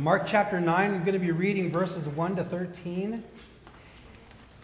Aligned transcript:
Mark 0.00 0.28
chapter 0.28 0.58
9, 0.58 0.94
I'm 0.94 1.00
going 1.00 1.12
to 1.12 1.18
be 1.18 1.30
reading 1.30 1.70
verses 1.70 2.08
1 2.08 2.36
to 2.36 2.44
13. 2.44 3.22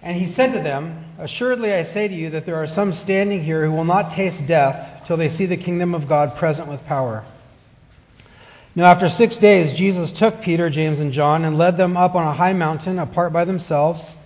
And 0.01 0.17
he 0.17 0.33
said 0.33 0.55
to 0.55 0.63
them, 0.63 1.05
Assuredly 1.19 1.75
I 1.75 1.83
say 1.83 2.09
to 2.09 2.15
you 2.15 2.31
that 2.31 2.47
there 2.47 2.57
are 2.57 2.67
some 2.67 2.95
standing 2.95 3.45
here 3.45 3.67
who 3.67 3.73
will 3.73 3.85
not 3.85 4.13
taste 4.13 4.47
death 4.47 5.05
till 5.05 5.19
they 5.19 5.29
see 5.29 5.45
the 5.45 5.59
kingdom 5.59 5.95
of 5.95 6.09
God 6.09 6.39
present 6.39 6.69
with 6.69 6.83
power. 6.87 7.23
Now, 8.75 8.87
after 8.87 9.11
six 9.11 9.37
days, 9.37 9.77
Jesus 9.77 10.11
took 10.13 10.41
Peter, 10.41 10.71
James, 10.71 11.01
and 11.01 11.13
John 11.13 11.45
and 11.45 11.59
led 11.59 11.77
them 11.77 11.99
up 11.99 12.15
on 12.15 12.27
a 12.27 12.33
high 12.33 12.55
mountain 12.55 12.99
apart 12.99 13.35
by 13.35 13.45
themselves. 13.45 14.17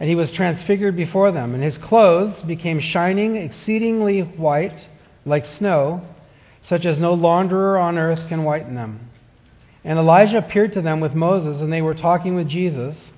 And 0.00 0.08
he 0.08 0.14
was 0.14 0.32
transfigured 0.32 0.96
before 0.96 1.32
them, 1.32 1.52
and 1.52 1.62
his 1.62 1.76
clothes 1.76 2.40
became 2.40 2.80
shining, 2.80 3.36
exceedingly 3.36 4.22
white, 4.22 4.88
like 5.26 5.44
snow, 5.44 6.00
such 6.62 6.86
as 6.86 6.98
no 6.98 7.14
launderer 7.14 7.78
on 7.78 7.98
earth 7.98 8.26
can 8.30 8.42
whiten 8.42 8.74
them. 8.74 9.05
And 9.86 10.00
Elijah 10.00 10.38
appeared 10.38 10.72
to 10.72 10.82
them 10.82 10.98
with 10.98 11.14
Moses, 11.14 11.60
and 11.60 11.72
they 11.72 11.80
were 11.80 11.94
talking 11.94 12.34
with 12.34 12.48
Jesus. 12.48 13.12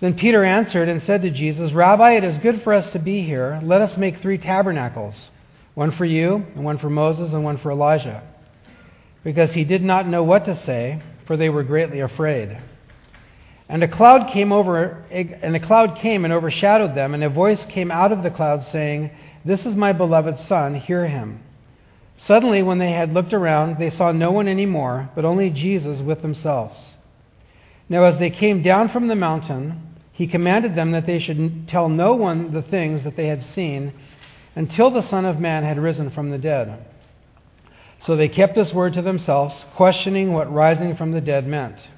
Then 0.00 0.14
Peter 0.14 0.42
answered 0.42 0.88
and 0.88 1.02
said 1.02 1.20
to 1.20 1.30
Jesus, 1.30 1.72
Rabbi, 1.72 2.12
it 2.12 2.24
is 2.24 2.38
good 2.38 2.62
for 2.62 2.72
us 2.72 2.88
to 2.92 2.98
be 2.98 3.22
here. 3.22 3.60
Let 3.62 3.82
us 3.82 3.98
make 3.98 4.22
three 4.22 4.38
tabernacles 4.38 5.28
one 5.74 5.90
for 5.90 6.06
you, 6.06 6.46
and 6.54 6.64
one 6.64 6.78
for 6.78 6.88
Moses, 6.88 7.34
and 7.34 7.44
one 7.44 7.58
for 7.58 7.70
Elijah. 7.70 8.22
Because 9.22 9.52
he 9.52 9.64
did 9.64 9.82
not 9.82 10.08
know 10.08 10.24
what 10.24 10.46
to 10.46 10.56
say, 10.56 11.02
for 11.26 11.36
they 11.36 11.50
were 11.50 11.62
greatly 11.62 12.00
afraid. 12.00 12.56
And 13.68 13.82
a 13.82 13.88
cloud 13.88 14.28
came 14.28 14.52
over 14.52 15.04
and 15.10 15.54
a 15.54 15.60
cloud 15.60 15.96
came 15.96 16.24
and 16.24 16.32
overshadowed 16.32 16.94
them, 16.94 17.12
and 17.12 17.22
a 17.22 17.28
voice 17.28 17.66
came 17.66 17.90
out 17.90 18.10
of 18.10 18.22
the 18.22 18.30
cloud 18.30 18.64
saying, 18.64 19.10
This 19.44 19.66
is 19.66 19.76
my 19.76 19.92
beloved 19.92 20.38
son, 20.40 20.74
hear 20.76 21.06
him. 21.06 21.42
Suddenly, 22.18 22.62
when 22.64 22.78
they 22.78 22.90
had 22.90 23.14
looked 23.14 23.32
around, 23.32 23.78
they 23.78 23.90
saw 23.90 24.10
no 24.10 24.32
one 24.32 24.48
any 24.48 24.66
more, 24.66 25.08
but 25.14 25.24
only 25.24 25.50
Jesus 25.50 26.00
with 26.00 26.20
themselves. 26.20 26.96
Now, 27.88 28.04
as 28.04 28.18
they 28.18 28.28
came 28.28 28.60
down 28.60 28.88
from 28.88 29.06
the 29.06 29.14
mountain, 29.14 29.94
he 30.12 30.26
commanded 30.26 30.74
them 30.74 30.90
that 30.90 31.06
they 31.06 31.20
should 31.20 31.68
tell 31.68 31.88
no 31.88 32.14
one 32.14 32.52
the 32.52 32.60
things 32.60 33.04
that 33.04 33.16
they 33.16 33.28
had 33.28 33.44
seen 33.44 33.92
until 34.56 34.90
the 34.90 35.00
Son 35.00 35.24
of 35.24 35.38
Man 35.38 35.62
had 35.62 35.78
risen 35.78 36.10
from 36.10 36.30
the 36.30 36.38
dead. 36.38 36.84
So 38.00 38.16
they 38.16 38.28
kept 38.28 38.56
this 38.56 38.74
word 38.74 38.94
to 38.94 39.02
themselves, 39.02 39.64
questioning 39.76 40.32
what 40.32 40.52
rising 40.52 40.96
from 40.96 41.12
the 41.12 41.20
dead 41.20 41.46
meant. 41.46 41.88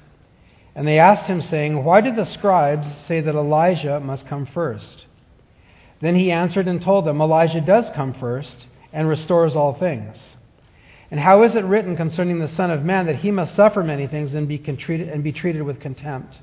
And 0.75 0.87
they 0.87 0.99
asked 0.99 1.25
him, 1.25 1.41
saying, 1.41 1.83
Why 1.83 1.99
did 1.99 2.15
the 2.15 2.25
scribes 2.25 2.87
say 3.05 3.21
that 3.21 3.35
Elijah 3.35 3.99
must 3.99 4.27
come 4.27 4.45
first? 4.45 5.07
Then 5.99 6.15
he 6.15 6.31
answered 6.31 6.67
and 6.67 6.79
told 6.79 7.05
them, 7.05 7.21
Elijah 7.21 7.61
does 7.61 7.89
come 7.89 8.13
first 8.13 8.67
and 8.93 9.07
restores 9.07 9.55
all 9.55 9.73
things. 9.73 10.35
And 11.09 11.19
how 11.19 11.43
is 11.43 11.55
it 11.55 11.65
written 11.65 11.97
concerning 11.97 12.39
the 12.39 12.47
Son 12.47 12.71
of 12.71 12.83
Man 12.83 13.05
that 13.07 13.17
he 13.17 13.31
must 13.31 13.55
suffer 13.55 13.83
many 13.83 14.07
things 14.07 14.33
and 14.33 14.47
be, 14.47 14.57
treated, 14.57 15.09
and 15.09 15.23
be 15.23 15.33
treated 15.33 15.61
with 15.63 15.79
contempt? 15.79 16.39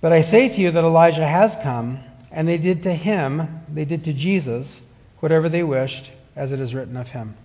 But 0.00 0.12
I 0.12 0.22
say 0.22 0.48
to 0.48 0.60
you 0.60 0.70
that 0.70 0.84
Elijah 0.84 1.26
has 1.26 1.56
come, 1.56 1.98
and 2.30 2.46
they 2.46 2.58
did 2.58 2.84
to 2.84 2.94
him, 2.94 3.62
they 3.72 3.84
did 3.84 4.04
to 4.04 4.12
Jesus, 4.12 4.80
whatever 5.18 5.48
they 5.48 5.64
wished, 5.64 6.10
as 6.36 6.52
it 6.52 6.60
is 6.60 6.72
written 6.72 6.96
of 6.96 7.08
him. 7.08 7.36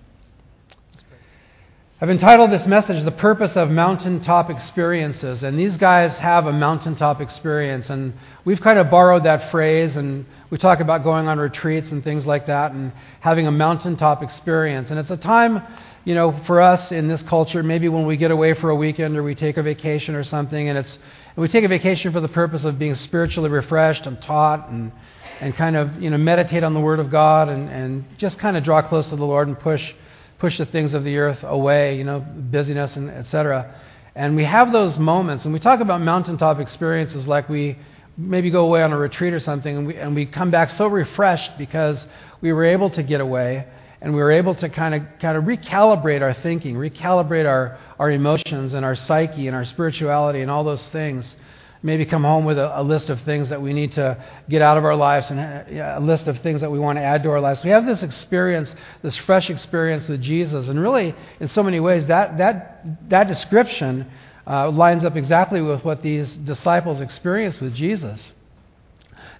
I've 2.04 2.10
entitled 2.10 2.52
this 2.52 2.68
message 2.68 3.02
The 3.06 3.12
Purpose 3.12 3.56
of 3.56 3.70
Mountaintop 3.70 4.50
Experiences. 4.50 5.42
And 5.42 5.58
these 5.58 5.78
guys 5.78 6.18
have 6.18 6.48
a 6.48 6.52
mountaintop 6.52 7.22
experience. 7.22 7.90
And 7.90 8.12
we've 8.44 8.60
kind 8.60 8.78
of 8.78 8.92
borrowed 8.92 9.24
that 9.24 9.50
phrase. 9.52 9.96
And 9.96 10.26
we 10.50 10.58
talk 10.58 10.82
about 10.82 11.06
going 11.06 11.30
on 11.30 11.38
retreats 11.38 11.92
and 11.92 12.04
things 12.04 12.26
like 12.26 12.48
that 12.48 12.74
and 12.74 12.92
having 13.22 13.48
a 13.48 13.52
mountaintop 13.52 14.22
experience. 14.22 14.90
And 14.90 15.00
it's 15.00 15.12
a 15.12 15.16
time, 15.16 15.64
you 16.04 16.14
know, 16.14 16.38
for 16.46 16.62
us 16.62 16.92
in 16.92 17.08
this 17.08 17.24
culture, 17.24 17.64
maybe 17.64 17.88
when 17.88 18.06
we 18.06 18.18
get 18.18 18.32
away 18.32 18.54
for 18.54 18.70
a 18.70 18.76
weekend 18.76 19.16
or 19.16 19.24
we 19.24 19.34
take 19.34 19.56
a 19.56 19.64
vacation 19.64 20.14
or 20.14 20.26
something. 20.26 20.68
And, 20.68 20.78
it's, 20.78 20.96
and 20.96 21.38
we 21.38 21.48
take 21.48 21.64
a 21.64 21.70
vacation 21.70 22.12
for 22.12 22.20
the 22.20 22.28
purpose 22.28 22.66
of 22.66 22.78
being 22.78 22.96
spiritually 22.96 23.50
refreshed 23.50 24.06
and 24.08 24.22
taught 24.22 24.68
and, 24.68 24.92
and 25.40 25.56
kind 25.56 25.78
of, 25.78 26.02
you 26.02 26.10
know, 26.10 26.18
meditate 26.18 26.66
on 26.66 26.74
the 26.74 26.82
Word 26.82 27.00
of 27.00 27.10
God 27.10 27.48
and, 27.48 27.70
and 27.70 28.06
just 28.18 28.40
kind 28.40 28.58
of 28.58 28.66
draw 28.66 28.82
close 28.82 29.08
to 29.08 29.16
the 29.16 29.26
Lord 29.26 29.48
and 29.48 29.58
push 29.58 29.94
push 30.40 30.58
the 30.58 30.66
things 30.66 30.94
of 30.94 31.04
the 31.04 31.18
earth 31.18 31.40
away, 31.44 31.98
you 31.98 32.04
know, 32.04 32.20
busyness 32.20 32.96
and 32.96 33.10
etc. 33.10 33.76
And 34.16 34.36
we 34.36 34.46
have 34.46 34.72
those 34.72 34.98
moments, 34.98 35.46
and 35.46 35.54
we 35.54 35.60
talk 35.60 35.80
about 35.80 36.02
mountaintop 36.02 36.60
experiences 36.60 37.28
like 37.28 37.50
we 37.50 37.78
maybe 38.18 38.52
go 38.52 38.66
away 38.66 38.84
on 38.84 38.92
a 38.92 38.98
retreat 38.98 39.34
or 39.34 39.40
something, 39.40 39.76
and 39.76 39.88
we, 39.88 39.96
and 39.96 40.16
we 40.16 40.26
come 40.26 40.52
back 40.52 40.70
so 40.70 40.88
refreshed 40.88 41.58
because 41.58 42.06
we 42.42 42.54
were 42.54 42.66
able 42.66 42.90
to 42.92 43.02
get 43.02 43.22
away 43.22 43.66
and 44.04 44.14
we 44.14 44.20
were 44.20 44.34
able 44.34 44.54
to 44.54 44.68
kind 44.68 44.94
of 44.94 45.02
kind 45.20 45.38
of 45.38 45.46
recalibrate 45.46 46.22
our 46.22 46.34
thinking, 46.34 46.76
recalibrate 46.76 47.48
our, 47.48 47.80
our 47.98 48.12
emotions 48.12 48.74
and 48.74 48.84
our 48.86 48.96
psyche 48.96 49.48
and 49.48 49.56
our 49.56 49.64
spirituality 49.64 50.42
and 50.42 50.52
all 50.52 50.66
those 50.66 50.86
things 50.90 51.36
maybe 51.84 52.06
come 52.06 52.24
home 52.24 52.46
with 52.46 52.58
a, 52.58 52.80
a, 52.80 52.82
list 52.82 53.10
of 53.10 53.22
things 53.22 53.50
that 53.50 53.62
we 53.62 53.74
need 53.74 53.92
to 53.92 54.18
get 54.50 54.62
out 54.62 54.78
of 54.78 54.86
our 54.86 54.96
lives 54.96 55.30
and 55.30 55.40
a, 55.40 55.98
a 55.98 56.00
list 56.00 56.28
of 56.28 56.40
things 56.40 56.62
that 56.62 56.72
we 56.72 56.80
want 56.80 56.98
to 56.98 57.04
add 57.04 57.22
to 57.24 57.30
our 57.30 57.42
lives. 57.42 57.62
We 57.64 57.72
have 57.72 57.86
this 57.86 58.02
experience, 58.02 58.74
this 59.02 59.18
fresh 59.18 59.50
experience 59.50 60.08
with 60.08 60.22
Jesus, 60.22 60.70
and 60.70 60.80
really, 60.80 61.14
in 61.42 61.50
so 61.50 61.62
many 61.62 61.82
ways, 61.82 62.08
that, 62.08 62.38
that, 62.38 63.10
that 63.10 63.28
description 63.28 64.10
uh, 64.48 64.72
lines 64.72 65.04
up 65.04 65.18
exactly 65.18 65.62
with 65.62 65.84
what 65.84 66.02
these 66.02 66.34
disciples 66.38 67.02
experienced 67.02 67.60
with 67.60 67.74
Jesus. 67.76 68.32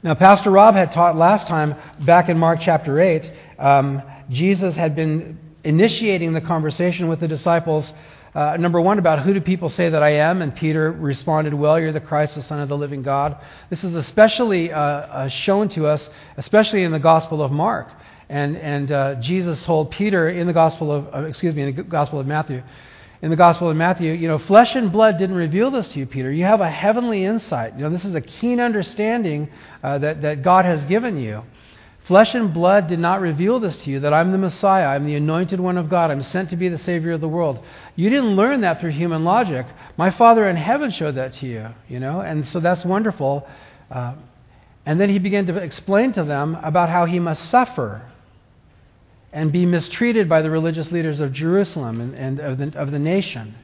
Now, 0.04 0.16
Pastor 0.16 0.52
Rob 0.52 0.76
had 0.76 0.92
taught 0.92 1.16
last 1.16 1.48
time, 1.48 1.76
back 2.02 2.28
in 2.28 2.38
Mark 2.38 2.60
chapter 2.62 3.00
8, 3.00 3.32
um, 3.58 4.02
Jesus 4.30 4.76
had 4.76 4.96
been 4.98 5.40
initiating 5.64 6.34
the 6.34 6.42
conversation 6.42 7.08
with 7.08 7.22
the 7.22 7.28
disciples 7.28 7.90
uh, 8.36 8.58
number 8.58 8.82
one, 8.82 8.98
about 8.98 9.24
who 9.24 9.34
do 9.34 9.42
people 9.42 9.70
say 9.70 9.90
that 9.90 10.02
I 10.02 10.14
am? 10.14 10.42
And 10.42 10.56
Peter 10.56 10.92
responded, 10.92 11.54
Well, 11.54 11.80
you're 11.80 11.92
the 11.92 12.00
Christ, 12.00 12.34
the 12.34 12.42
Son 12.42 12.60
of 12.60 12.70
the 12.70 12.78
living 12.78 13.04
God. 13.04 13.38
This 13.70 13.84
is 13.84 13.94
especially 13.94 14.72
uh, 14.72 14.80
uh, 14.80 15.28
shown 15.30 15.70
to 15.70 15.86
us, 15.86 16.10
especially 16.38 16.84
in 16.84 16.92
the 16.92 17.00
Gospel 17.00 17.44
of 17.44 17.52
Mark. 17.52 17.90
And, 18.30 18.58
and 18.58 18.92
uh, 18.92 19.16
Jesus 19.16 19.64
told 19.66 19.92
Peter 19.92 20.30
in 20.30 20.48
the 20.48 20.54
Gospel 20.54 20.92
of, 20.92 21.14
uh, 21.14 21.28
excuse 21.28 21.54
me, 21.54 21.62
in 21.62 21.76
the 21.76 21.84
Gospel 21.84 22.20
of 22.20 22.26
Matthew, 22.26 22.64
in 23.22 23.30
the 23.30 23.36
Gospel 23.36 23.70
of 23.70 23.78
Matthew, 23.78 24.12
you 24.12 24.28
know, 24.28 24.40
flesh 24.40 24.76
and 24.76 24.92
blood 24.92 25.20
didn't 25.20 25.36
reveal 25.36 25.70
this 25.70 25.90
to 25.90 26.00
you, 26.00 26.08
Peter. 26.08 26.32
You 26.32 26.46
have 26.46 26.60
a 26.60 26.70
heavenly 26.70 27.24
insight. 27.24 27.76
You 27.76 27.84
know, 27.84 27.90
this 27.90 28.04
is 28.04 28.16
a 28.16 28.22
keen 28.22 28.60
understanding 28.60 29.50
uh, 29.84 30.00
that, 30.00 30.24
that 30.24 30.42
God 30.42 30.66
has 30.66 30.84
given 30.86 31.18
you. 31.18 31.44
Flesh 32.06 32.36
and 32.36 32.54
blood 32.54 32.88
did 32.88 33.00
not 33.00 33.22
reveal 33.22 33.60
this 33.60 33.78
to 33.84 33.90
you 33.90 34.02
that 34.02 34.14
I'm 34.14 34.32
the 34.32 34.38
Messiah, 34.38 34.88
I'm 34.88 35.06
the 35.06 35.16
anointed 35.16 35.60
one 35.60 35.78
of 35.78 35.90
God, 35.90 36.12
I'm 36.12 36.22
sent 36.22 36.50
to 36.50 36.58
be 36.58 36.68
the 36.68 36.78
Savior 36.78 37.14
of 37.14 37.22
the 37.22 37.30
world. 37.30 37.64
You 37.96 38.10
didn't 38.10 38.36
learn 38.36 38.62
that 38.62 38.82
through 38.82 38.92
human 38.92 39.24
logic. 39.24 39.66
My 39.96 40.12
Father 40.12 40.50
in 40.50 40.58
heaven 40.58 40.92
showed 40.92 41.16
that 41.16 41.34
to 41.34 41.48
you, 41.48 41.68
you 41.88 42.02
know, 42.02 42.20
and 42.20 42.46
so 42.50 42.60
that's 42.60 42.84
wonderful. 42.84 43.48
Uh, 43.90 44.16
and 44.86 45.00
then 45.00 45.10
he 45.10 45.20
began 45.20 45.46
to 45.46 45.56
explain 45.58 46.12
to 46.14 46.26
them 46.26 46.56
about 46.62 46.90
how 46.90 47.06
he 47.06 47.20
must 47.20 47.50
suffer 47.50 48.02
and 49.32 49.52
be 49.52 49.66
mistreated 49.66 50.28
by 50.28 50.42
the 50.42 50.50
religious 50.50 50.92
leaders 50.92 51.22
of 51.22 51.32
Jerusalem 51.32 52.02
and, 52.02 52.16
and 52.16 52.40
of, 52.40 52.58
the, 52.58 52.78
of 52.78 52.92
the 52.92 53.00
nation. 53.00 53.56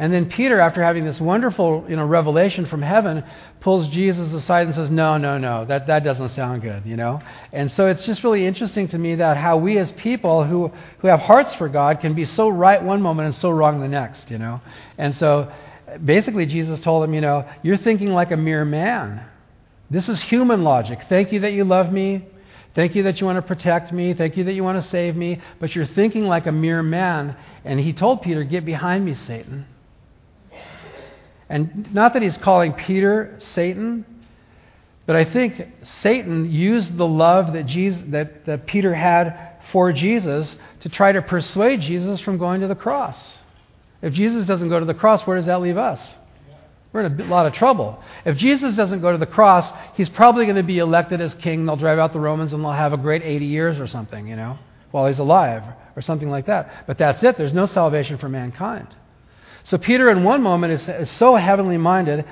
And 0.00 0.14
then 0.14 0.30
Peter, 0.30 0.58
after 0.60 0.82
having 0.82 1.04
this 1.04 1.20
wonderful 1.20 1.84
you 1.86 1.94
know, 1.94 2.06
revelation 2.06 2.64
from 2.64 2.80
heaven, 2.80 3.22
pulls 3.60 3.86
Jesus 3.88 4.32
aside 4.32 4.64
and 4.64 4.74
says, 4.74 4.90
No, 4.90 5.18
no, 5.18 5.36
no, 5.36 5.66
that, 5.66 5.88
that 5.88 6.04
doesn't 6.04 6.30
sound 6.30 6.62
good, 6.62 6.86
you 6.86 6.96
know? 6.96 7.20
And 7.52 7.70
so 7.72 7.86
it's 7.86 8.06
just 8.06 8.24
really 8.24 8.46
interesting 8.46 8.88
to 8.88 8.98
me 8.98 9.16
that 9.16 9.36
how 9.36 9.58
we 9.58 9.76
as 9.76 9.92
people 9.92 10.42
who, 10.42 10.72
who 11.00 11.08
have 11.08 11.20
hearts 11.20 11.52
for 11.52 11.68
God 11.68 12.00
can 12.00 12.14
be 12.14 12.24
so 12.24 12.48
right 12.48 12.82
one 12.82 13.02
moment 13.02 13.26
and 13.26 13.34
so 13.34 13.50
wrong 13.50 13.82
the 13.82 13.88
next, 13.88 14.30
you 14.30 14.38
know? 14.38 14.62
And 14.96 15.14
so 15.18 15.52
basically 16.02 16.46
Jesus 16.46 16.80
told 16.80 17.04
him, 17.04 17.12
you 17.12 17.20
know, 17.20 17.46
you're 17.62 17.76
thinking 17.76 18.08
like 18.08 18.30
a 18.30 18.38
mere 18.38 18.64
man. 18.64 19.22
This 19.90 20.08
is 20.08 20.22
human 20.22 20.64
logic. 20.64 21.00
Thank 21.10 21.30
you 21.30 21.40
that 21.40 21.52
you 21.52 21.64
love 21.64 21.92
me. 21.92 22.24
Thank 22.74 22.94
you 22.94 23.02
that 23.02 23.20
you 23.20 23.26
want 23.26 23.36
to 23.36 23.42
protect 23.42 23.92
me. 23.92 24.14
Thank 24.14 24.38
you 24.38 24.44
that 24.44 24.54
you 24.54 24.64
want 24.64 24.82
to 24.82 24.88
save 24.88 25.14
me. 25.14 25.42
But 25.58 25.74
you're 25.74 25.84
thinking 25.84 26.24
like 26.24 26.46
a 26.46 26.52
mere 26.52 26.82
man. 26.82 27.36
And 27.66 27.78
he 27.78 27.92
told 27.92 28.22
Peter, 28.22 28.44
Get 28.44 28.64
behind 28.64 29.04
me, 29.04 29.14
Satan. 29.14 29.66
And 31.50 31.92
not 31.92 32.12
that 32.12 32.22
he's 32.22 32.38
calling 32.38 32.72
Peter 32.72 33.36
Satan, 33.40 34.06
but 35.04 35.16
I 35.16 35.24
think 35.24 35.60
Satan 36.00 36.48
used 36.48 36.96
the 36.96 37.06
love 37.06 37.54
that, 37.54 37.66
Jesus, 37.66 38.00
that, 38.08 38.46
that 38.46 38.66
Peter 38.66 38.94
had 38.94 39.56
for 39.72 39.92
Jesus 39.92 40.54
to 40.82 40.88
try 40.88 41.10
to 41.10 41.20
persuade 41.20 41.80
Jesus 41.80 42.20
from 42.20 42.38
going 42.38 42.60
to 42.60 42.68
the 42.68 42.76
cross. 42.76 43.18
If 44.00 44.14
Jesus 44.14 44.46
doesn't 44.46 44.68
go 44.68 44.78
to 44.78 44.86
the 44.86 44.94
cross, 44.94 45.26
where 45.26 45.36
does 45.36 45.46
that 45.46 45.60
leave 45.60 45.76
us? 45.76 46.14
We're 46.92 47.06
in 47.06 47.20
a 47.20 47.24
lot 47.24 47.46
of 47.46 47.52
trouble. 47.52 48.00
If 48.24 48.36
Jesus 48.36 48.76
doesn't 48.76 49.00
go 49.00 49.10
to 49.10 49.18
the 49.18 49.26
cross, 49.26 49.70
he's 49.94 50.08
probably 50.08 50.44
going 50.44 50.56
to 50.56 50.62
be 50.62 50.78
elected 50.78 51.20
as 51.20 51.34
king. 51.34 51.66
They'll 51.66 51.76
drive 51.76 51.98
out 51.98 52.12
the 52.12 52.20
Romans 52.20 52.52
and 52.52 52.64
they'll 52.64 52.72
have 52.72 52.92
a 52.92 52.96
great 52.96 53.22
80 53.22 53.46
years 53.46 53.80
or 53.80 53.88
something, 53.88 54.28
you 54.28 54.36
know, 54.36 54.58
while 54.92 55.08
he's 55.08 55.18
alive 55.18 55.64
or 55.96 56.02
something 56.02 56.30
like 56.30 56.46
that. 56.46 56.84
But 56.86 56.98
that's 56.98 57.22
it. 57.24 57.36
There's 57.36 57.52
no 57.52 57.66
salvation 57.66 58.18
for 58.18 58.28
mankind. 58.28 58.88
So 59.64 59.78
Peter, 59.78 60.10
in 60.10 60.24
one 60.24 60.42
moment, 60.42 60.72
is, 60.72 60.88
is 60.88 61.10
so 61.10 61.36
heavenly 61.36 61.76
minded, 61.76 62.24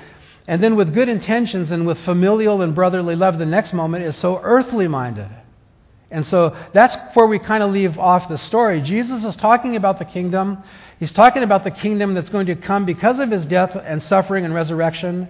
and 0.47 0.63
then 0.63 0.75
with 0.75 0.93
good 0.93 1.09
intentions 1.09 1.71
and 1.71 1.85
with 1.85 1.99
familial 1.99 2.61
and 2.61 2.73
brotherly 2.73 3.15
love, 3.15 3.37
the 3.37 3.45
next 3.45 3.73
moment 3.73 4.05
is 4.05 4.15
so 4.15 4.39
earthly 4.41 4.87
minded. 4.87 5.29
And 6.11 6.25
so 6.25 6.57
that's 6.73 6.95
where 7.15 7.27
we 7.27 7.37
kind 7.37 7.61
of 7.61 7.71
leave 7.71 7.99
off 7.99 8.27
the 8.29 8.37
story. 8.37 8.81
Jesus 8.81 9.23
is 9.23 9.35
talking 9.35 9.75
about 9.75 9.99
the 9.99 10.05
kingdom. 10.05 10.63
He's 10.99 11.11
talking 11.11 11.43
about 11.43 11.63
the 11.63 11.71
kingdom 11.71 12.15
that's 12.15 12.29
going 12.29 12.47
to 12.47 12.55
come 12.55 12.85
because 12.85 13.19
of 13.19 13.29
his 13.29 13.45
death 13.45 13.75
and 13.75 14.01
suffering 14.01 14.43
and 14.43 14.53
resurrection. 14.53 15.27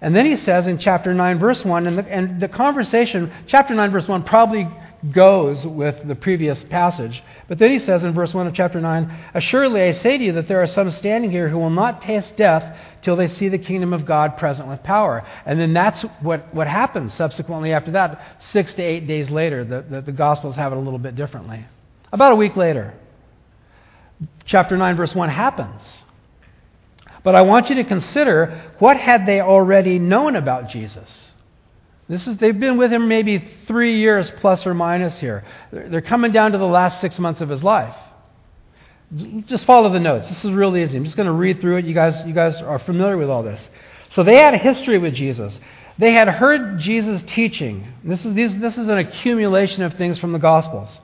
And 0.00 0.16
then 0.16 0.26
he 0.26 0.36
says 0.36 0.66
in 0.66 0.78
chapter 0.78 1.14
9, 1.14 1.38
verse 1.38 1.64
1, 1.64 1.86
and 1.86 1.98
the, 1.98 2.08
and 2.08 2.40
the 2.40 2.48
conversation, 2.48 3.32
chapter 3.46 3.74
9, 3.74 3.90
verse 3.90 4.08
1, 4.08 4.24
probably 4.24 4.68
goes 5.12 5.66
with 5.66 6.06
the 6.06 6.14
previous 6.14 6.62
passage. 6.64 7.22
But 7.48 7.58
then 7.58 7.70
he 7.70 7.78
says 7.78 8.04
in 8.04 8.12
verse 8.12 8.34
1 8.34 8.46
of 8.46 8.54
chapter 8.54 8.80
9, 8.80 9.18
Assuredly 9.34 9.82
I 9.82 9.92
say 9.92 10.18
to 10.18 10.24
you 10.24 10.32
that 10.32 10.46
there 10.46 10.62
are 10.62 10.66
some 10.66 10.90
standing 10.90 11.30
here 11.30 11.48
who 11.48 11.58
will 11.58 11.70
not 11.70 12.02
taste 12.02 12.36
death 12.36 12.76
till 13.02 13.16
they 13.16 13.26
see 13.26 13.48
the 13.48 13.58
kingdom 13.58 13.92
of 13.92 14.04
God 14.04 14.36
present 14.36 14.68
with 14.68 14.82
power. 14.82 15.26
And 15.46 15.58
then 15.58 15.72
that's 15.72 16.02
what, 16.20 16.54
what 16.54 16.66
happens 16.66 17.14
subsequently 17.14 17.72
after 17.72 17.92
that. 17.92 18.20
Six 18.50 18.74
to 18.74 18.82
eight 18.82 19.06
days 19.06 19.30
later, 19.30 19.64
the, 19.64 19.82
the, 19.82 20.00
the 20.02 20.12
Gospels 20.12 20.56
have 20.56 20.72
it 20.72 20.76
a 20.76 20.80
little 20.80 20.98
bit 20.98 21.16
differently. 21.16 21.64
About 22.12 22.32
a 22.32 22.36
week 22.36 22.56
later, 22.56 22.94
chapter 24.44 24.76
9, 24.76 24.96
verse 24.96 25.14
1 25.14 25.28
happens. 25.30 26.02
But 27.22 27.34
I 27.34 27.42
want 27.42 27.68
you 27.68 27.76
to 27.76 27.84
consider 27.84 28.72
what 28.78 28.96
had 28.96 29.26
they 29.26 29.40
already 29.40 29.98
known 29.98 30.36
about 30.36 30.68
Jesus? 30.68 31.30
This 32.10 32.26
is, 32.26 32.36
they've 32.38 32.58
been 32.58 32.76
with 32.76 32.92
him 32.92 33.06
maybe 33.06 33.38
three 33.68 34.00
years 34.00 34.28
plus 34.38 34.66
or 34.66 34.74
minus 34.74 35.20
here. 35.20 35.44
They're 35.70 36.00
coming 36.00 36.32
down 36.32 36.50
to 36.50 36.58
the 36.58 36.64
last 36.64 37.00
six 37.00 37.20
months 37.20 37.40
of 37.40 37.48
his 37.48 37.62
life. 37.62 37.94
Just 39.46 39.64
follow 39.64 39.92
the 39.92 40.00
notes. 40.00 40.28
This 40.28 40.44
is 40.44 40.50
really 40.50 40.82
easy. 40.82 40.96
I'm 40.96 41.04
just 41.04 41.16
going 41.16 41.28
to 41.28 41.32
read 41.32 41.60
through 41.60 41.76
it. 41.76 41.84
You 41.84 41.94
guys, 41.94 42.20
you 42.26 42.34
guys 42.34 42.56
are 42.56 42.80
familiar 42.80 43.16
with 43.16 43.30
all 43.30 43.44
this. 43.44 43.68
So 44.08 44.24
they 44.24 44.34
had 44.38 44.54
a 44.54 44.58
history 44.58 44.98
with 44.98 45.14
Jesus. 45.14 45.60
They 45.98 46.12
had 46.12 46.26
heard 46.26 46.80
Jesus 46.80 47.22
teaching. 47.28 47.86
This 48.02 48.24
is, 48.24 48.34
these, 48.34 48.58
this 48.58 48.76
is 48.76 48.88
an 48.88 48.98
accumulation 48.98 49.84
of 49.84 49.94
things 49.94 50.18
from 50.18 50.32
the 50.32 50.40
Gospels. 50.40 50.98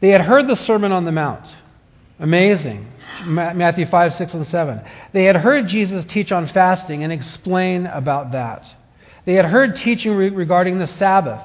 They 0.00 0.08
had 0.08 0.22
heard 0.22 0.46
the 0.46 0.56
Sermon 0.56 0.90
on 0.90 1.04
the 1.04 1.12
Mount. 1.12 1.46
Amazing. 2.18 2.90
Matthew 3.26 3.84
5, 3.84 4.14
6, 4.14 4.34
and 4.34 4.46
7. 4.46 4.80
They 5.12 5.24
had 5.24 5.36
heard 5.36 5.68
Jesus 5.68 6.06
teach 6.06 6.32
on 6.32 6.48
fasting 6.48 7.04
and 7.04 7.12
explain 7.12 7.84
about 7.84 8.32
that. 8.32 8.74
They 9.26 9.34
had 9.34 9.44
heard 9.44 9.76
teaching 9.76 10.12
re- 10.12 10.30
regarding 10.30 10.78
the 10.78 10.86
Sabbath 10.86 11.42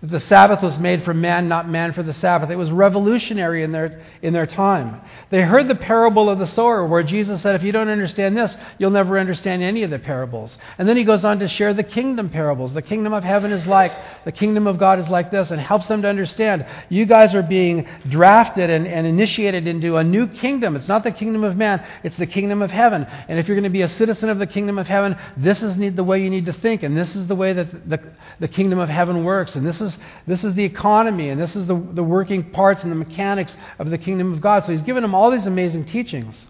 that 0.00 0.10
the 0.10 0.20
Sabbath 0.20 0.62
was 0.62 0.78
made 0.78 1.04
for 1.04 1.12
man, 1.12 1.46
not 1.48 1.68
man 1.68 1.92
for 1.92 2.02
the 2.02 2.14
Sabbath. 2.14 2.48
It 2.48 2.56
was 2.56 2.70
revolutionary 2.70 3.62
in 3.62 3.70
their, 3.70 4.02
in 4.22 4.32
their 4.32 4.46
time. 4.46 5.00
They 5.28 5.42
heard 5.42 5.68
the 5.68 5.74
parable 5.74 6.30
of 6.30 6.38
the 6.38 6.46
sower, 6.46 6.86
where 6.86 7.02
Jesus 7.02 7.42
said, 7.42 7.54
If 7.54 7.62
you 7.62 7.70
don't 7.70 7.88
understand 7.88 8.34
this, 8.34 8.56
you'll 8.78 8.90
never 8.90 9.18
understand 9.18 9.62
any 9.62 9.82
of 9.82 9.90
the 9.90 9.98
parables. 9.98 10.56
And 10.78 10.88
then 10.88 10.96
he 10.96 11.04
goes 11.04 11.22
on 11.24 11.38
to 11.40 11.48
share 11.48 11.74
the 11.74 11.82
kingdom 11.82 12.30
parables. 12.30 12.72
The 12.72 12.80
kingdom 12.80 13.12
of 13.12 13.24
heaven 13.24 13.52
is 13.52 13.66
like, 13.66 13.92
the 14.24 14.32
kingdom 14.32 14.66
of 14.66 14.78
God 14.78 14.98
is 14.98 15.08
like 15.08 15.30
this, 15.30 15.50
and 15.50 15.60
helps 15.60 15.86
them 15.86 16.00
to 16.02 16.08
understand 16.08 16.64
you 16.88 17.04
guys 17.04 17.34
are 17.34 17.42
being 17.42 17.86
drafted 18.08 18.70
and, 18.70 18.86
and 18.86 19.06
initiated 19.06 19.66
into 19.66 19.98
a 19.98 20.04
new 20.04 20.26
kingdom. 20.26 20.76
It's 20.76 20.88
not 20.88 21.04
the 21.04 21.12
kingdom 21.12 21.44
of 21.44 21.56
man, 21.56 21.84
it's 22.04 22.16
the 22.16 22.26
kingdom 22.26 22.62
of 22.62 22.70
heaven. 22.70 23.04
And 23.04 23.38
if 23.38 23.48
you're 23.48 23.56
going 23.56 23.64
to 23.64 23.70
be 23.70 23.82
a 23.82 23.88
citizen 23.88 24.30
of 24.30 24.38
the 24.38 24.46
kingdom 24.46 24.78
of 24.78 24.86
heaven, 24.86 25.14
this 25.36 25.62
is 25.62 25.76
the 25.94 26.04
way 26.04 26.22
you 26.22 26.30
need 26.30 26.46
to 26.46 26.54
think, 26.54 26.84
and 26.84 26.96
this 26.96 27.14
is 27.14 27.26
the 27.26 27.36
way 27.36 27.52
that 27.52 27.88
the, 27.88 28.00
the 28.38 28.48
kingdom 28.48 28.78
of 28.78 28.88
heaven 28.88 29.24
works, 29.24 29.56
and 29.56 29.66
this 29.66 29.80
is 29.80 29.89
is, 29.92 29.98
this 30.26 30.44
is 30.44 30.54
the 30.54 30.64
economy, 30.64 31.28
and 31.28 31.40
this 31.40 31.56
is 31.56 31.66
the, 31.66 31.74
the 31.74 32.02
working 32.02 32.50
parts 32.50 32.82
and 32.82 32.90
the 32.90 32.96
mechanics 32.96 33.56
of 33.78 33.90
the 33.90 33.98
kingdom 33.98 34.32
of 34.32 34.40
God. 34.40 34.64
So 34.64 34.72
he's 34.72 34.82
given 34.82 35.02
them 35.02 35.14
all 35.14 35.30
these 35.30 35.46
amazing 35.46 35.86
teachings. 35.86 36.46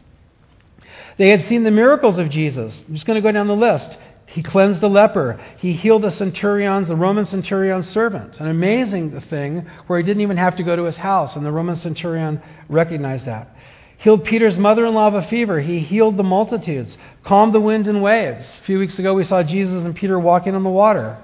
They 1.16 1.28
had 1.28 1.42
seen 1.42 1.64
the 1.64 1.70
miracles 1.70 2.18
of 2.18 2.30
Jesus. 2.30 2.82
I'm 2.86 2.94
just 2.94 3.06
going 3.06 3.16
to 3.16 3.22
go 3.22 3.32
down 3.32 3.48
the 3.48 3.56
list. 3.56 3.98
He 4.26 4.42
cleansed 4.42 4.80
the 4.80 4.88
leper. 4.88 5.40
He 5.58 5.72
healed 5.72 6.02
the 6.02 6.10
centurion's, 6.10 6.86
the 6.88 6.96
Roman 6.96 7.24
centurion's 7.24 7.88
servant. 7.88 8.38
An 8.40 8.46
amazing 8.46 9.20
thing 9.22 9.66
where 9.86 9.98
he 9.98 10.04
didn't 10.04 10.22
even 10.22 10.36
have 10.36 10.56
to 10.56 10.62
go 10.62 10.76
to 10.76 10.84
his 10.84 10.96
house, 10.96 11.34
and 11.34 11.44
the 11.44 11.50
Roman 11.50 11.76
centurion 11.76 12.40
recognized 12.68 13.24
that. 13.24 13.54
Healed 13.98 14.24
Peter's 14.24 14.58
mother 14.58 14.86
in 14.86 14.94
law 14.94 15.08
of 15.08 15.14
a 15.14 15.22
fever. 15.22 15.60
He 15.60 15.80
healed 15.80 16.16
the 16.16 16.22
multitudes, 16.22 16.96
calmed 17.24 17.52
the 17.52 17.60
wind 17.60 17.86
and 17.86 18.02
waves. 18.02 18.46
A 18.60 18.64
few 18.64 18.78
weeks 18.78 18.98
ago, 18.98 19.14
we 19.14 19.24
saw 19.24 19.42
Jesus 19.42 19.84
and 19.84 19.94
Peter 19.94 20.18
walking 20.18 20.54
on 20.54 20.62
the 20.62 20.70
water 20.70 21.18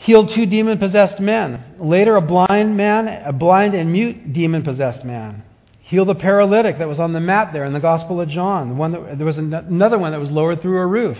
healed 0.00 0.30
two 0.30 0.46
demon 0.46 0.78
possessed 0.78 1.20
men. 1.20 1.62
Later, 1.78 2.16
a 2.16 2.22
blind 2.22 2.76
man, 2.76 3.06
a 3.06 3.32
blind 3.32 3.74
and 3.74 3.92
mute 3.92 4.32
demon 4.32 4.62
possessed 4.62 5.04
man. 5.04 5.42
Healed 5.80 6.08
a 6.08 6.14
paralytic 6.14 6.78
that 6.78 6.88
was 6.88 6.98
on 6.98 7.12
the 7.12 7.20
mat 7.20 7.52
there 7.52 7.64
in 7.64 7.72
the 7.72 7.80
Gospel 7.80 8.20
of 8.20 8.28
John. 8.28 8.70
The 8.70 8.74
one 8.74 8.92
that, 8.92 9.18
there 9.18 9.26
was 9.26 9.38
another 9.38 9.98
one 9.98 10.12
that 10.12 10.20
was 10.20 10.30
lowered 10.30 10.62
through 10.62 10.78
a 10.78 10.86
roof. 10.86 11.18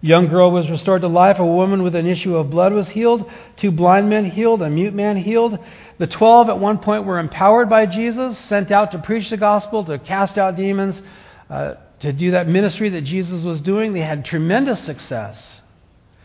Young 0.00 0.28
girl 0.28 0.50
was 0.50 0.68
restored 0.68 1.02
to 1.02 1.08
life. 1.08 1.38
A 1.38 1.46
woman 1.46 1.82
with 1.82 1.94
an 1.94 2.06
issue 2.06 2.36
of 2.36 2.50
blood 2.50 2.72
was 2.72 2.88
healed. 2.88 3.30
Two 3.56 3.70
blind 3.70 4.08
men 4.08 4.24
healed. 4.28 4.60
A 4.60 4.68
mute 4.68 4.94
man 4.94 5.16
healed. 5.16 5.58
The 5.98 6.06
twelve 6.08 6.48
at 6.48 6.58
one 6.58 6.78
point 6.78 7.06
were 7.06 7.20
empowered 7.20 7.70
by 7.70 7.86
Jesus, 7.86 8.36
sent 8.36 8.72
out 8.72 8.90
to 8.90 8.98
preach 8.98 9.30
the 9.30 9.36
gospel, 9.36 9.84
to 9.84 9.98
cast 9.98 10.38
out 10.38 10.56
demons, 10.56 11.00
uh, 11.48 11.74
to 12.00 12.12
do 12.12 12.32
that 12.32 12.48
ministry 12.48 12.90
that 12.90 13.02
Jesus 13.02 13.44
was 13.44 13.60
doing. 13.60 13.92
They 13.92 14.00
had 14.00 14.24
tremendous 14.24 14.80
success. 14.80 15.60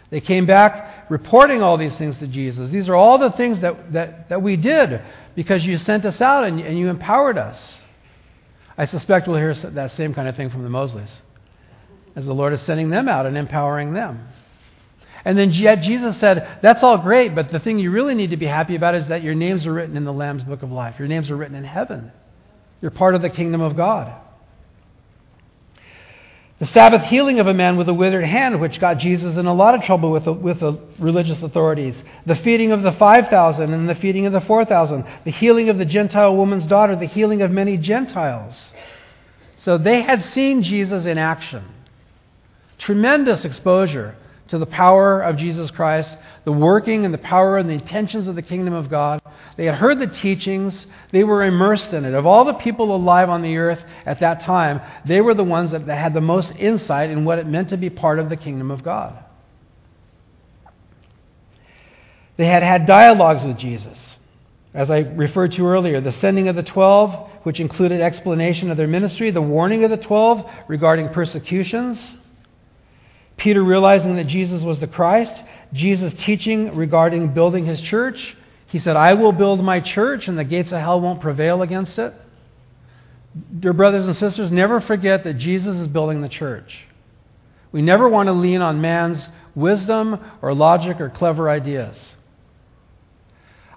They 0.09 0.21
came 0.21 0.45
back 0.47 0.98
reporting 1.09 1.61
all 1.61 1.77
these 1.77 1.95
things 1.97 2.17
to 2.19 2.27
Jesus. 2.27 2.69
These 2.69 2.87
are 2.87 2.95
all 2.95 3.17
the 3.17 3.31
things 3.31 3.59
that, 3.61 3.93
that, 3.93 4.29
that 4.29 4.41
we 4.41 4.55
did 4.55 5.01
because 5.35 5.65
you 5.65 5.77
sent 5.77 6.05
us 6.05 6.21
out 6.21 6.43
and, 6.43 6.59
and 6.59 6.77
you 6.77 6.89
empowered 6.89 7.37
us. 7.37 7.81
I 8.77 8.85
suspect 8.85 9.27
we'll 9.27 9.37
hear 9.37 9.53
that 9.53 9.91
same 9.91 10.13
kind 10.13 10.27
of 10.27 10.35
thing 10.35 10.49
from 10.49 10.63
the 10.63 10.69
Mosleys 10.69 11.09
as 12.15 12.25
the 12.25 12.33
Lord 12.33 12.53
is 12.53 12.61
sending 12.61 12.89
them 12.89 13.07
out 13.07 13.25
and 13.25 13.37
empowering 13.37 13.93
them. 13.93 14.27
And 15.25 15.37
then 15.37 15.51
yet 15.51 15.81
Jesus 15.81 16.17
said, 16.19 16.59
That's 16.61 16.81
all 16.81 16.97
great, 16.97 17.35
but 17.35 17.51
the 17.51 17.59
thing 17.59 17.79
you 17.79 17.91
really 17.91 18.15
need 18.15 18.29
to 18.29 18.37
be 18.37 18.45
happy 18.45 18.75
about 18.75 18.95
is 18.95 19.07
that 19.07 19.21
your 19.21 19.35
names 19.35 19.65
are 19.65 19.73
written 19.73 19.97
in 19.97 20.05
the 20.05 20.13
Lamb's 20.13 20.43
book 20.43 20.63
of 20.63 20.71
life. 20.71 20.95
Your 20.97 21.07
names 21.07 21.29
are 21.29 21.35
written 21.35 21.55
in 21.55 21.65
heaven. 21.65 22.11
You're 22.81 22.91
part 22.91 23.15
of 23.15 23.21
the 23.21 23.29
kingdom 23.29 23.61
of 23.61 23.75
God. 23.75 24.13
The 26.59 26.65
Sabbath 26.65 27.03
healing 27.03 27.39
of 27.39 27.47
a 27.47 27.53
man 27.53 27.77
with 27.77 27.87
a 27.87 27.93
withered 27.93 28.25
hand, 28.25 28.59
which 28.59 28.81
got 28.81 28.97
Jesus 28.97 29.37
in 29.37 29.45
a 29.45 29.53
lot 29.53 29.75
of 29.75 29.81
trouble 29.81 30.11
with 30.11 30.25
the, 30.25 30.33
with 30.33 30.59
the 30.59 30.77
religious 30.99 31.41
authorities. 31.41 32.03
The 32.25 32.35
feeding 32.35 32.73
of 32.73 32.83
the 32.83 32.91
5,000 32.91 33.73
and 33.73 33.87
the 33.87 33.95
feeding 33.95 34.25
of 34.25 34.33
the 34.33 34.41
4,000. 34.41 35.05
The 35.23 35.31
healing 35.31 35.69
of 35.69 35.77
the 35.77 35.85
Gentile 35.85 36.35
woman's 36.35 36.67
daughter. 36.67 36.97
The 36.97 37.05
healing 37.05 37.41
of 37.41 37.49
many 37.49 37.77
Gentiles. 37.77 38.71
So 39.59 39.77
they 39.77 40.01
had 40.01 40.21
seen 40.21 40.61
Jesus 40.61 41.05
in 41.05 41.17
action. 41.17 41.63
Tremendous 42.77 43.45
exposure 43.45 44.17
to 44.49 44.57
the 44.57 44.65
power 44.65 45.21
of 45.21 45.37
Jesus 45.37 45.71
Christ, 45.71 46.15
the 46.43 46.51
working 46.51 47.05
and 47.05 47.13
the 47.13 47.19
power 47.19 47.57
and 47.57 47.69
the 47.69 47.73
intentions 47.73 48.27
of 48.27 48.35
the 48.35 48.41
kingdom 48.41 48.73
of 48.73 48.89
God. 48.89 49.21
They 49.57 49.65
had 49.65 49.75
heard 49.75 49.99
the 49.99 50.07
teachings, 50.07 50.85
they 51.11 51.23
were 51.23 51.43
immersed 51.43 51.93
in 51.93 52.05
it. 52.05 52.13
Of 52.13 52.25
all 52.25 52.45
the 52.45 52.53
people 52.53 52.95
alive 52.95 53.29
on 53.29 53.41
the 53.41 53.57
earth 53.57 53.83
at 54.05 54.21
that 54.21 54.41
time, 54.41 54.81
they 55.05 55.21
were 55.21 55.33
the 55.33 55.43
ones 55.43 55.71
that, 55.71 55.85
that 55.85 55.97
had 55.97 56.13
the 56.13 56.21
most 56.21 56.51
insight 56.51 57.09
in 57.09 57.25
what 57.25 57.39
it 57.39 57.45
meant 57.45 57.69
to 57.69 57.77
be 57.77 57.89
part 57.89 58.19
of 58.19 58.29
the 58.29 58.37
kingdom 58.37 58.71
of 58.71 58.83
God. 58.83 59.23
They 62.37 62.47
had 62.47 62.63
had 62.63 62.85
dialogues 62.85 63.43
with 63.43 63.57
Jesus. 63.57 64.15
As 64.73 64.89
I 64.89 64.99
referred 64.99 65.51
to 65.53 65.67
earlier, 65.67 65.99
the 65.99 66.11
sending 66.11 66.47
of 66.47 66.55
the 66.55 66.63
twelve, 66.63 67.29
which 67.43 67.59
included 67.59 68.01
explanation 68.01 68.71
of 68.71 68.77
their 68.77 68.87
ministry, 68.87 69.29
the 69.31 69.41
warning 69.41 69.83
of 69.83 69.89
the 69.89 69.97
twelve 69.97 70.49
regarding 70.67 71.09
persecutions, 71.09 72.15
Peter 73.39 73.63
realizing 73.63 74.15
that 74.17 74.27
Jesus 74.27 74.61
was 74.61 74.79
the 74.79 74.87
Christ, 74.87 75.43
Jesus 75.73 76.13
teaching 76.13 76.75
regarding 76.75 77.33
building 77.33 77.65
his 77.65 77.81
church. 77.81 78.35
He 78.67 78.79
said, 78.79 78.95
I 78.95 79.13
will 79.13 79.31
build 79.31 79.63
my 79.63 79.79
church, 79.79 80.27
and 80.27 80.37
the 80.37 80.43
gates 80.43 80.71
of 80.71 80.79
hell 80.79 81.01
won't 81.01 81.21
prevail 81.21 81.61
against 81.61 81.97
it. 81.97 82.13
Dear 83.59 83.73
brothers 83.73 84.05
and 84.05 84.15
sisters, 84.15 84.51
never 84.51 84.81
forget 84.81 85.23
that 85.23 85.35
Jesus 85.37 85.75
is 85.75 85.87
building 85.87 86.21
the 86.21 86.29
church. 86.29 86.87
We 87.71 87.81
never 87.81 88.09
want 88.09 88.27
to 88.27 88.33
lean 88.33 88.61
on 88.61 88.81
man's 88.81 89.27
wisdom 89.55 90.19
or 90.41 90.53
logic 90.53 90.99
or 90.99 91.09
clever 91.09 91.49
ideas. 91.49 92.15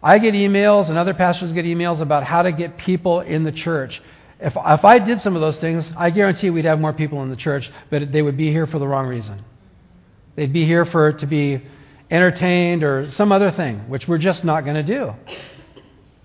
I 0.02 0.18
get 0.18 0.34
emails, 0.34 0.88
and 0.88 0.98
other 0.98 1.14
pastors 1.14 1.52
get 1.52 1.64
emails 1.64 2.00
about 2.00 2.24
how 2.24 2.42
to 2.42 2.52
get 2.52 2.76
people 2.76 3.20
in 3.20 3.44
the 3.44 3.52
church. 3.52 4.02
If, 4.40 4.54
if 4.56 4.84
I 4.84 4.98
did 4.98 5.20
some 5.20 5.36
of 5.36 5.40
those 5.40 5.58
things, 5.58 5.90
I 5.96 6.10
guarantee 6.10 6.50
we'd 6.50 6.64
have 6.64 6.80
more 6.80 6.92
people 6.92 7.22
in 7.22 7.30
the 7.30 7.36
church, 7.36 7.70
but 7.90 8.10
they 8.10 8.22
would 8.22 8.36
be 8.36 8.50
here 8.50 8.66
for 8.66 8.80
the 8.80 8.88
wrong 8.88 9.06
reason. 9.06 9.44
They'd 10.34 10.52
be 10.52 10.64
here 10.64 10.84
for 10.84 11.12
to 11.12 11.26
be 11.26 11.62
entertained 12.10 12.82
or 12.82 13.10
some 13.10 13.32
other 13.32 13.50
thing, 13.50 13.88
which 13.88 14.06
we're 14.06 14.18
just 14.18 14.44
not 14.44 14.64
going 14.64 14.76
to 14.76 14.82
do. 14.82 15.14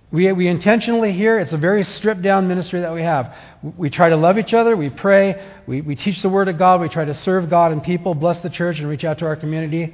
We, 0.10 0.32
we 0.32 0.48
intentionally 0.48 1.12
here, 1.12 1.38
it's 1.38 1.52
a 1.52 1.58
very 1.58 1.84
stripped 1.84 2.22
down 2.22 2.48
ministry 2.48 2.80
that 2.82 2.94
we 2.94 3.02
have. 3.02 3.36
We 3.78 3.90
try 3.90 4.08
to 4.10 4.16
love 4.16 4.38
each 4.38 4.54
other, 4.54 4.78
we 4.78 4.90
pray, 4.90 5.46
we, 5.68 5.82
we 5.82 5.96
teach 5.96 6.22
the 6.22 6.30
Word 6.30 6.48
of 6.48 6.58
God, 6.58 6.80
we 6.80 6.88
try 6.88 7.04
to 7.04 7.14
serve 7.14 7.50
God 7.50 7.74
and 7.74 7.84
people, 7.84 8.16
bless 8.16 8.40
the 8.40 8.50
church, 8.50 8.80
and 8.80 8.88
reach 8.88 9.04
out 9.04 9.18
to 9.20 9.26
our 9.26 9.36
community. 9.36 9.94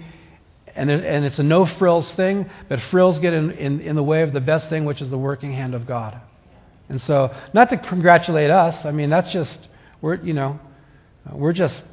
And, 0.76 0.92
and 0.92 1.26
it's 1.26 1.40
a 1.40 1.44
no 1.44 1.66
frills 1.66 2.12
thing, 2.14 2.50
but 2.70 2.80
frills 2.92 3.18
get 3.20 3.34
in, 3.34 3.52
in, 3.52 3.82
in 3.82 3.96
the 3.96 4.04
way 4.04 4.22
of 4.22 4.34
the 4.34 4.42
best 4.42 4.70
thing, 4.70 4.86
which 4.86 5.02
is 5.02 5.10
the 5.10 5.18
working 5.18 5.52
hand 5.52 5.74
of 5.74 5.88
God. 5.88 6.20
And 6.90 7.02
so, 7.02 7.36
not 7.54 7.70
to 7.70 7.78
congratulate 7.78 8.52
us, 8.52 8.86
I 8.86 8.92
mean, 8.92 9.10
that's 9.10 9.32
just, 9.32 9.60
we're, 10.02 10.16
you 10.16 10.34
know, 10.34 10.60
we're 11.32 11.54
just 11.54 11.84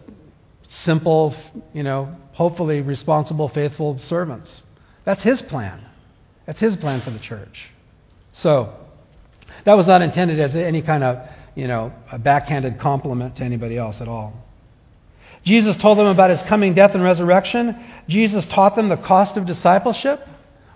simple, 0.70 1.34
you 1.74 1.82
know, 1.82 2.16
hopefully 2.32 2.80
responsible, 2.80 3.48
faithful 3.48 3.98
servants. 3.98 4.62
That's 5.04 5.22
his 5.22 5.42
plan. 5.42 5.84
That's 6.46 6.60
his 6.60 6.76
plan 6.76 7.02
for 7.02 7.10
the 7.10 7.18
church. 7.18 7.70
So, 8.32 8.74
that 9.64 9.74
was 9.74 9.86
not 9.86 10.00
intended 10.02 10.40
as 10.40 10.54
any 10.54 10.82
kind 10.82 11.04
of, 11.04 11.28
you 11.54 11.66
know, 11.66 11.92
a 12.10 12.18
backhanded 12.18 12.78
compliment 12.78 13.36
to 13.36 13.44
anybody 13.44 13.76
else 13.76 14.00
at 14.00 14.08
all. 14.08 14.32
Jesus 15.44 15.76
told 15.76 15.98
them 15.98 16.06
about 16.06 16.30
his 16.30 16.42
coming 16.42 16.74
death 16.74 16.94
and 16.94 17.02
resurrection. 17.02 17.76
Jesus 18.08 18.46
taught 18.46 18.76
them 18.76 18.88
the 18.88 18.96
cost 18.96 19.36
of 19.36 19.46
discipleship. 19.46 20.26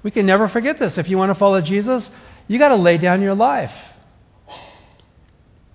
We 0.03 0.11
can 0.11 0.27
never 0.27 0.49
forget 0.49 0.79
this. 0.79 0.99
If 0.99 1.09
you 1.09 1.19
want 1.19 1.33
to 1.33 1.39
follow 1.39 1.61
Jesus, 1.61 2.09
you 2.49 2.59
got 2.59 2.69
to 2.69 2.77
lay 2.77 2.99
down 2.99 3.23
your 3.23 3.35
life. 3.35 3.73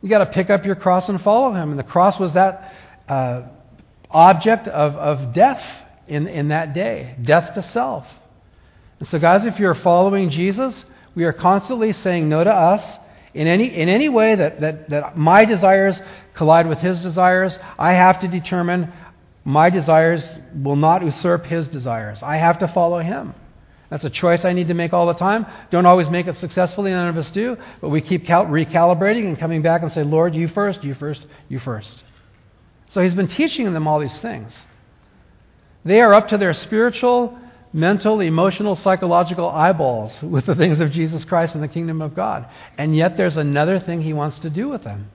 You 0.02 0.10
got 0.10 0.20
to 0.20 0.28
pick 0.28 0.50
up 0.50 0.66
your 0.66 0.76
cross 0.76 1.10
and 1.10 1.22
follow 1.22 1.54
him. 1.54 1.72
And 1.72 1.80
the 1.80 1.84
cross 1.84 2.20
was 2.20 2.34
that 2.34 2.74
uh, 3.08 3.44
object 4.12 4.68
of, 4.68 4.96
of 4.96 5.34
death 5.34 5.64
in, 6.08 6.28
in 6.28 6.50
that 6.50 6.74
day 6.74 7.16
death 7.24 7.54
to 7.54 7.64
self. 7.64 8.06
And 9.00 9.08
so, 9.08 9.20
guys, 9.20 9.46
if 9.46 9.60
you're 9.60 9.76
following 9.76 10.30
Jesus, 10.30 10.84
we 11.16 11.24
are 11.24 11.34
constantly 11.34 11.94
saying 11.94 12.28
no 12.28 12.44
to 12.44 12.52
us 12.52 12.98
in 13.34 13.48
any, 13.48 13.74
in 13.74 13.88
any 13.88 14.10
way 14.10 14.36
that, 14.36 14.60
that, 14.62 14.90
that 14.90 15.18
my 15.18 15.46
desires 15.46 16.02
collide 16.36 16.68
with 16.68 16.80
his 16.80 17.00
desires. 17.02 17.58
I 17.78 17.94
have 17.94 18.20
to 18.22 18.28
determine 18.28 18.92
my 19.46 19.70
desires 19.70 20.36
will 20.54 20.76
not 20.76 21.04
usurp 21.04 21.46
his 21.46 21.68
desires. 21.70 22.20
I 22.22 22.38
have 22.38 22.60
to 22.60 22.68
follow 22.68 23.00
him. 23.00 23.34
That's 23.90 24.04
a 24.04 24.10
choice 24.10 24.46
I 24.46 24.54
need 24.54 24.68
to 24.68 24.74
make 24.74 24.94
all 24.94 25.08
the 25.08 25.14
time. 25.14 25.46
Don't 25.72 25.86
always 25.86 26.10
make 26.10 26.28
it 26.28 26.38
successfully, 26.38 26.92
none 26.92 27.08
of 27.08 27.18
us 27.18 27.32
do, 27.32 27.58
but 27.82 27.90
we 27.90 28.02
keep 28.02 28.26
cal- 28.26 28.46
recalibrating 28.46 29.26
and 29.26 29.40
coming 29.40 29.62
back 29.62 29.82
and 29.82 29.92
say, 29.92 30.04
Lord, 30.04 30.36
you 30.36 30.48
first, 30.48 30.84
you 30.84 30.94
first, 30.94 31.26
you 31.48 31.60
first. 31.60 32.04
So 32.90 33.02
he's 33.02 33.14
been 33.14 33.28
teaching 33.28 33.72
them 33.74 33.88
all 33.88 34.00
these 34.00 34.20
things. 34.20 34.58
They 35.86 36.02
are 36.02 36.14
up 36.14 36.30
to 36.30 36.38
their 36.38 36.54
spiritual, 36.54 37.38
mental, 37.72 38.20
emotional, 38.20 38.76
psychological 38.76 39.50
eyeballs 39.50 40.22
with 40.24 40.46
the 40.46 40.56
things 40.56 40.80
of 40.80 40.92
Jesus 40.92 41.24
Christ 41.24 41.56
and 41.56 41.64
the 41.64 41.68
kingdom 41.68 42.02
of 42.02 42.16
God. 42.16 42.48
And 42.78 42.96
yet 42.96 43.18
there's 43.18 43.38
another 43.38 43.80
thing 43.80 44.02
he 44.02 44.14
wants 44.14 44.40
to 44.40 44.50
do 44.50 44.70
with 44.70 44.84
them. 44.84 45.12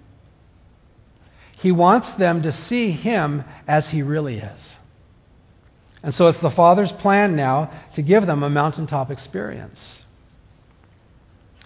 He 1.59 1.73
wants 1.73 2.11
them 2.13 2.43
to 2.43 2.53
see 2.53 2.91
him 2.91 3.45
as 3.67 3.89
he 3.89 4.03
really 4.03 4.39
is. 4.39 4.77
And 6.03 6.15
so 6.15 6.27
it's 6.27 6.39
the 6.41 6.51
Father's 6.51 6.93
plan 6.93 7.35
now 7.35 7.73
to 7.95 8.03
give 8.03 8.27
them 8.27 8.43
a 8.43 8.51
mountaintop 8.51 9.11
experience. 9.11 10.01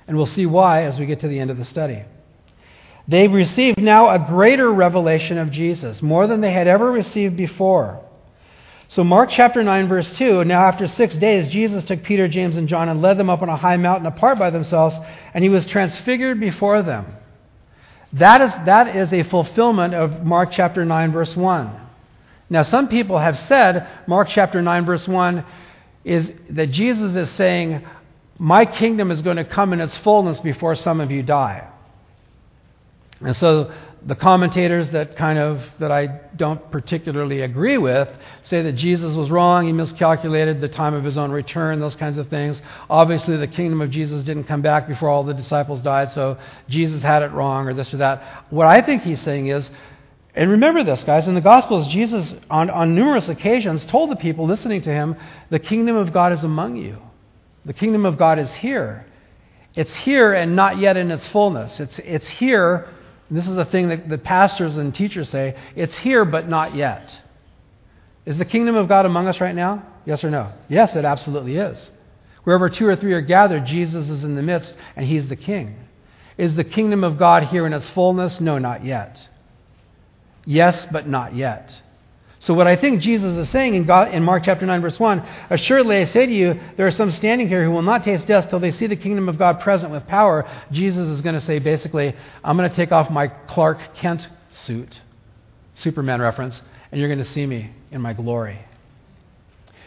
And 0.07 0.17
we'll 0.17 0.27
see 0.27 0.47
why 0.47 0.85
as 0.85 0.99
we 0.99 1.07
get 1.07 1.21
to 1.21 1.29
the 1.29 1.41
end 1.41 1.51
of 1.51 1.59
the 1.59 1.65
study. 1.65 2.05
They 3.09 3.27
received 3.27 3.81
now 3.81 4.11
a 4.11 4.19
greater 4.19 4.71
revelation 4.71 5.39
of 5.39 5.51
Jesus, 5.51 6.03
more 6.03 6.27
than 6.27 6.43
they 6.43 6.53
had 6.53 6.69
ever 6.69 6.93
received 6.93 7.39
before. 7.39 8.05
So, 8.91 9.03
Mark 9.03 9.31
chapter 9.31 9.65
9, 9.65 9.89
verse 9.89 10.13
2 10.19 10.45
Now, 10.45 10.67
after 10.67 10.87
six 10.87 11.17
days, 11.17 11.49
Jesus 11.49 11.85
took 11.85 12.03
Peter, 12.03 12.29
James, 12.29 12.59
and 12.59 12.69
John 12.69 12.91
and 12.91 13.01
led 13.01 13.17
them 13.17 13.31
up 13.31 13.41
on 13.41 13.49
a 13.49 13.57
high 13.57 13.79
mountain 13.79 14.07
apart 14.07 14.39
by 14.39 14.51
themselves, 14.51 14.95
and 15.33 15.43
he 15.43 15.49
was 15.49 15.65
transfigured 15.65 16.39
before 16.39 16.83
them. 16.83 17.07
That 18.13 18.43
is, 18.43 18.53
that 18.67 18.95
is 18.95 19.13
a 19.13 19.23
fulfillment 19.25 19.95
of 19.95 20.25
Mark 20.25 20.51
chapter 20.53 20.85
9, 20.85 21.13
verse 21.13 21.35
1. 21.35 21.81
Now, 22.51 22.63
some 22.63 22.89
people 22.89 23.19
have 23.19 23.39
said, 23.39 23.89
Mark 24.07 24.29
chapter 24.29 24.61
9, 24.61 24.85
verse 24.85 25.09
1, 25.09 25.45
is 26.05 26.31
that 26.51 26.71
Jesus 26.71 27.17
is 27.17 27.31
saying, 27.37 27.87
My 28.39 28.67
kingdom 28.67 29.11
is 29.11 29.23
going 29.23 29.37
to 29.39 29.45
come 29.45 29.73
in 29.73 29.81
its 29.81 29.97
fullness 29.99 30.41
before 30.41 30.75
some 30.75 31.01
of 31.01 31.11
you 31.11 31.23
die. 31.23 31.69
And 33.21 33.37
so 33.37 33.73
the 34.07 34.15
commentators 34.15 34.91
that 34.91 35.17
kind 35.17 35.39
of 35.39 35.61
that 35.81 35.91
I 35.91 36.21
don't 36.37 36.71
particularly 36.71 37.43
agree 37.43 37.79
with 37.79 38.09
say 38.43 38.63
that 38.63 38.73
Jesus 38.73 39.15
was 39.15 39.29
wrong, 39.29 39.67
he 39.67 39.73
miscalculated 39.73 40.61
the 40.61 40.69
time 40.69 40.95
of 40.95 41.05
his 41.05 41.19
own 41.19 41.33
return, 41.33 41.81
those 41.81 41.97
kinds 41.97 42.17
of 42.17 42.29
things. 42.29 42.63
Obviously 42.89 43.37
the 43.37 43.49
kingdom 43.49 43.81
of 43.81 43.91
Jesus 43.91 44.23
didn't 44.23 44.45
come 44.45 44.63
back 44.63 44.87
before 44.87 45.09
all 45.09 45.25
the 45.25 45.35
disciples 45.35 45.83
died, 45.83 46.13
so 46.13 46.39
Jesus 46.69 47.03
had 47.03 47.23
it 47.23 47.33
wrong 47.33 47.67
or 47.67 47.75
this 47.75 47.93
or 47.93 47.97
that. 47.97 48.47
What 48.51 48.67
I 48.67 48.83
think 48.83 49.03
he's 49.03 49.21
saying 49.21 49.49
is 49.49 49.69
and 50.39 50.53
remember 50.53 50.85
this, 50.85 51.03
guys, 51.03 51.27
in 51.27 51.35
the 51.35 51.41
Gospels, 51.41 51.89
Jesus, 51.89 52.33
on, 52.49 52.71
on 52.71 52.95
numerous 52.95 53.29
occasions, 53.29 53.85
told 53.85 54.09
the 54.09 54.17
people 54.17 54.47
listening 54.47 54.83
to 54.83 54.91
him, 54.91 55.17
The 55.51 55.59
kingdom 55.59 55.97
of 55.97 56.13
God 56.13 56.33
is 56.33 56.45
among 56.45 56.77
you. 56.77 56.99
The 57.65 57.73
kingdom 57.73 58.07
of 58.07 58.17
God 58.17 58.39
is 58.39 58.53
here. 58.55 59.05
It's 59.75 59.93
here 59.93 60.33
and 60.35 60.55
not 60.55 60.79
yet 60.79 60.97
in 60.97 61.11
its 61.11 61.27
fullness. 61.29 61.81
It's, 61.81 61.99
it's 61.99 62.29
here. 62.29 62.89
This 63.31 63.47
is 63.47 63.57
a 63.57 63.65
thing 63.65 63.89
that 63.89 64.09
the 64.09 64.19
pastors 64.19 64.77
and 64.77 64.95
teachers 64.95 65.29
say 65.29 65.57
it's 65.77 65.97
here, 65.99 66.25
but 66.25 66.49
not 66.49 66.75
yet. 66.75 67.15
Is 68.25 68.39
the 68.39 68.45
kingdom 68.45 68.75
of 68.75 68.89
God 68.89 69.07
among 69.07 69.27
us 69.27 69.41
right 69.41 69.55
now? 69.55 69.87
Yes 70.05 70.25
or 70.25 70.31
no? 70.31 70.53
Yes, 70.69 70.97
it 70.97 71.05
absolutely 71.05 71.57
is. 71.57 71.91
Wherever 72.45 72.69
two 72.71 72.87
or 72.87 72.97
three 72.97 73.13
are 73.13 73.21
gathered, 73.21 73.67
Jesus 73.67 74.09
is 74.09 74.25
in 74.25 74.35
the 74.35 74.43
midst, 74.43 74.75
and 74.97 75.07
he's 75.07 75.29
the 75.29 75.37
king. 75.37 75.77
Is 76.39 76.55
the 76.55 76.65
kingdom 76.65 77.05
of 77.05 77.19
God 77.19 77.45
here 77.45 77.67
in 77.67 77.73
its 77.73 77.89
fullness? 77.91 78.41
No, 78.41 78.59
not 78.59 78.85
yet. 78.85 79.29
Yes, 80.47 80.87
but 80.91 81.07
not 81.07 81.35
yet. 81.35 81.75
So, 82.41 82.55
what 82.55 82.69
I 82.69 82.77
think 82.77 83.01
Jesus 83.01 83.37
is 83.37 83.51
saying 83.51 83.75
in, 83.75 83.85
God, 83.85 84.15
in 84.15 84.23
Mark 84.23 84.45
chapter 84.45 84.65
9, 84.65 84.81
verse 84.81 84.99
1 84.99 85.27
Assuredly, 85.51 85.97
I 85.99 86.05
say 86.05 86.27
to 86.27 86.33
you, 86.33 86.61
there 86.77 86.87
are 86.87 86.93
some 86.93 87.11
standing 87.11 87.49
here 87.49 87.65
who 87.65 87.71
will 87.71 87.83
not 87.83 88.05
taste 88.05 88.27
death 88.27 88.49
till 88.49 88.61
they 88.61 88.71
see 88.71 88.87
the 88.87 88.97
kingdom 88.97 89.29
of 89.29 89.39
God 89.39 89.61
present 89.61 89.91
with 89.91 90.07
power. 90.07 90.49
Jesus 90.71 91.09
is 91.09 91.21
going 91.21 91.35
to 91.35 91.41
say, 91.41 91.59
basically, 91.59 92.15
I'm 92.45 92.57
going 92.57 92.71
to 92.71 92.77
take 92.77 92.93
off 92.93 93.11
my 93.11 93.27
Clark 93.29 93.97
Kent 93.97 94.29
suit, 94.53 95.01
Superman 95.75 96.21
reference, 96.21 96.63
and 96.93 97.01
you're 97.01 97.13
going 97.13 97.25
to 97.25 97.33
see 97.33 97.45
me 97.45 97.73
in 97.91 98.01
my 98.01 98.13
glory. 98.13 98.61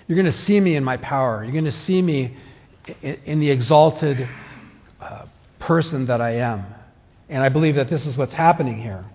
You're 0.07 0.21
going 0.21 0.31
to 0.31 0.39
see 0.39 0.59
me 0.59 0.75
in 0.75 0.83
my 0.83 0.97
power. 0.97 1.43
You're 1.43 1.53
going 1.53 1.65
to 1.65 1.71
see 1.71 2.01
me 2.01 2.35
in, 3.01 3.39
the 3.39 3.49
exalted 3.49 4.27
uh, 4.99 5.25
person 5.59 6.07
that 6.07 6.19
I 6.19 6.37
am. 6.37 6.65
And 7.29 7.41
I 7.41 7.49
believe 7.49 7.75
that 7.75 7.89
this 7.89 8.05
is 8.05 8.17
what's 8.17 8.33
happening 8.33 8.81
here. 8.81 9.05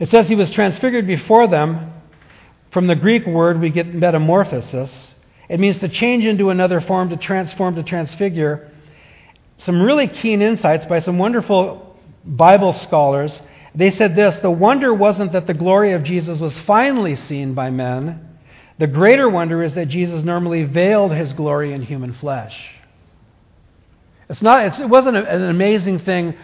It 0.00 0.08
says 0.08 0.26
he 0.26 0.34
was 0.34 0.50
transfigured 0.50 1.06
before 1.06 1.46
them. 1.46 1.92
From 2.72 2.86
the 2.86 2.96
Greek 2.96 3.26
word, 3.26 3.60
we 3.60 3.70
get 3.70 3.94
metamorphosis. 3.94 5.12
It 5.48 5.60
means 5.60 5.78
to 5.78 5.88
change 5.88 6.24
into 6.24 6.50
another 6.50 6.80
form, 6.80 7.10
to 7.10 7.16
transform, 7.16 7.74
to 7.74 7.82
transfigure. 7.82 8.70
Some 9.58 9.82
really 9.82 10.08
keen 10.08 10.40
insights 10.40 10.86
by 10.86 11.00
some 11.00 11.18
wonderful 11.18 11.98
Bible 12.24 12.72
scholars. 12.72 13.40
They 13.74 13.90
said 13.90 14.16
this 14.16 14.36
the 14.38 14.50
wonder 14.50 14.94
wasn't 14.94 15.32
that 15.32 15.46
the 15.46 15.54
glory 15.54 15.92
of 15.92 16.02
Jesus 16.02 16.38
was 16.38 16.58
finally 16.60 17.16
seen 17.16 17.54
by 17.54 17.70
men. 17.70 18.26
The 18.78 18.86
greater 18.86 19.28
wonder 19.28 19.62
is 19.62 19.74
that 19.74 19.88
Jesus 19.88 20.24
normally 20.24 20.64
veiled 20.64 21.12
his 21.12 21.34
glory 21.34 21.74
in 21.74 21.82
human 21.82 22.14
flesh. 22.14 22.56
It's 24.30 24.40
not, 24.40 24.64
it's, 24.64 24.80
it 24.80 24.88
wasn't 24.88 25.16
an 25.18 25.42
amazing 25.42 25.98
thing 25.98 26.34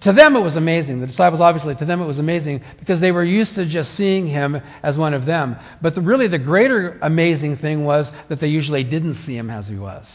to 0.00 0.12
them 0.12 0.34
it 0.36 0.40
was 0.40 0.56
amazing. 0.56 1.00
The 1.00 1.06
disciples, 1.06 1.40
obviously, 1.40 1.74
to 1.76 1.84
them 1.84 2.00
it 2.00 2.06
was 2.06 2.18
amazing 2.18 2.62
because 2.78 3.00
they 3.00 3.12
were 3.12 3.24
used 3.24 3.54
to 3.56 3.66
just 3.66 3.94
seeing 3.94 4.26
him 4.26 4.60
as 4.82 4.96
one 4.96 5.14
of 5.14 5.26
them. 5.26 5.56
But 5.82 5.94
the, 5.94 6.00
really, 6.00 6.26
the 6.28 6.38
greater 6.38 6.98
amazing 7.02 7.58
thing 7.58 7.84
was 7.84 8.10
that 8.28 8.40
they 8.40 8.48
usually 8.48 8.84
didn't 8.84 9.14
see 9.24 9.36
him 9.36 9.50
as 9.50 9.68
he 9.68 9.76
was. 9.76 10.06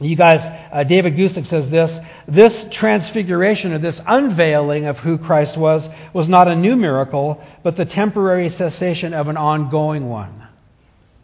You 0.00 0.14
guys, 0.14 0.40
uh, 0.72 0.84
David 0.84 1.14
Guzik 1.14 1.44
says 1.46 1.68
this 1.70 1.98
this 2.28 2.66
transfiguration 2.70 3.72
or 3.72 3.80
this 3.80 4.00
unveiling 4.06 4.86
of 4.86 4.96
who 4.98 5.18
Christ 5.18 5.56
was 5.56 5.88
was 6.12 6.28
not 6.28 6.46
a 6.46 6.54
new 6.54 6.76
miracle, 6.76 7.42
but 7.64 7.76
the 7.76 7.84
temporary 7.84 8.48
cessation 8.48 9.12
of 9.12 9.26
an 9.26 9.36
ongoing 9.36 10.08
one. 10.08 10.46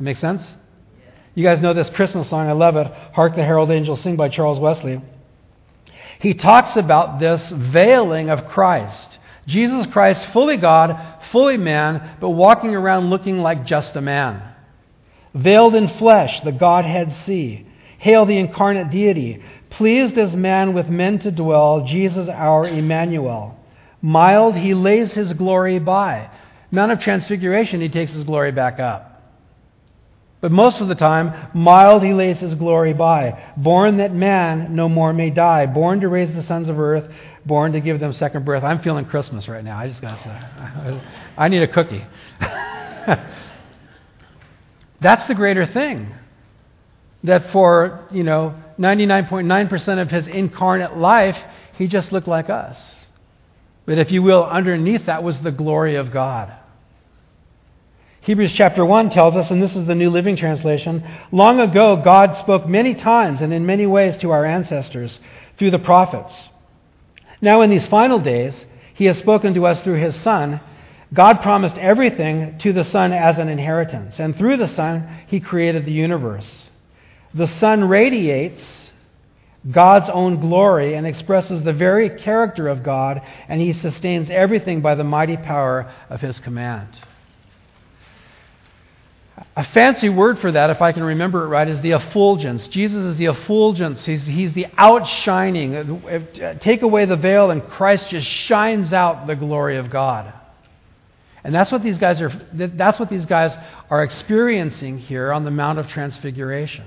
Make 0.00 0.16
sense? 0.16 0.44
You 1.36 1.44
guys 1.44 1.62
know 1.62 1.72
this 1.72 1.88
Christmas 1.90 2.28
song. 2.28 2.48
I 2.48 2.52
love 2.52 2.74
it. 2.74 2.92
Hark 3.12 3.36
the 3.36 3.44
Herald 3.44 3.70
Angels 3.70 4.00
Sing 4.00 4.16
by 4.16 4.28
Charles 4.28 4.58
Wesley 4.58 5.00
he 6.24 6.32
talks 6.32 6.74
about 6.74 7.20
this 7.20 7.50
veiling 7.50 8.30
of 8.30 8.46
Christ. 8.46 9.18
Jesus 9.46 9.84
Christ, 9.88 10.26
fully 10.32 10.56
God, 10.56 11.18
fully 11.30 11.58
man, 11.58 12.16
but 12.18 12.30
walking 12.30 12.74
around 12.74 13.10
looking 13.10 13.40
like 13.40 13.66
just 13.66 13.94
a 13.94 14.00
man. 14.00 14.42
Veiled 15.34 15.74
in 15.74 15.86
flesh, 15.86 16.40
the 16.40 16.50
Godhead 16.50 17.12
see. 17.12 17.66
Hail 17.98 18.24
the 18.24 18.38
incarnate 18.38 18.90
deity. 18.90 19.42
Pleased 19.68 20.16
as 20.16 20.34
man 20.34 20.72
with 20.72 20.88
men 20.88 21.18
to 21.18 21.30
dwell, 21.30 21.84
Jesus 21.84 22.26
our 22.30 22.66
Emmanuel. 22.66 23.58
Mild, 24.00 24.56
he 24.56 24.72
lays 24.72 25.12
his 25.12 25.34
glory 25.34 25.78
by. 25.78 26.30
Mount 26.70 26.90
of 26.90 27.00
Transfiguration, 27.00 27.82
he 27.82 27.90
takes 27.90 28.12
his 28.12 28.24
glory 28.24 28.50
back 28.50 28.80
up. 28.80 29.13
But 30.44 30.52
most 30.52 30.82
of 30.82 30.88
the 30.88 30.94
time, 30.94 31.48
mild 31.54 32.02
he 32.02 32.12
lays 32.12 32.38
his 32.38 32.54
glory 32.54 32.92
by. 32.92 33.42
Born 33.56 33.96
that 33.96 34.12
man 34.12 34.76
no 34.76 34.90
more 34.90 35.14
may 35.14 35.30
die. 35.30 35.64
Born 35.64 36.00
to 36.00 36.08
raise 36.08 36.30
the 36.34 36.42
sons 36.42 36.68
of 36.68 36.78
earth. 36.78 37.10
Born 37.46 37.72
to 37.72 37.80
give 37.80 37.98
them 37.98 38.12
second 38.12 38.44
birth. 38.44 38.62
I'm 38.62 38.82
feeling 38.82 39.06
Christmas 39.06 39.48
right 39.48 39.64
now. 39.64 39.78
I 39.78 39.88
just 39.88 40.02
got 40.02 40.18
to 40.18 40.22
say. 40.22 41.00
I 41.38 41.48
need 41.48 41.62
a 41.62 41.68
cookie. 41.68 42.04
That's 45.00 45.26
the 45.28 45.34
greater 45.34 45.64
thing. 45.64 46.14
That 47.22 47.50
for, 47.50 48.06
you 48.10 48.22
know, 48.22 48.54
99.9% 48.78 50.02
of 50.02 50.10
his 50.10 50.26
incarnate 50.26 50.98
life, 50.98 51.38
he 51.78 51.86
just 51.86 52.12
looked 52.12 52.28
like 52.28 52.50
us. 52.50 52.94
But 53.86 53.96
if 53.96 54.12
you 54.12 54.22
will, 54.22 54.44
underneath 54.44 55.06
that 55.06 55.22
was 55.22 55.40
the 55.40 55.52
glory 55.52 55.96
of 55.96 56.12
God. 56.12 56.52
Hebrews 58.24 58.54
chapter 58.54 58.86
1 58.86 59.10
tells 59.10 59.36
us, 59.36 59.50
and 59.50 59.62
this 59.62 59.76
is 59.76 59.86
the 59.86 59.94
New 59.94 60.08
Living 60.08 60.34
Translation 60.34 61.04
long 61.30 61.60
ago, 61.60 62.00
God 62.02 62.34
spoke 62.36 62.66
many 62.66 62.94
times 62.94 63.42
and 63.42 63.52
in 63.52 63.66
many 63.66 63.84
ways 63.84 64.16
to 64.18 64.30
our 64.30 64.46
ancestors 64.46 65.20
through 65.58 65.72
the 65.72 65.78
prophets. 65.78 66.48
Now, 67.42 67.60
in 67.60 67.68
these 67.68 67.86
final 67.86 68.18
days, 68.18 68.64
He 68.94 69.04
has 69.04 69.18
spoken 69.18 69.52
to 69.52 69.66
us 69.66 69.82
through 69.82 70.00
His 70.00 70.16
Son. 70.16 70.58
God 71.12 71.42
promised 71.42 71.76
everything 71.76 72.56
to 72.60 72.72
the 72.72 72.82
Son 72.82 73.12
as 73.12 73.38
an 73.38 73.50
inheritance, 73.50 74.18
and 74.18 74.34
through 74.34 74.56
the 74.56 74.68
Son, 74.68 75.06
He 75.26 75.38
created 75.38 75.84
the 75.84 75.92
universe. 75.92 76.70
The 77.34 77.46
Son 77.46 77.86
radiates 77.86 78.90
God's 79.70 80.08
own 80.08 80.40
glory 80.40 80.94
and 80.94 81.06
expresses 81.06 81.62
the 81.62 81.74
very 81.74 82.08
character 82.08 82.68
of 82.68 82.82
God, 82.82 83.20
and 83.48 83.60
He 83.60 83.74
sustains 83.74 84.30
everything 84.30 84.80
by 84.80 84.94
the 84.94 85.04
mighty 85.04 85.36
power 85.36 85.92
of 86.08 86.22
His 86.22 86.40
command. 86.40 86.88
A 89.56 89.64
fancy 89.64 90.08
word 90.08 90.40
for 90.40 90.50
that, 90.50 90.70
if 90.70 90.82
I 90.82 90.90
can 90.90 91.04
remember 91.04 91.44
it 91.44 91.48
right, 91.48 91.68
is 91.68 91.80
the 91.80 91.92
effulgence. 91.92 92.66
Jesus 92.68 93.04
is 93.04 93.16
the 93.16 93.26
effulgence. 93.26 94.04
He's, 94.04 94.24
he's 94.24 94.52
the 94.52 94.66
outshining. 94.76 95.76
Uh, 95.76 96.20
uh, 96.42 96.54
take 96.54 96.82
away 96.82 97.04
the 97.04 97.16
veil, 97.16 97.52
and 97.52 97.64
Christ 97.64 98.08
just 98.08 98.26
shines 98.26 98.92
out 98.92 99.28
the 99.28 99.36
glory 99.36 99.76
of 99.76 99.90
God. 99.90 100.32
And 101.44 101.54
that's 101.54 101.70
what 101.70 101.84
these 101.84 101.98
guys 101.98 102.20
are, 102.20 102.32
that's 102.52 102.98
what 102.98 103.10
these 103.10 103.26
guys 103.26 103.56
are 103.90 104.02
experiencing 104.02 104.98
here 104.98 105.32
on 105.32 105.44
the 105.44 105.52
Mount 105.52 105.78
of 105.78 105.86
Transfiguration. 105.86 106.86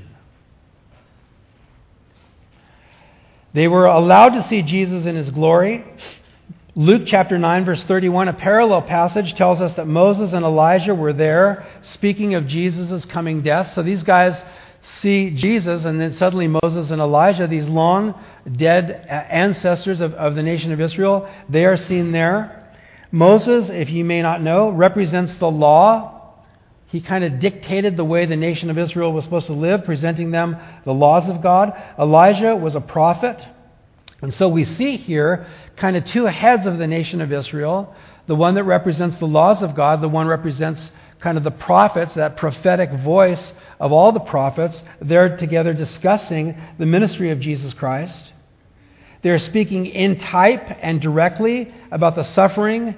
They 3.54 3.68
were 3.68 3.86
allowed 3.86 4.30
to 4.30 4.42
see 4.44 4.62
Jesus 4.62 5.06
in 5.06 5.16
his 5.16 5.30
glory. 5.30 5.86
Luke 6.78 7.08
chapter 7.08 7.40
9, 7.40 7.66
verse 7.66 7.84
31, 7.86 8.28
a 8.28 8.34
parallel 8.34 8.84
passage 8.84 9.34
tells 9.34 9.62
us 9.62 9.74
that 9.74 9.88
Moses 9.88 10.34
and 10.34 10.46
Elijah 10.46 10.94
were 10.94 11.12
there 11.12 11.66
speaking 11.82 12.36
of 12.36 12.46
Jesus' 12.46 13.04
coming 13.06 13.42
death. 13.42 13.74
So 13.74 13.82
these 13.82 14.04
guys 14.04 14.44
see 15.02 15.32
Jesus, 15.32 15.86
and 15.86 16.00
then 16.00 16.14
suddenly 16.14 16.46
Moses 16.46 16.92
and 16.92 17.02
Elijah, 17.02 17.48
these 17.48 17.68
long 17.68 18.14
dead 18.58 18.92
ancestors 18.92 20.02
of, 20.02 20.14
of 20.14 20.36
the 20.36 20.44
nation 20.44 20.72
of 20.72 20.80
Israel, 20.80 21.28
they 21.50 21.66
are 21.66 21.78
seen 21.78 22.12
there. 22.12 22.72
Moses, 23.12 23.72
if 23.72 23.90
you 23.90 24.06
may 24.06 24.22
not 24.22 24.44
know, 24.44 24.70
represents 24.70 25.34
the 25.34 25.50
law. 25.50 26.36
He 26.90 27.02
kind 27.02 27.24
of 27.24 27.40
dictated 27.40 27.98
the 27.98 28.06
way 28.06 28.28
the 28.28 28.36
nation 28.36 28.70
of 28.70 28.78
Israel 28.78 29.14
was 29.14 29.24
supposed 29.24 29.48
to 29.48 29.54
live, 29.54 29.84
presenting 29.84 30.30
them 30.30 30.56
the 30.86 30.94
laws 30.94 31.28
of 31.28 31.42
God. 31.42 31.74
Elijah 31.98 32.56
was 32.56 32.76
a 32.76 32.82
prophet. 32.82 33.44
And 34.22 34.34
so 34.34 34.48
we 34.48 34.66
see 34.66 34.98
here 34.98 35.48
kind 35.76 35.96
of 35.96 36.06
two 36.06 36.26
heads 36.26 36.66
of 36.66 36.78
the 36.78 36.88
nation 36.88 37.22
of 37.22 37.32
Israel 37.32 37.96
the 38.28 38.36
one 38.36 38.56
that 38.56 38.66
represents 38.66 39.18
the 39.18 39.26
laws 39.26 39.64
of 39.64 39.74
God, 39.74 40.02
the 40.02 40.10
one 40.10 40.28
represents 40.28 40.92
kind 41.20 41.38
of 41.38 41.44
the 41.44 41.52
prophets, 41.52 42.14
that 42.16 42.38
prophetic 42.38 42.92
voice 43.00 43.54
of 43.80 43.92
all 43.92 44.12
the 44.12 44.20
prophets. 44.20 44.84
They're 45.02 45.38
together 45.38 45.74
discussing 45.74 46.56
the 46.78 46.86
ministry 46.86 47.32
of 47.32 47.40
Jesus 47.40 47.74
Christ. 47.74 48.34
They're 49.24 49.40
speaking 49.40 49.88
in 49.88 50.20
type 50.20 50.78
and 50.82 51.02
directly 51.02 51.74
about 51.90 52.16
the 52.16 52.24
suffering 52.24 52.96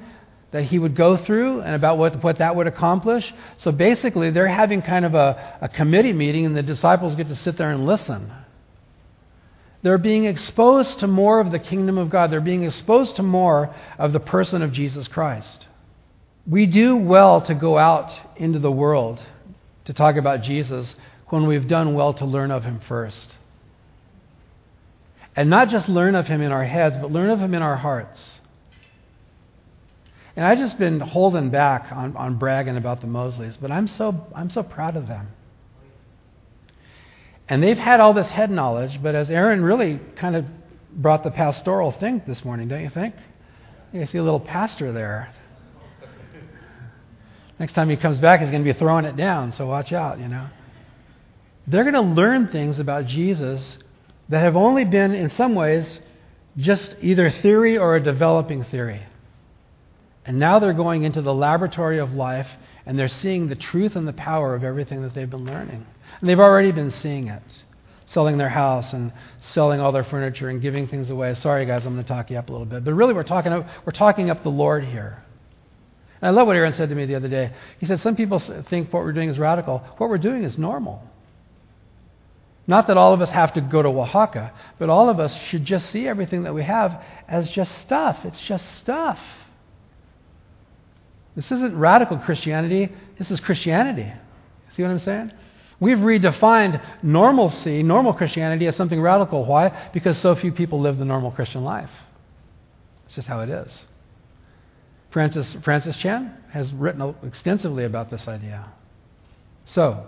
that 0.52 0.64
he 0.64 0.80
would 0.80 0.96
go 0.96 1.16
through 1.16 1.62
and 1.62 1.76
about 1.76 2.00
what, 2.00 2.24
what 2.24 2.40
that 2.40 2.56
would 2.56 2.66
accomplish. 2.68 3.32
So 3.60 3.72
basically, 3.72 4.32
they're 4.32 4.48
having 4.48 4.82
kind 4.82 5.06
of 5.06 5.14
a, 5.14 5.60
a 5.62 5.70
committee 5.70 6.12
meeting, 6.12 6.48
and 6.48 6.58
the 6.58 6.64
disciples 6.64 7.14
get 7.16 7.28
to 7.28 7.36
sit 7.36 7.56
there 7.56 7.70
and 7.70 7.86
listen. 7.86 8.32
They're 9.82 9.98
being 9.98 10.26
exposed 10.26 11.00
to 11.00 11.08
more 11.08 11.40
of 11.40 11.52
the 11.52 11.60
kingdom 11.60 11.98
of 11.98 12.10
God. 12.10 12.32
They're 12.32 12.42
being 12.42 12.64
exposed 12.64 13.16
to 13.16 13.24
more 13.24 13.74
of 13.98 14.12
the 14.12 14.20
person 14.20 14.62
of 14.62 14.74
Jesus 14.74 15.08
Christ. 15.08 15.68
We 16.46 16.66
do 16.66 16.98
well 16.98 17.42
to 17.42 17.54
go 17.54 17.78
out 17.78 18.12
into 18.36 18.60
the 18.60 18.72
world 18.72 19.22
to 19.86 19.94
talk 19.94 20.18
about 20.18 20.44
Jesus 20.44 20.96
when 21.28 21.48
we've 21.48 21.68
done 21.68 21.94
well 21.94 22.14
to 22.16 22.26
learn 22.26 22.52
of 22.52 22.64
him 22.64 22.82
first. 22.88 23.36
And 25.36 25.50
not 25.50 25.70
just 25.70 25.88
learn 25.88 26.16
of 26.16 26.28
him 26.28 26.42
in 26.42 26.52
our 26.52 26.66
heads, 26.66 26.98
but 26.98 27.12
learn 27.12 27.30
of 27.30 27.40
him 27.40 27.54
in 27.54 27.62
our 27.62 27.78
hearts. 27.78 28.40
And 30.36 30.46
I've 30.46 30.58
just 30.58 30.78
been 30.78 31.00
holding 31.00 31.50
back 31.50 31.92
on, 31.92 32.16
on 32.18 32.38
bragging 32.38 32.78
about 32.78 33.02
the 33.02 33.08
Mosleys, 33.08 33.58
but 33.60 33.72
I'm 33.72 33.88
so, 33.88 34.28
I'm 34.36 34.50
so 34.50 34.64
proud 34.64 34.96
of 34.96 35.08
them. 35.08 35.30
And 37.50 37.64
they've 37.64 37.78
had 37.78 38.00
all 38.00 38.14
this 38.14 38.28
head 38.28 38.52
knowledge, 38.52 39.02
but 39.02 39.16
as 39.16 39.30
Aaron 39.32 39.64
really 39.64 40.00
kind 40.16 40.36
of 40.36 40.46
brought 40.94 41.24
the 41.24 41.32
pastoral 41.32 41.92
thing 41.92 42.22
this 42.28 42.46
morning, 42.46 42.68
don't 42.68 42.84
you 42.84 42.92
think? 42.92 43.16
You 43.92 44.06
see 44.06 44.20
a 44.20 44.24
little 44.24 44.40
pastor 44.40 44.92
there. 44.92 45.34
Next 47.60 47.74
time 47.74 47.90
he 47.90 47.98
comes 47.98 48.20
back, 48.20 48.40
he's 48.40 48.52
going 48.52 48.64
to 48.64 48.74
be 48.74 48.78
throwing 48.78 49.06
it 49.06 49.18
down, 49.18 49.52
so 49.52 49.66
watch 49.66 49.92
out, 49.92 50.20
you 50.20 50.28
know. 50.28 50.48
They're 51.68 51.84
going 51.84 51.96
to 51.96 52.14
learn 52.14 52.48
things 52.48 52.80
about 52.80 53.08
Jesus 53.08 53.78
that 54.30 54.40
have 54.40 54.56
only 54.56 54.86
been, 54.86 55.14
in 55.14 55.30
some 55.32 55.56
ways, 55.56 56.00
just 56.56 56.96
either 57.02 57.30
theory 57.30 57.78
or 57.78 57.96
a 57.96 58.04
developing 58.04 58.64
theory. 58.64 59.02
And 60.26 60.38
now 60.38 60.60
they're 60.60 60.74
going 60.74 61.04
into 61.04 61.22
the 61.22 61.34
laboratory 61.34 62.00
of 62.00 62.14
life 62.14 62.48
and 62.86 62.98
they're 62.98 63.08
seeing 63.08 63.48
the 63.48 63.56
truth 63.56 63.96
and 63.96 64.08
the 64.08 64.14
power 64.14 64.56
of 64.56 64.64
everything 64.64 65.02
that 65.02 65.14
they've 65.14 65.30
been 65.30 65.46
learning. 65.46 65.86
And 66.20 66.30
they've 66.30 66.40
already 66.40 66.72
been 66.72 66.92
seeing 66.92 67.28
it, 67.28 67.42
selling 68.08 68.38
their 68.38 68.50
house 68.50 68.94
and 68.94 69.14
selling 69.42 69.80
all 69.80 69.92
their 69.92 70.04
furniture 70.04 70.50
and 70.50 70.62
giving 70.62 70.88
things 70.88 71.10
away. 71.10 71.34
Sorry, 71.36 71.66
guys, 71.66 71.86
I'm 71.86 71.94
going 71.94 72.04
to 72.04 72.08
talk 72.08 72.30
you 72.30 72.38
up 72.38 72.50
a 72.50 72.52
little 72.52 72.66
bit. 72.66 72.84
But 72.84 72.94
really, 72.94 73.14
we're 73.14 73.24
talking 73.24 73.54
up, 73.54 73.68
we're 73.86 73.92
talking 73.92 74.30
up 74.30 74.44
the 74.44 74.50
Lord 74.50 74.84
here. 74.84 75.24
And 76.22 76.28
I 76.28 76.32
love 76.32 76.48
what 76.48 76.56
Aaron 76.56 76.74
said 76.74 76.90
to 76.90 76.96
me 76.96 77.06
the 77.06 77.16
other 77.16 77.30
day. 77.30 77.54
He 77.80 77.86
said, 77.86 78.02
Some 78.02 78.16
people 78.16 78.40
think 78.40 78.92
what 78.92 79.04
we're 79.04 79.14
doing 79.14 79.30
is 79.30 79.40
radical. 79.40 79.80
What 79.98 80.10
we're 80.10 80.18
doing 80.18 80.44
is 80.44 80.58
normal. 80.58 81.02
Not 82.68 82.86
that 82.86 82.98
all 82.98 83.14
of 83.14 83.22
us 83.22 83.30
have 83.30 83.54
to 83.54 83.62
go 83.62 83.82
to 83.82 83.90
Oaxaca, 83.90 84.54
but 84.78 84.90
all 84.90 85.10
of 85.10 85.20
us 85.20 85.36
should 85.48 85.66
just 85.66 85.90
see 85.90 86.08
everything 86.08 86.44
that 86.44 86.54
we 86.54 86.62
have 86.64 87.04
as 87.28 87.50
just 87.50 87.76
stuff. 87.80 88.20
It's 88.26 88.40
just 88.42 88.78
stuff. 88.78 89.18
This 91.36 91.52
isn't 91.52 91.76
radical 91.76 92.18
Christianity, 92.20 92.92
this 93.18 93.32
is 93.32 93.40
Christianity. 93.40 94.12
See 94.72 94.84
what 94.84 94.92
I'm 94.92 95.00
saying? 95.00 95.32
We've 95.80 95.98
redefined 95.98 96.82
normalcy, 97.02 97.84
normal 97.84 98.14
Christianity, 98.14 98.68
as 98.68 98.76
something 98.76 99.00
radical. 99.00 99.46
Why? 99.46 99.90
Because 99.94 100.18
so 100.18 100.36
few 100.36 100.52
people 100.52 100.82
live 100.82 100.98
the 100.98 101.06
normal 101.06 101.32
Christian 101.32 101.64
life. 101.64 101.92
It's 103.06 103.16
just 103.16 103.28
how 103.28 103.40
it 103.40 103.50
is. 103.50 103.86
Francis, 105.12 105.56
Francis 105.64 105.96
Chan 105.98 106.36
has 106.52 106.72
written 106.74 107.16
extensively 107.24 107.86
about 107.86 108.12
this 108.12 108.28
idea. 108.28 108.66
So, 109.66 110.06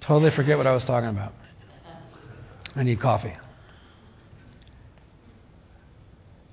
totally 0.00 0.30
forget 0.32 0.56
what 0.58 0.66
I 0.66 0.72
was 0.72 0.84
talking 0.84 1.08
about. 1.10 1.32
I 2.74 2.82
need 2.82 3.00
coffee. 3.00 3.34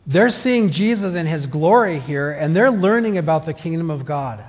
They're 0.06 0.30
seeing 0.30 0.72
Jesus 0.72 1.16
in 1.16 1.26
his 1.26 1.46
glory 1.48 2.00
here, 2.00 2.32
and 2.32 2.56
they're 2.56 2.72
learning 2.72 3.18
about 3.18 3.46
the 3.46 3.54
kingdom 3.54 3.90
of 3.90 4.06
God. 4.06 4.44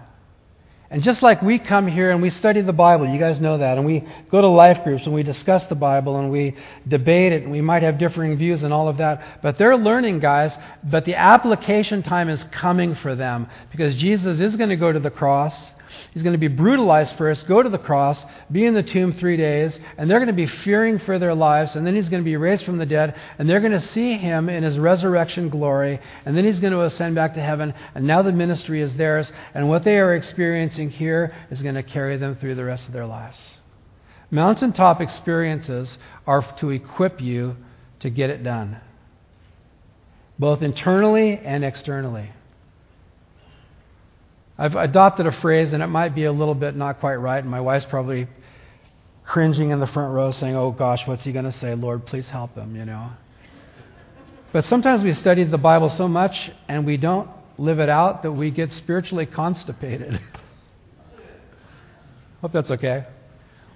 And 0.91 1.03
just 1.03 1.23
like 1.23 1.43
we 1.43 1.59
come 1.59 1.87
here 1.87 2.11
and 2.11 2.23
we 2.23 2.31
study 2.31 2.63
the 2.63 2.73
Bible, 2.73 3.07
you 3.07 3.19
guys 3.19 3.43
know 3.43 3.59
that, 3.59 3.77
and 3.77 3.87
we 3.87 4.09
go 4.31 4.41
to 4.41 4.49
life 4.49 4.85
groups 4.85 5.05
and 5.05 5.15
we 5.15 5.23
discuss 5.23 5.65
the 5.67 5.75
Bible 5.75 6.17
and 6.17 6.31
we 6.31 6.57
debate 6.87 7.33
it 7.33 7.43
and 7.43 7.53
we 7.53 7.61
might 7.61 7.83
have 7.83 7.99
differing 7.99 8.39
views 8.39 8.63
and 8.63 8.73
all 8.73 8.89
of 8.89 8.97
that, 8.97 9.43
but 9.43 9.59
they're 9.59 9.77
learning, 9.77 10.21
guys, 10.21 10.57
but 10.83 11.05
the 11.05 11.15
application 11.15 12.03
time 12.03 12.31
is 12.31 12.43
coming 12.45 12.95
for 12.95 13.15
them 13.15 13.49
because 13.71 13.97
Jesus 13.97 14.41
is 14.41 14.57
going 14.57 14.71
to 14.71 14.77
go 14.77 14.91
to 14.91 15.01
the 15.01 15.11
cross 15.11 15.73
He's 16.13 16.23
going 16.23 16.35
to 16.35 16.39
be 16.39 16.49
brutalized 16.49 17.17
first, 17.17 17.47
go 17.47 17.63
to 17.63 17.69
the 17.69 17.79
cross, 17.79 18.25
be 18.51 18.65
in 18.65 18.75
the 18.75 18.83
tomb 18.83 19.13
three 19.13 19.37
days, 19.37 19.79
and 19.97 20.11
they're 20.11 20.19
going 20.19 20.29
to 20.29 20.33
be 20.33 20.47
fearing 20.47 20.99
for 20.99 21.19
their 21.19 21.35
lives, 21.35 21.77
and 21.77 21.87
then 21.87 21.95
he's 21.95 22.09
going 22.09 22.23
to 22.23 22.29
be 22.29 22.37
raised 22.37 22.65
from 22.65 22.79
the 22.79 22.87
dead, 22.87 23.15
and 23.39 23.49
they're 23.49 23.61
going 23.61 23.73
to 23.73 23.81
see 23.81 24.15
him 24.15 24.49
in 24.49 24.63
his 24.63 24.79
resurrection 24.79 25.49
glory, 25.49 26.01
and 26.25 26.37
then 26.37 26.45
he's 26.45 26.61
going 26.61 26.73
to 26.73 26.83
ascend 26.83 27.15
back 27.15 27.35
to 27.35 27.43
heaven, 27.43 27.75
and 27.95 28.07
now 28.07 28.23
the 28.23 28.33
ministry 28.33 28.83
is 28.83 28.95
theirs, 28.97 29.31
and 29.55 29.69
what 29.69 29.85
they 29.85 29.99
are 29.99 30.15
experiencing 30.15 30.91
here 30.91 31.35
is 31.51 31.63
going 31.63 31.75
to 31.75 31.83
carry 31.83 32.17
them 32.17 32.37
through 32.37 32.55
the 32.55 32.65
rest 32.65 32.87
of 32.87 32.93
their 32.93 33.07
lives. 33.07 33.59
Mountaintop 34.31 35.01
experiences 35.01 35.97
are 36.27 36.43
to 36.59 36.71
equip 36.71 37.21
you 37.21 37.57
to 38.01 38.11
get 38.11 38.31
it 38.31 38.45
done, 38.45 38.81
both 40.39 40.63
internally 40.63 41.41
and 41.43 41.65
externally. 41.65 42.31
I've 44.59 44.75
adopted 44.75 45.27
a 45.27 45.33
phrase, 45.33 45.73
and 45.73 45.83
it 45.83 45.87
might 45.87 46.15
be 46.15 46.25
a 46.25 46.33
little 46.33 46.55
bit 46.55 46.75
not 46.75 47.01
quite 47.01 47.17
right, 47.17 47.39
and 47.39 47.51
my 47.51 47.61
wife's 47.61 47.85
probably 47.85 48.27
cringing 49.29 49.71
in 49.71 49.79
the 49.79 49.87
front 49.87 50.15
row 50.15 50.33
saying, 50.33 50.57
Oh 50.57 50.73
gosh, 50.73 51.07
what's 51.07 51.23
he 51.23 51.33
going 51.33 51.45
to 51.45 51.53
say? 51.53 51.75
Lord, 51.75 52.07
please 52.07 52.29
help 52.29 52.55
him, 52.55 52.75
you 52.75 52.85
know. 52.85 53.11
But 54.53 54.65
sometimes 54.65 55.03
we 55.03 55.13
study 55.13 55.45
the 55.45 55.59
Bible 55.59 55.91
so 55.91 56.09
much 56.09 56.51
and 56.69 56.87
we 56.87 56.97
don't 56.97 57.29
live 57.59 57.81
it 57.81 57.91
out 57.91 58.23
that 58.23 58.33
we 58.33 58.51
get 58.51 58.73
spiritually 58.73 59.27
constipated. 59.27 60.19
Hope 62.41 62.53
that's 62.53 62.71
okay. 62.71 63.05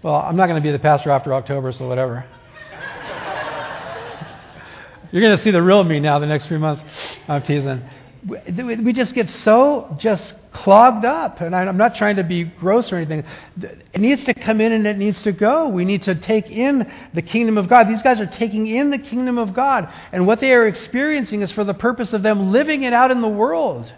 Well, 0.03 0.15
I'm 0.15 0.37
not 0.37 0.47
going 0.47 0.61
to 0.61 0.67
be 0.67 0.73
the 0.73 0.79
pastor 0.79 1.11
after 1.11 1.35
October, 1.35 1.73
so 1.73 1.87
whatever. 1.87 2.25
You're 5.13 5.23
going 5.23 5.37
to 5.37 5.43
see 5.43 5.51
the 5.51 5.61
real 5.61 5.85
me 5.85 6.01
now 6.01 6.19
the 6.19 6.27
next 6.27 6.47
few 6.47 6.59
months. 6.59 6.83
I'm 7.29 7.43
teasing. 7.43 7.83
We 8.27 8.93
just 8.93 9.15
get 9.15 9.29
so 9.29 9.97
just 9.99 10.35
clogged 10.53 11.05
up. 11.05 11.41
And 11.41 11.57
I'm 11.57 11.77
not 11.77 11.97
trying 11.97 12.17
to 12.17 12.25
be 12.25 12.45
gross 12.45 12.93
or 12.93 12.97
anything. 12.97 13.25
It 13.61 14.01
needs 14.01 14.25
to 14.27 14.35
come 14.35 14.61
in 14.61 14.73
and 14.73 14.87
it 14.87 14.97
needs 14.97 15.23
to 15.25 15.33
go. 15.33 15.69
We 15.69 15.85
need 15.85 16.05
to 16.05 16.15
take 16.15 16.51
in 16.51 16.91
the 17.15 17.23
kingdom 17.23 17.59
of 17.59 17.69
God. 17.69 17.89
These 17.89 18.03
guys 18.03 18.21
are 18.21 18.27
taking 18.27 18.69
in 18.69 18.91
the 18.91 18.99
kingdom 18.99 19.39
of 19.39 19.55
God. 19.55 19.93
And 20.13 20.27
what 20.27 20.41
they 20.41 20.53
are 20.53 20.67
experiencing 20.67 21.43
is 21.43 21.51
for 21.51 21.65
the 21.65 21.75
purpose 21.75 22.13
of 22.13 22.23
them 22.23 22.53
living 22.53 22.85
it 22.85 22.93
out 22.93 23.11
in 23.11 23.21
the 23.21 23.29
world. 23.29 23.93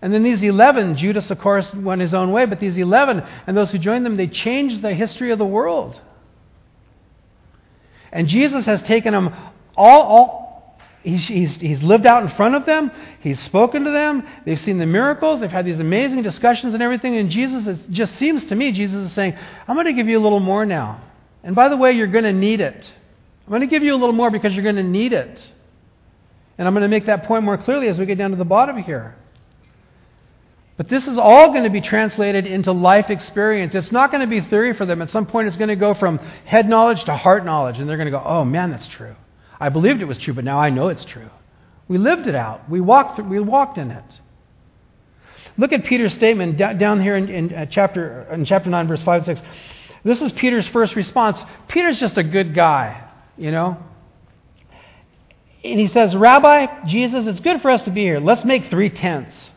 And 0.00 0.12
then 0.12 0.22
these 0.22 0.42
11, 0.42 0.96
Judas, 0.96 1.30
of 1.30 1.38
course, 1.38 1.72
went 1.74 2.00
his 2.00 2.12
own 2.14 2.32
way, 2.32 2.44
but 2.46 2.58
these 2.58 2.76
11 2.76 3.22
and 3.46 3.56
those 3.56 3.70
who 3.70 3.78
joined 3.78 4.04
them, 4.04 4.16
they 4.16 4.26
changed 4.26 4.82
the 4.82 4.94
history 4.94 5.30
of 5.30 5.38
the 5.38 5.44
world. 5.44 6.00
And 8.10 8.26
Jesus 8.26 8.66
has 8.66 8.82
taken 8.82 9.12
them 9.12 9.34
all, 9.76 10.02
all 10.02 10.41
he's, 11.02 11.26
he's, 11.26 11.56
he's 11.56 11.82
lived 11.82 12.06
out 12.06 12.22
in 12.22 12.28
front 12.30 12.54
of 12.54 12.66
them. 12.66 12.90
He's 13.20 13.40
spoken 13.40 13.84
to 13.84 13.90
them. 13.90 14.26
They've 14.44 14.60
seen 14.60 14.78
the 14.78 14.86
miracles. 14.86 15.40
They've 15.40 15.50
had 15.50 15.64
these 15.64 15.80
amazing 15.80 16.22
discussions 16.22 16.74
and 16.74 16.82
everything. 16.82 17.16
And 17.16 17.30
Jesus, 17.30 17.66
it 17.66 17.90
just 17.90 18.14
seems 18.16 18.44
to 18.46 18.54
me, 18.54 18.72
Jesus 18.72 19.06
is 19.06 19.12
saying, 19.12 19.36
I'm 19.66 19.76
going 19.76 19.86
to 19.86 19.92
give 19.92 20.08
you 20.08 20.18
a 20.18 20.22
little 20.22 20.40
more 20.40 20.64
now. 20.64 21.02
And 21.42 21.54
by 21.54 21.68
the 21.68 21.76
way, 21.76 21.92
you're 21.92 22.06
going 22.06 22.24
to 22.24 22.32
need 22.32 22.60
it. 22.60 22.92
I'm 23.46 23.50
going 23.50 23.62
to 23.62 23.66
give 23.66 23.82
you 23.82 23.94
a 23.94 23.98
little 23.98 24.14
more 24.14 24.30
because 24.30 24.54
you're 24.54 24.62
going 24.62 24.76
to 24.76 24.82
need 24.82 25.12
it. 25.12 25.52
And 26.58 26.68
I'm 26.68 26.74
going 26.74 26.82
to 26.82 26.88
make 26.88 27.06
that 27.06 27.24
point 27.24 27.44
more 27.44 27.58
clearly 27.58 27.88
as 27.88 27.98
we 27.98 28.06
get 28.06 28.18
down 28.18 28.30
to 28.30 28.36
the 28.36 28.44
bottom 28.44 28.78
here. 28.78 29.16
But 30.76 30.88
this 30.88 31.06
is 31.06 31.18
all 31.18 31.48
going 31.48 31.64
to 31.64 31.70
be 31.70 31.80
translated 31.80 32.46
into 32.46 32.72
life 32.72 33.10
experience. 33.10 33.74
It's 33.74 33.92
not 33.92 34.10
going 34.10 34.20
to 34.22 34.26
be 34.26 34.40
theory 34.40 34.74
for 34.74 34.86
them. 34.86 35.02
At 35.02 35.10
some 35.10 35.26
point, 35.26 35.48
it's 35.48 35.56
going 35.56 35.68
to 35.68 35.76
go 35.76 35.94
from 35.94 36.18
head 36.44 36.68
knowledge 36.68 37.04
to 37.04 37.16
heart 37.16 37.44
knowledge. 37.44 37.78
And 37.78 37.88
they're 37.88 37.96
going 37.96 38.06
to 38.06 38.12
go, 38.12 38.22
oh, 38.24 38.44
man, 38.44 38.70
that's 38.70 38.86
true. 38.86 39.14
I 39.62 39.68
believed 39.68 40.02
it 40.02 40.06
was 40.06 40.18
true, 40.18 40.34
but 40.34 40.42
now 40.42 40.58
I 40.58 40.70
know 40.70 40.88
it's 40.88 41.04
true. 41.04 41.30
We 41.86 41.96
lived 41.96 42.26
it 42.26 42.34
out. 42.34 42.68
We 42.68 42.80
walked, 42.80 43.24
we 43.24 43.38
walked 43.38 43.78
in 43.78 43.92
it. 43.92 44.04
Look 45.56 45.72
at 45.72 45.84
Peter's 45.84 46.12
statement 46.14 46.56
down 46.56 47.00
here 47.00 47.16
in, 47.16 47.28
in, 47.28 47.54
uh, 47.54 47.66
chapter, 47.66 48.26
in 48.32 48.44
chapter 48.44 48.68
9, 48.68 48.88
verse 48.88 49.04
5 49.04 49.28
and 49.28 49.38
6. 49.38 49.48
This 50.02 50.20
is 50.20 50.32
Peter's 50.32 50.66
first 50.66 50.96
response. 50.96 51.40
Peter's 51.68 52.00
just 52.00 52.18
a 52.18 52.24
good 52.24 52.56
guy, 52.56 53.08
you 53.38 53.52
know? 53.52 53.76
And 55.62 55.78
he 55.78 55.86
says, 55.86 56.16
Rabbi, 56.16 56.86
Jesus, 56.86 57.28
it's 57.28 57.38
good 57.38 57.62
for 57.62 57.70
us 57.70 57.82
to 57.82 57.92
be 57.92 58.00
here. 58.00 58.18
Let's 58.18 58.44
make 58.44 58.66
three 58.66 58.90
tents 58.90 59.52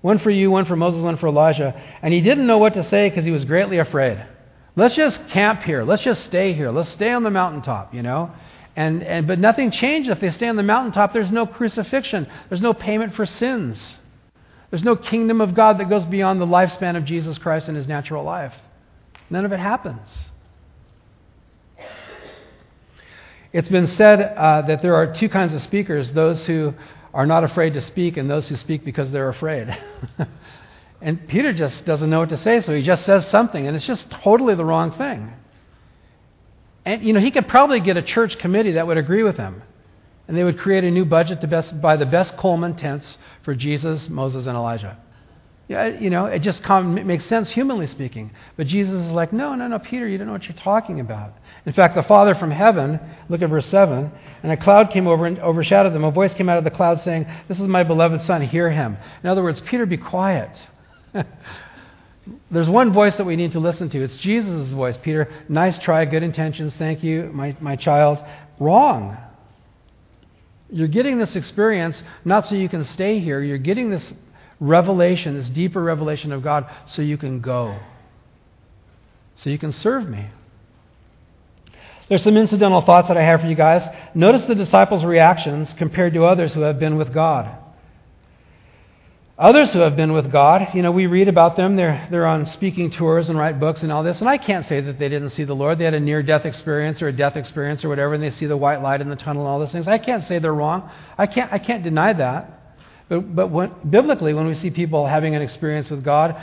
one 0.00 0.20
for 0.20 0.30
you, 0.30 0.48
one 0.52 0.64
for 0.64 0.76
Moses, 0.76 1.02
one 1.02 1.16
for 1.16 1.26
Elijah. 1.26 1.74
And 2.02 2.14
he 2.14 2.20
didn't 2.20 2.46
know 2.46 2.58
what 2.58 2.74
to 2.74 2.84
say 2.84 3.08
because 3.08 3.24
he 3.24 3.32
was 3.32 3.44
greatly 3.44 3.78
afraid. 3.78 4.24
Let's 4.76 4.94
just 4.94 5.26
camp 5.28 5.64
here. 5.64 5.82
Let's 5.82 6.02
just 6.02 6.24
stay 6.24 6.52
here. 6.52 6.70
Let's 6.70 6.90
stay 6.90 7.10
on 7.10 7.24
the 7.24 7.30
mountaintop, 7.30 7.92
you 7.92 8.02
know? 8.02 8.30
And, 8.76 9.02
and, 9.02 9.26
but 9.26 9.38
nothing 9.38 9.70
changes 9.70 10.12
if 10.12 10.20
they 10.20 10.30
stay 10.30 10.48
on 10.48 10.56
the 10.56 10.62
mountaintop. 10.62 11.12
There's 11.12 11.30
no 11.30 11.46
crucifixion, 11.46 12.26
there's 12.48 12.60
no 12.60 12.74
payment 12.74 13.14
for 13.14 13.26
sins. 13.26 13.96
There's 14.70 14.84
no 14.84 14.94
kingdom 14.94 15.40
of 15.40 15.54
God 15.54 15.78
that 15.78 15.88
goes 15.88 16.04
beyond 16.04 16.40
the 16.40 16.46
lifespan 16.46 16.96
of 16.96 17.04
Jesus 17.04 17.38
Christ 17.38 17.66
and 17.66 17.76
his 17.76 17.88
natural 17.88 18.22
life. 18.22 18.54
None 19.28 19.44
of 19.44 19.52
it 19.52 19.58
happens. 19.58 20.06
It's 23.52 23.68
been 23.68 23.88
said 23.88 24.20
uh, 24.20 24.62
that 24.62 24.80
there 24.80 24.94
are 24.94 25.12
two 25.12 25.28
kinds 25.28 25.54
of 25.54 25.60
speakers 25.62 26.12
those 26.12 26.46
who 26.46 26.72
are 27.12 27.26
not 27.26 27.42
afraid 27.42 27.74
to 27.74 27.80
speak 27.80 28.16
and 28.16 28.30
those 28.30 28.46
who 28.48 28.56
speak 28.56 28.84
because 28.84 29.10
they're 29.10 29.28
afraid. 29.28 29.76
and 31.02 31.26
Peter 31.26 31.52
just 31.52 31.84
doesn't 31.84 32.08
know 32.08 32.20
what 32.20 32.28
to 32.28 32.36
say, 32.36 32.60
so 32.60 32.72
he 32.72 32.82
just 32.82 33.04
says 33.04 33.26
something, 33.28 33.66
and 33.66 33.76
it's 33.76 33.86
just 33.86 34.08
totally 34.10 34.54
the 34.54 34.64
wrong 34.64 34.96
thing. 34.96 35.32
And, 36.84 37.02
you 37.02 37.12
know, 37.12 37.20
he 37.20 37.30
could 37.30 37.48
probably 37.48 37.80
get 37.80 37.96
a 37.96 38.02
church 38.02 38.38
committee 38.38 38.72
that 38.72 38.86
would 38.86 38.98
agree 38.98 39.22
with 39.22 39.36
him. 39.36 39.62
And 40.28 40.36
they 40.36 40.44
would 40.44 40.58
create 40.58 40.84
a 40.84 40.90
new 40.90 41.04
budget 41.04 41.40
to 41.40 41.46
best, 41.46 41.80
buy 41.80 41.96
the 41.96 42.06
best 42.06 42.36
Coleman 42.36 42.76
tents 42.76 43.18
for 43.42 43.54
Jesus, 43.54 44.08
Moses, 44.08 44.46
and 44.46 44.56
Elijah. 44.56 44.96
Yeah, 45.70 45.86
you 45.86 46.10
know, 46.10 46.26
it 46.26 46.40
just 46.40 46.68
makes 46.68 47.24
sense 47.26 47.48
humanly 47.50 47.86
speaking. 47.86 48.32
But 48.56 48.66
Jesus 48.66 49.06
is 49.06 49.12
like, 49.12 49.32
no, 49.32 49.54
no, 49.54 49.68
no, 49.68 49.78
Peter, 49.78 50.08
you 50.08 50.18
don't 50.18 50.26
know 50.26 50.32
what 50.32 50.44
you're 50.48 50.56
talking 50.56 50.98
about. 50.98 51.34
In 51.64 51.72
fact, 51.72 51.94
the 51.94 52.02
Father 52.02 52.34
from 52.34 52.50
heaven, 52.50 52.98
look 53.28 53.40
at 53.40 53.48
verse 53.48 53.66
7, 53.66 54.10
and 54.42 54.50
a 54.50 54.56
cloud 54.56 54.90
came 54.90 55.06
over 55.06 55.26
and 55.26 55.38
overshadowed 55.38 55.94
them. 55.94 56.02
A 56.02 56.10
voice 56.10 56.34
came 56.34 56.48
out 56.48 56.58
of 56.58 56.64
the 56.64 56.72
cloud 56.72 57.00
saying, 57.02 57.24
This 57.46 57.60
is 57.60 57.68
my 57.68 57.84
beloved 57.84 58.22
Son, 58.22 58.42
hear 58.42 58.68
him. 58.68 58.96
In 59.22 59.30
other 59.30 59.44
words, 59.44 59.60
Peter, 59.60 59.86
be 59.86 59.96
quiet. 59.96 60.50
There's 62.50 62.68
one 62.68 62.92
voice 62.92 63.16
that 63.16 63.24
we 63.24 63.36
need 63.36 63.52
to 63.52 63.60
listen 63.60 63.88
to. 63.90 64.02
It's 64.02 64.16
Jesus' 64.16 64.72
voice. 64.72 64.96
Peter, 64.98 65.28
nice 65.48 65.78
try, 65.78 66.04
good 66.04 66.22
intentions, 66.22 66.74
thank 66.74 67.02
you, 67.02 67.30
my, 67.32 67.56
my 67.60 67.76
child. 67.76 68.22
Wrong. 68.58 69.16
You're 70.70 70.88
getting 70.88 71.18
this 71.18 71.34
experience 71.34 72.02
not 72.24 72.46
so 72.46 72.54
you 72.54 72.68
can 72.68 72.84
stay 72.84 73.18
here. 73.18 73.42
You're 73.42 73.58
getting 73.58 73.90
this 73.90 74.12
revelation, 74.60 75.34
this 75.34 75.50
deeper 75.50 75.82
revelation 75.82 76.32
of 76.32 76.42
God, 76.42 76.70
so 76.86 77.02
you 77.02 77.16
can 77.16 77.40
go. 77.40 77.76
So 79.36 79.50
you 79.50 79.58
can 79.58 79.72
serve 79.72 80.08
me. 80.08 80.26
There's 82.08 82.22
some 82.22 82.36
incidental 82.36 82.82
thoughts 82.82 83.08
that 83.08 83.16
I 83.16 83.22
have 83.22 83.40
for 83.40 83.46
you 83.46 83.54
guys. 83.54 83.86
Notice 84.14 84.44
the 84.44 84.54
disciples' 84.54 85.04
reactions 85.04 85.72
compared 85.72 86.12
to 86.14 86.24
others 86.24 86.52
who 86.52 86.60
have 86.62 86.78
been 86.78 86.96
with 86.96 87.14
God. 87.14 87.56
Others 89.40 89.72
who 89.72 89.78
have 89.78 89.96
been 89.96 90.12
with 90.12 90.30
God, 90.30 90.68
you 90.74 90.82
know, 90.82 90.92
we 90.92 91.06
read 91.06 91.26
about 91.26 91.56
them. 91.56 91.74
They're, 91.74 92.06
they're 92.10 92.26
on 92.26 92.44
speaking 92.44 92.90
tours 92.90 93.30
and 93.30 93.38
write 93.38 93.58
books 93.58 93.82
and 93.82 93.90
all 93.90 94.02
this. 94.02 94.20
And 94.20 94.28
I 94.28 94.36
can't 94.36 94.66
say 94.66 94.82
that 94.82 94.98
they 94.98 95.08
didn't 95.08 95.30
see 95.30 95.44
the 95.44 95.54
Lord. 95.54 95.78
They 95.78 95.84
had 95.84 95.94
a 95.94 96.00
near 96.00 96.22
death 96.22 96.44
experience 96.44 97.00
or 97.00 97.08
a 97.08 97.12
death 97.12 97.36
experience 97.36 97.82
or 97.82 97.88
whatever, 97.88 98.12
and 98.12 98.22
they 98.22 98.32
see 98.32 98.44
the 98.44 98.58
white 98.58 98.82
light 98.82 99.00
in 99.00 99.08
the 99.08 99.16
tunnel 99.16 99.44
and 99.44 99.50
all 99.50 99.58
those 99.58 99.72
things. 99.72 99.88
I 99.88 99.96
can't 99.96 100.22
say 100.24 100.40
they're 100.40 100.52
wrong. 100.52 100.90
I 101.16 101.26
can't, 101.26 101.50
I 101.50 101.58
can't 101.58 101.82
deny 101.82 102.12
that. 102.12 102.76
But, 103.08 103.34
but 103.34 103.46
when, 103.50 103.72
biblically, 103.88 104.34
when 104.34 104.46
we 104.46 104.52
see 104.52 104.70
people 104.70 105.06
having 105.06 105.34
an 105.34 105.40
experience 105.40 105.88
with 105.88 106.04
God, 106.04 106.36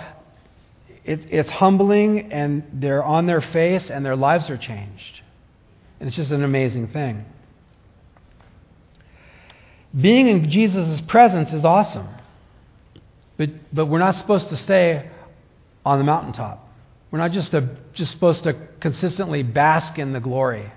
it, 1.05 1.27
it's 1.29 1.51
humbling 1.51 2.33
and 2.33 2.63
they're 2.73 3.03
on 3.03 3.27
their 3.27 3.41
face 3.41 3.91
and 3.91 4.03
their 4.03 4.15
lives 4.15 4.49
are 4.49 4.57
changed. 4.57 5.21
And 5.99 6.07
it's 6.07 6.17
just 6.17 6.31
an 6.31 6.43
amazing 6.43 6.87
thing. 6.87 7.25
Being 9.95 10.27
in 10.29 10.49
Jesus' 10.49 10.99
presence 11.01 11.53
is 11.53 11.63
awesome. 11.63 12.07
But, 13.37 13.49
but 13.73 13.85
we're 13.85 13.99
not 13.99 14.17
supposed 14.17 14.49
to 14.49 14.57
stay 14.57 15.09
on 15.85 15.99
the 15.99 16.03
mountaintop. 16.03 16.67
We're 17.11 17.19
not 17.19 17.31
just, 17.31 17.53
a, 17.53 17.69
just 17.93 18.11
supposed 18.11 18.43
to 18.43 18.53
consistently 18.79 19.43
bask 19.43 19.97
in 19.97 20.11
the 20.11 20.19
glory. 20.19 20.71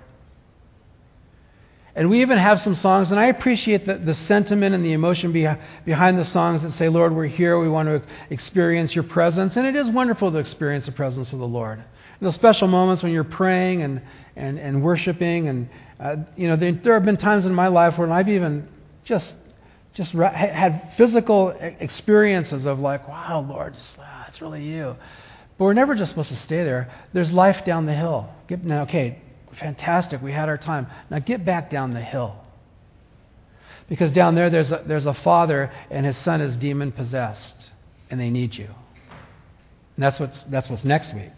And 1.93 2.09
we 2.09 2.21
even 2.21 2.37
have 2.37 2.61
some 2.61 2.73
songs, 2.73 3.11
and 3.11 3.19
I 3.19 3.25
appreciate 3.25 3.85
the, 3.85 3.95
the 3.95 4.13
sentiment 4.13 4.73
and 4.73 4.85
the 4.85 4.93
emotion 4.93 5.33
be, 5.33 5.45
behind 5.83 6.17
the 6.17 6.23
songs 6.23 6.61
that 6.61 6.71
say, 6.73 6.87
Lord, 6.87 7.13
we're 7.13 7.25
here, 7.25 7.59
we 7.59 7.67
want 7.67 7.89
to 7.89 8.01
experience 8.29 8.95
your 8.95 9.03
presence. 9.03 9.57
And 9.57 9.67
it 9.67 9.75
is 9.75 9.89
wonderful 9.89 10.31
to 10.31 10.37
experience 10.37 10.85
the 10.85 10.93
presence 10.93 11.33
of 11.33 11.39
the 11.39 11.47
Lord. 11.47 11.79
In 11.79 12.25
those 12.25 12.35
special 12.35 12.69
moments 12.69 13.03
when 13.03 13.11
you're 13.11 13.25
praying 13.25 13.81
and, 13.81 14.01
and, 14.37 14.57
and 14.57 14.81
worshiping, 14.81 15.49
and, 15.49 15.69
uh, 15.99 16.15
you 16.37 16.47
know, 16.47 16.55
there, 16.55 16.71
there, 16.71 16.93
have 16.93 17.03
been 17.03 17.17
times 17.17 17.45
in 17.45 17.53
my 17.53 17.67
life 17.67 17.97
when 17.97 18.09
I've 18.09 18.29
even 18.29 18.69
just, 19.03 19.35
just 19.93 20.11
had 20.11 20.93
physical 20.97 21.49
experiences 21.49 22.65
of 22.65 22.79
like, 22.79 23.07
wow, 23.07 23.45
Lord, 23.47 23.75
ah, 23.99 24.25
it's 24.27 24.41
really 24.41 24.63
you. 24.63 24.95
But 25.57 25.65
we're 25.65 25.73
never 25.73 25.95
just 25.95 26.09
supposed 26.11 26.29
to 26.29 26.35
stay 26.37 26.63
there. 26.63 26.91
There's 27.13 27.31
life 27.31 27.65
down 27.65 27.85
the 27.85 27.93
hill. 27.93 28.29
Get, 28.47 28.63
now, 28.63 28.83
okay, 28.83 29.21
Fantastic, 29.59 30.21
we 30.21 30.31
had 30.31 30.47
our 30.49 30.57
time. 30.57 30.87
Now 31.09 31.19
get 31.19 31.43
back 31.43 31.69
down 31.69 31.91
the 31.91 32.01
hill. 32.01 32.35
Because 33.89 34.11
down 34.11 34.35
there, 34.35 34.49
there's 34.49 34.71
a, 34.71 34.83
there's 34.87 35.05
a 35.05 35.13
father, 35.13 35.71
and 35.89 36.05
his 36.05 36.17
son 36.17 36.39
is 36.39 36.55
demon 36.55 36.93
possessed, 36.93 37.69
and 38.09 38.19
they 38.19 38.29
need 38.29 38.55
you. 38.55 38.67
And 38.67 40.03
that's 40.03 40.19
what's, 40.19 40.41
that's 40.43 40.69
what's 40.69 40.85
next 40.85 41.13
week. 41.13 41.33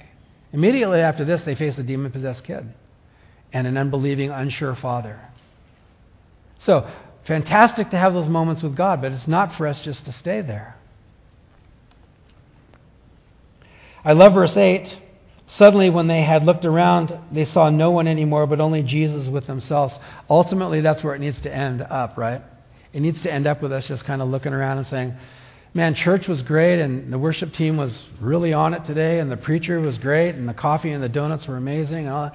Immediately 0.52 1.00
after 1.00 1.26
this, 1.26 1.42
they 1.42 1.56
face 1.56 1.78
a 1.80 1.84
demon 1.84 2.12
possessed 2.12 2.44
kid 2.44 2.72
and 3.52 3.66
an 3.66 3.78
unbelieving, 3.78 4.30
unsure 4.30 4.76
father. 4.76 5.20
So, 6.60 6.88
fantastic 7.26 7.90
to 7.92 7.98
have 7.98 8.14
those 8.14 8.30
moments 8.30 8.64
with 8.64 8.76
God, 8.76 9.02
but 9.02 9.12
it's 9.12 9.28
not 9.28 9.56
for 9.56 9.68
us 9.68 9.82
just 9.82 10.06
to 10.06 10.12
stay 10.12 10.42
there. 10.42 10.76
I 14.06 14.14
love 14.14 14.34
verse 14.34 14.56
8. 14.56 15.02
Suddenly, 15.56 15.90
when 15.92 16.08
they 16.08 16.24
had 16.24 16.44
looked 16.44 16.66
around, 16.66 17.16
they 17.32 17.46
saw 17.46 17.70
no 17.70 17.92
one 17.92 18.08
anymore, 18.08 18.48
but 18.48 18.60
only 18.60 18.82
Jesus 18.82 19.30
with 19.30 19.46
themselves. 19.46 19.98
Ultimately, 20.30 20.82
that's 20.82 21.04
where 21.04 21.14
it 21.14 21.20
needs 21.20 21.40
to 21.42 21.54
end 21.54 21.82
up, 21.82 22.18
right? 22.18 22.42
It 22.92 23.02
needs 23.02 23.22
to 23.24 23.32
end 23.32 23.48
up 23.48 23.62
with 23.62 23.72
us 23.72 23.88
just 23.88 24.04
kind 24.04 24.22
of 24.22 24.30
looking 24.30 24.54
around 24.54 24.80
and 24.80 24.88
saying, 24.88 25.16
Man, 25.76 25.96
church 25.96 26.28
was 26.28 26.44
great, 26.44 26.80
and 26.80 27.12
the 27.12 27.18
worship 27.18 27.52
team 27.54 27.78
was 27.78 28.04
really 28.22 28.54
on 28.54 28.76
it 28.76 28.84
today, 28.86 29.18
and 29.20 29.32
the 29.32 29.38
preacher 29.38 29.80
was 29.80 29.98
great, 29.98 30.36
and 30.36 30.48
the 30.48 30.54
coffee 30.54 30.92
and 30.92 31.02
the 31.02 31.10
donuts 31.10 31.48
were 31.48 31.58
amazing. 31.58 32.06
And 32.06 32.10
all 32.10 32.32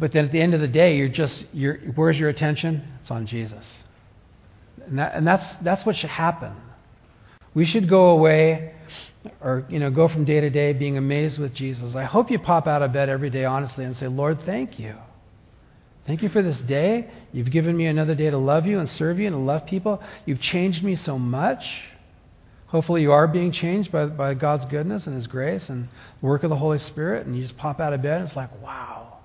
But 0.00 0.12
then 0.12 0.24
at 0.24 0.32
the 0.32 0.40
end 0.40 0.54
of 0.54 0.60
the 0.60 0.68
day, 0.68 0.96
you're 0.96 1.08
just, 1.08 1.44
you're, 1.52 1.76
where's 1.94 2.18
your 2.18 2.30
attention? 2.30 2.82
It's 3.00 3.10
on 3.10 3.26
Jesus. 3.26 3.78
And, 4.86 4.98
that, 4.98 5.14
and 5.14 5.26
that's, 5.26 5.54
that's 5.56 5.84
what 5.86 5.96
should 5.96 6.10
happen. 6.10 6.52
We 7.54 7.66
should 7.66 7.88
go 7.88 8.10
away 8.10 8.74
or 9.40 9.66
you 9.68 9.78
know 9.78 9.90
go 9.90 10.08
from 10.08 10.24
day 10.24 10.40
to 10.40 10.50
day 10.50 10.72
being 10.72 10.96
amazed 10.96 11.38
with 11.38 11.52
Jesus. 11.52 11.94
I 11.94 12.04
hope 12.04 12.30
you 12.30 12.38
pop 12.38 12.66
out 12.66 12.82
of 12.82 12.92
bed 12.92 13.08
every 13.08 13.30
day 13.30 13.44
honestly 13.44 13.84
and 13.84 13.96
say, 13.96 14.06
"Lord, 14.08 14.42
thank 14.44 14.78
you. 14.78 14.94
Thank 16.06 16.22
you 16.22 16.28
for 16.28 16.42
this 16.42 16.58
day. 16.62 17.10
You've 17.32 17.50
given 17.50 17.76
me 17.76 17.86
another 17.86 18.14
day 18.14 18.30
to 18.30 18.38
love 18.38 18.66
you 18.66 18.78
and 18.78 18.88
serve 18.88 19.18
you 19.20 19.26
and 19.26 19.34
to 19.34 19.40
love 19.40 19.66
people. 19.66 20.02
You've 20.24 20.40
changed 20.40 20.82
me 20.82 20.96
so 20.96 21.18
much. 21.18 21.64
Hopefully, 22.68 23.02
you 23.02 23.12
are 23.12 23.28
being 23.28 23.52
changed 23.52 23.92
by, 23.92 24.06
by 24.06 24.34
God's 24.34 24.64
goodness 24.64 25.06
and 25.06 25.14
His 25.14 25.26
grace 25.26 25.68
and 25.68 25.88
the 26.20 26.26
work 26.26 26.42
of 26.42 26.50
the 26.50 26.56
Holy 26.56 26.78
Spirit, 26.78 27.26
and 27.26 27.36
you 27.36 27.42
just 27.42 27.56
pop 27.56 27.80
out 27.80 27.92
of 27.92 28.00
bed 28.00 28.20
and 28.20 28.28
it's 28.28 28.36
like, 28.36 28.62
wow. 28.62 29.18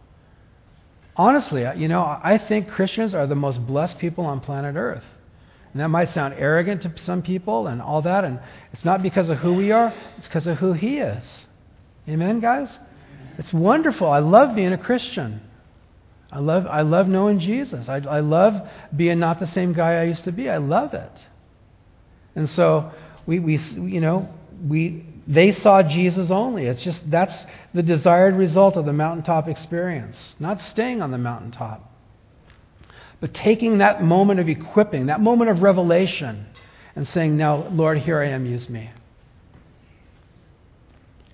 Honestly, 1.18 1.66
you 1.78 1.88
know, 1.88 2.02
I 2.02 2.38
think 2.38 2.70
Christians 2.70 3.16
are 3.16 3.26
the 3.26 3.36
most 3.36 3.66
blessed 3.66 4.00
people 4.00 4.26
on 4.26 4.42
planet 4.42 4.76
Earth. 4.76 5.04
And 5.72 5.82
that 5.82 5.90
might 5.90 6.10
sound 6.10 6.36
arrogant 6.38 6.84
to 6.84 6.94
some 7.04 7.22
people 7.22 7.68
and 7.68 7.82
all 7.82 8.02
that, 8.02 8.24
and 8.24 8.40
it's 8.72 8.86
not 8.86 9.04
because 9.04 9.30
of 9.30 9.40
who 9.40 9.54
we 9.54 9.72
are, 9.72 9.94
it's 10.18 10.28
because 10.28 10.48
of 10.48 10.58
who 10.58 10.74
He 10.74 11.00
is. 11.00 11.46
Amen, 12.08 12.40
guys? 12.40 12.78
It's 13.38 13.52
wonderful. 13.52 14.10
I 14.10 14.20
love 14.20 14.56
being 14.56 14.72
a 14.72 14.78
Christian. 14.78 15.42
I 16.32 16.40
love, 16.40 16.66
I 16.68 16.82
love 16.82 17.08
knowing 17.08 17.40
Jesus. 17.40 17.90
I, 17.90 17.98
I 17.98 18.20
love 18.20 18.70
being 18.96 19.20
not 19.20 19.40
the 19.40 19.48
same 19.48 19.74
guy 19.74 20.02
I 20.02 20.04
used 20.04 20.24
to 20.26 20.32
be. 20.32 20.50
I 20.50 20.58
love 20.58 20.94
it. 20.94 21.26
And 22.36 22.50
so 22.50 22.92
we, 23.26 23.40
we 23.40 23.58
you 23.58 24.02
know, 24.02 24.30
we, 24.66 25.06
they 25.28 25.52
saw 25.52 25.82
Jesus 25.82 26.30
only. 26.30 26.66
It's 26.66 26.84
just 26.84 27.10
that's 27.10 27.46
the 27.74 27.82
desired 27.82 28.36
result 28.36 28.78
of 28.78 28.86
the 28.86 28.94
mountaintop 28.94 29.48
experience, 29.48 30.36
not 30.40 30.62
staying 30.62 31.02
on 31.02 31.12
the 31.12 31.18
mountaintop, 31.18 31.92
but 33.20 33.34
taking 33.34 33.80
that 33.80 34.04
moment 34.04 34.40
of 34.40 34.48
equipping, 34.48 35.08
that 35.08 35.22
moment 35.22 35.50
of 35.50 35.62
revelation, 35.62 36.46
and 36.96 37.08
saying, 37.08 37.36
Now, 37.36 37.68
Lord, 37.70 37.98
here 38.00 38.22
I 38.22 38.30
am, 38.30 38.46
use 38.46 38.70
me. 38.70 38.92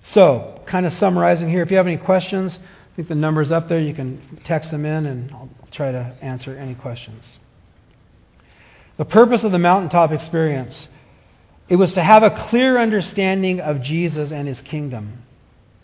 So, 0.04 0.60
kind 0.66 0.86
of 0.86 0.92
summarizing 0.94 1.48
here, 1.48 1.62
if 1.62 1.70
you 1.70 1.76
have 1.76 1.86
any 1.86 1.96
questions, 1.96 2.58
I 2.58 2.96
think 2.96 3.08
the 3.08 3.14
number's 3.14 3.52
up 3.52 3.68
there. 3.68 3.78
You 3.78 3.94
can 3.94 4.40
text 4.44 4.70
them 4.70 4.84
in, 4.84 5.06
and 5.06 5.30
I'll 5.32 5.48
try 5.70 5.92
to 5.92 6.14
answer 6.20 6.56
any 6.56 6.74
questions. 6.74 7.38
The 8.96 9.04
purpose 9.04 9.44
of 9.44 9.52
the 9.52 9.58
mountaintop 9.58 10.12
experience 10.12 10.88
it 11.72 11.76
was 11.76 11.94
to 11.94 12.04
have 12.04 12.22
a 12.22 12.48
clear 12.50 12.78
understanding 12.78 13.58
of 13.58 13.80
Jesus 13.80 14.30
and 14.30 14.46
his 14.46 14.60
kingdom. 14.60 15.22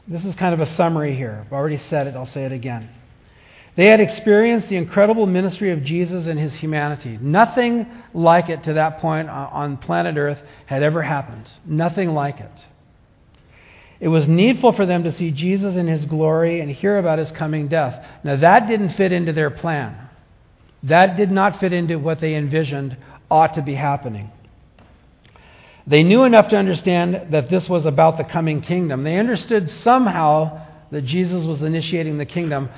This 0.07 0.22
is 0.22 0.35
kind 0.35 0.53
of 0.53 0.61
a 0.61 0.66
summary 0.66 1.16
here. 1.16 1.42
I've 1.46 1.53
already 1.55 1.79
said 1.79 2.07
it, 2.07 2.14
I'll 2.14 2.27
say 2.27 2.44
it 2.44 2.53
again. 2.53 2.90
They 3.74 3.87
had 3.87 3.98
experienced 3.98 4.68
the 4.68 4.77
incredible 4.77 5.24
ministry 5.24 5.72
of 5.72 5.83
Jesus 5.83 6.27
and 6.27 6.38
his 6.38 6.53
humanity. 6.53 7.16
Nothing 7.18 7.87
like 8.12 8.51
it 8.51 8.64
to 8.64 8.74
that 8.74 8.98
point 8.98 9.31
on 9.31 9.79
planet 9.79 10.18
Earth 10.18 10.38
had 10.66 10.83
ever 10.83 11.01
happened. 11.01 11.51
Nothing 11.64 12.11
like 12.11 12.38
it. 12.38 12.66
It 13.98 14.09
was 14.09 14.29
needful 14.29 14.74
for 14.74 14.85
them 14.85 15.05
to 15.05 15.11
see 15.11 15.31
Jesus 15.31 15.74
in 15.74 15.87
his 15.87 16.05
glory 16.05 16.61
and 16.61 16.70
hear 16.70 16.98
about 16.98 17.18
his 17.18 17.31
coming 17.31 17.68
death. 17.68 18.05
Now, 18.22 18.37
that 18.37 18.66
didn't 18.68 18.90
fit 18.90 19.11
into 19.11 19.33
their 19.33 19.48
plan. 19.48 19.96
That 20.83 21.16
did 21.16 21.31
not 21.31 21.61
fit 21.61 21.72
into 21.72 21.98
what 21.98 22.20
they 22.20 22.35
envisioned 22.35 22.94
ought 23.31 23.55
to 23.55 23.62
be 23.62 23.74
happening. 23.74 24.33
They 25.88 26.03
knew 26.03 26.24
enough 26.24 26.48
to 26.48 26.57
understand 26.57 27.29
that 27.31 27.48
this 27.48 27.66
was 27.66 27.87
about 27.87 28.18
the 28.18 28.24
coming 28.24 28.61
kingdom. 28.61 29.05
They 29.05 29.16
understood 29.16 29.70
somehow 29.70 30.66
that 30.90 31.03
Jesus 31.03 31.44
was 31.44 31.62
initiating 31.62 32.18
the 32.18 32.27
kingdom. 32.27 32.68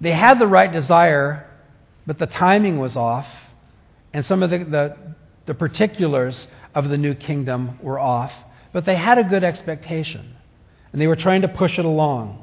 They 0.00 0.12
had 0.12 0.38
the 0.38 0.46
right 0.46 0.72
desire, 0.72 1.46
but 2.06 2.18
the 2.18 2.26
timing 2.26 2.78
was 2.78 2.96
off, 2.96 3.26
and 4.14 4.24
some 4.24 4.42
of 4.42 4.48
the, 4.48 4.58
the, 4.58 4.96
the 5.44 5.54
particulars 5.54 6.48
of 6.74 6.88
the 6.88 6.96
new 6.96 7.14
kingdom 7.14 7.78
were 7.82 8.00
off. 8.00 8.32
But 8.72 8.86
they 8.86 8.96
had 8.96 9.18
a 9.18 9.24
good 9.24 9.44
expectation, 9.44 10.34
and 10.92 11.00
they 11.02 11.06
were 11.06 11.16
trying 11.16 11.42
to 11.42 11.48
push 11.48 11.78
it 11.78 11.84
along. 11.84 12.42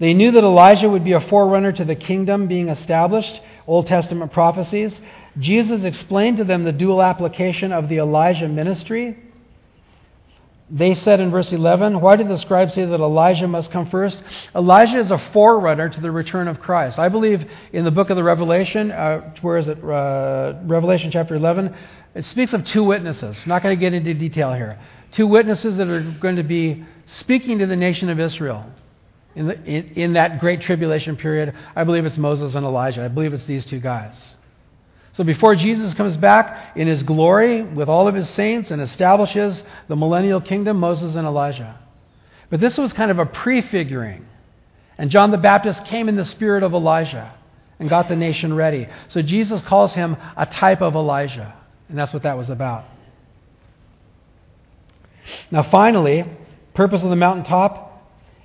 They 0.00 0.14
knew 0.14 0.32
that 0.32 0.42
Elijah 0.42 0.88
would 0.88 1.04
be 1.04 1.12
a 1.12 1.20
forerunner 1.20 1.70
to 1.70 1.84
the 1.84 1.94
kingdom 1.94 2.48
being 2.48 2.70
established, 2.70 3.40
Old 3.68 3.86
Testament 3.86 4.32
prophecies. 4.32 5.00
Jesus 5.38 5.84
explained 5.84 6.36
to 6.38 6.44
them 6.44 6.64
the 6.64 6.72
dual 6.72 7.02
application 7.02 7.72
of 7.72 7.88
the 7.88 7.98
Elijah 7.98 8.48
ministry. 8.48 9.18
They 10.70 10.94
said 10.94 11.20
in 11.20 11.30
verse 11.30 11.52
11, 11.52 12.00
Why 12.00 12.16
did 12.16 12.28
the 12.28 12.38
scribes 12.38 12.74
say 12.74 12.84
that 12.84 12.94
Elijah 13.00 13.46
must 13.46 13.70
come 13.70 13.90
first? 13.90 14.22
Elijah 14.54 14.98
is 14.98 15.10
a 15.10 15.18
forerunner 15.32 15.88
to 15.88 16.00
the 16.00 16.10
return 16.10 16.48
of 16.48 16.60
Christ. 16.60 16.98
I 16.98 17.08
believe 17.08 17.46
in 17.72 17.84
the 17.84 17.90
book 17.90 18.10
of 18.10 18.16
the 18.16 18.22
Revelation, 18.22 18.90
uh, 18.90 19.34
where 19.42 19.58
is 19.58 19.68
it? 19.68 19.82
Uh, 19.84 20.54
Revelation 20.64 21.10
chapter 21.10 21.34
11, 21.34 21.74
it 22.14 22.24
speaks 22.26 22.52
of 22.52 22.64
two 22.64 22.84
witnesses. 22.84 23.40
I'm 23.42 23.48
not 23.48 23.62
going 23.62 23.76
to 23.76 23.80
get 23.80 23.92
into 23.92 24.14
detail 24.14 24.52
here. 24.54 24.78
Two 25.12 25.26
witnesses 25.26 25.76
that 25.76 25.88
are 25.88 26.02
going 26.20 26.36
to 26.36 26.42
be 26.42 26.84
speaking 27.06 27.58
to 27.58 27.66
the 27.66 27.76
nation 27.76 28.08
of 28.08 28.18
Israel 28.18 28.64
in, 29.34 29.48
the, 29.48 29.62
in, 29.64 29.88
in 29.94 30.12
that 30.14 30.40
great 30.40 30.62
tribulation 30.62 31.16
period. 31.16 31.54
I 31.76 31.84
believe 31.84 32.06
it's 32.06 32.18
Moses 32.18 32.54
and 32.54 32.64
Elijah. 32.64 33.04
I 33.04 33.08
believe 33.08 33.34
it's 33.34 33.46
these 33.46 33.66
two 33.66 33.80
guys. 33.80 34.36
So 35.14 35.24
before 35.24 35.54
Jesus 35.54 35.92
comes 35.94 36.16
back 36.16 36.76
in 36.76 36.88
his 36.88 37.02
glory 37.02 37.62
with 37.62 37.88
all 37.88 38.08
of 38.08 38.14
his 38.14 38.28
saints 38.30 38.70
and 38.70 38.80
establishes 38.80 39.62
the 39.88 39.96
millennial 39.96 40.40
kingdom, 40.40 40.78
Moses 40.78 41.14
and 41.14 41.26
Elijah. 41.26 41.78
But 42.48 42.60
this 42.60 42.78
was 42.78 42.92
kind 42.92 43.10
of 43.10 43.18
a 43.18 43.26
prefiguring. 43.26 44.26
And 44.96 45.10
John 45.10 45.30
the 45.30 45.38
Baptist 45.38 45.84
came 45.86 46.08
in 46.08 46.16
the 46.16 46.24
spirit 46.24 46.62
of 46.62 46.72
Elijah 46.72 47.34
and 47.78 47.90
got 47.90 48.08
the 48.08 48.16
nation 48.16 48.54
ready. 48.54 48.88
So 49.08 49.20
Jesus 49.20 49.60
calls 49.62 49.92
him 49.92 50.16
a 50.36 50.46
type 50.46 50.80
of 50.80 50.94
Elijah. 50.94 51.54
And 51.88 51.98
that's 51.98 52.12
what 52.12 52.22
that 52.22 52.38
was 52.38 52.48
about. 52.48 52.84
Now, 55.50 55.62
finally, 55.62 56.24
purpose 56.74 57.02
of 57.02 57.10
the 57.10 57.16
mountaintop 57.16 57.90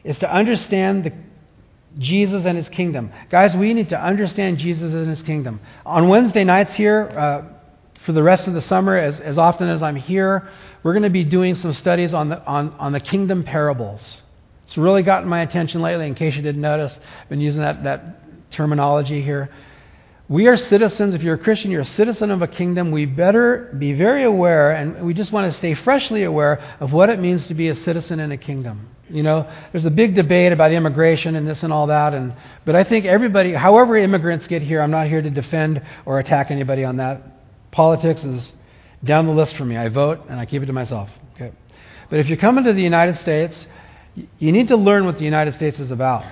is 0.04 0.20
to 0.20 0.32
understand 0.32 1.06
the 1.06 1.14
Jesus 2.00 2.46
and 2.46 2.58
his 2.58 2.70
kingdom. 2.70 3.12
Guys, 3.30 3.56
we 3.56 3.74
need 3.74 3.90
to 3.90 4.00
understand 4.00 4.58
Jesus 4.58 4.94
and 4.94 5.08
his 5.08 5.22
kingdom. 5.24 5.60
On 5.86 6.08
Wednesday 6.08 6.44
nights 6.44 6.76
here, 6.76 7.10
uh, 7.10 7.54
for 8.06 8.14
the 8.14 8.24
rest 8.24 8.48
of 8.48 8.54
the 8.54 8.62
summer, 8.62 8.98
as, 8.98 9.20
as 9.20 9.38
often 9.38 9.68
as 9.68 9.84
I'm 9.84 9.96
here, 9.96 10.50
we're 10.84 10.94
going 10.94 11.04
to 11.04 11.10
be 11.10 11.24
doing 11.24 11.56
some 11.56 11.74
studies 11.74 12.14
on 12.14 12.30
the, 12.30 12.42
on, 12.46 12.70
on 12.74 12.94
the 12.94 13.00
kingdom 13.00 13.44
parables. 13.44 14.22
It's 14.64 14.78
really 14.78 15.04
gotten 15.04 15.28
my 15.28 15.42
attention 15.42 15.82
lately, 15.82 16.08
in 16.08 16.16
case 16.16 16.36
you 16.36 16.42
didn't 16.42 16.62
notice. 16.62 16.98
I've 17.22 17.30
been 17.30 17.42
using 17.42 17.62
that, 17.62 17.84
that 17.84 18.52
terminology 18.52 19.22
here. 19.22 19.50
We 20.30 20.48
are 20.48 20.58
citizens. 20.58 21.14
If 21.14 21.24
you're 21.24 21.36
a 21.36 21.40
Christian, 21.40 21.72
you're 21.72 21.82
a 21.82 21.86
citizen 21.86 22.32
of 22.32 22.42
a 22.42 22.48
kingdom. 22.48 22.92
We 22.92 23.06
better 23.06 23.74
be 23.78 23.94
very 23.94 24.26
aware, 24.26 24.72
and 24.72 25.06
we 25.06 25.14
just 25.14 25.32
want 25.32 25.50
to 25.50 25.58
stay 25.58 25.74
freshly 25.74 26.24
aware 26.24 26.60
of 26.82 26.92
what 26.92 27.10
it 27.10 27.18
means 27.20 27.48
to 27.48 27.54
be 27.54 27.70
a 27.70 27.76
citizen 27.76 28.20
in 28.20 28.34
a 28.34 28.38
kingdom. 28.38 28.90
You 29.10 29.24
know, 29.24 29.50
there's 29.72 29.86
a 29.86 29.90
big 29.90 30.16
debate 30.16 30.52
about 30.52 30.74
immigration 30.74 31.38
and 31.38 31.48
this 31.48 31.64
and 31.64 31.72
all 31.72 31.88
that, 31.88 32.14
and 32.14 32.34
but 32.66 32.76
I 32.76 32.84
think 32.84 33.06
everybody, 33.06 33.54
however 33.54 33.96
immigrants 33.96 34.48
get 34.48 34.62
here, 34.62 34.82
I'm 34.82 34.92
not 34.92 35.08
here 35.08 35.22
to 35.22 35.30
defend 35.30 35.82
or 36.06 36.20
attack 36.20 36.52
anybody 36.52 36.84
on 36.84 36.98
that. 36.98 37.22
Politics 37.72 38.26
is 38.26 38.52
down 39.06 39.28
the 39.28 39.32
list 39.32 39.56
for 39.56 39.64
me. 39.64 39.78
I 39.78 39.88
vote 39.88 40.26
and 40.28 40.38
I 40.38 40.46
keep 40.46 40.62
it 40.62 40.66
to 40.66 40.74
myself. 40.74 41.10
Okay, 41.36 41.54
but 42.10 42.20
if 42.20 42.28
you're 42.28 42.38
coming 42.38 42.66
to 42.66 42.74
the 42.74 42.84
United 42.84 43.18
States, 43.18 43.66
you 44.40 44.52
need 44.52 44.68
to 44.68 44.76
learn 44.76 45.06
what 45.06 45.20
the 45.20 45.26
United 45.26 45.54
States 45.54 45.80
is 45.80 45.92
about 45.92 46.26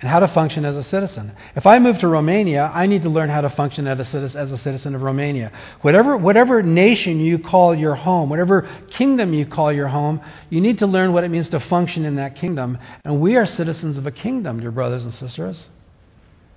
and 0.00 0.08
how 0.08 0.20
to 0.20 0.28
function 0.28 0.64
as 0.64 0.76
a 0.76 0.82
citizen. 0.82 1.32
If 1.54 1.66
I 1.66 1.78
move 1.78 1.98
to 1.98 2.08
Romania, 2.08 2.70
I 2.74 2.86
need 2.86 3.02
to 3.02 3.10
learn 3.10 3.28
how 3.28 3.42
to 3.42 3.50
function 3.50 3.86
as 3.86 4.14
a 4.14 4.56
citizen 4.56 4.94
of 4.94 5.02
Romania. 5.02 5.52
Whatever, 5.82 6.16
whatever 6.16 6.62
nation 6.62 7.20
you 7.20 7.38
call 7.38 7.74
your 7.74 7.94
home, 7.94 8.30
whatever 8.30 8.66
kingdom 8.90 9.34
you 9.34 9.44
call 9.44 9.70
your 9.70 9.88
home, 9.88 10.22
you 10.48 10.62
need 10.62 10.78
to 10.78 10.86
learn 10.86 11.12
what 11.12 11.24
it 11.24 11.28
means 11.28 11.50
to 11.50 11.60
function 11.60 12.06
in 12.06 12.16
that 12.16 12.36
kingdom. 12.36 12.78
And 13.04 13.20
we 13.20 13.36
are 13.36 13.44
citizens 13.44 13.98
of 13.98 14.06
a 14.06 14.10
kingdom, 14.10 14.60
dear 14.60 14.70
brothers 14.70 15.04
and 15.04 15.12
sisters. 15.12 15.66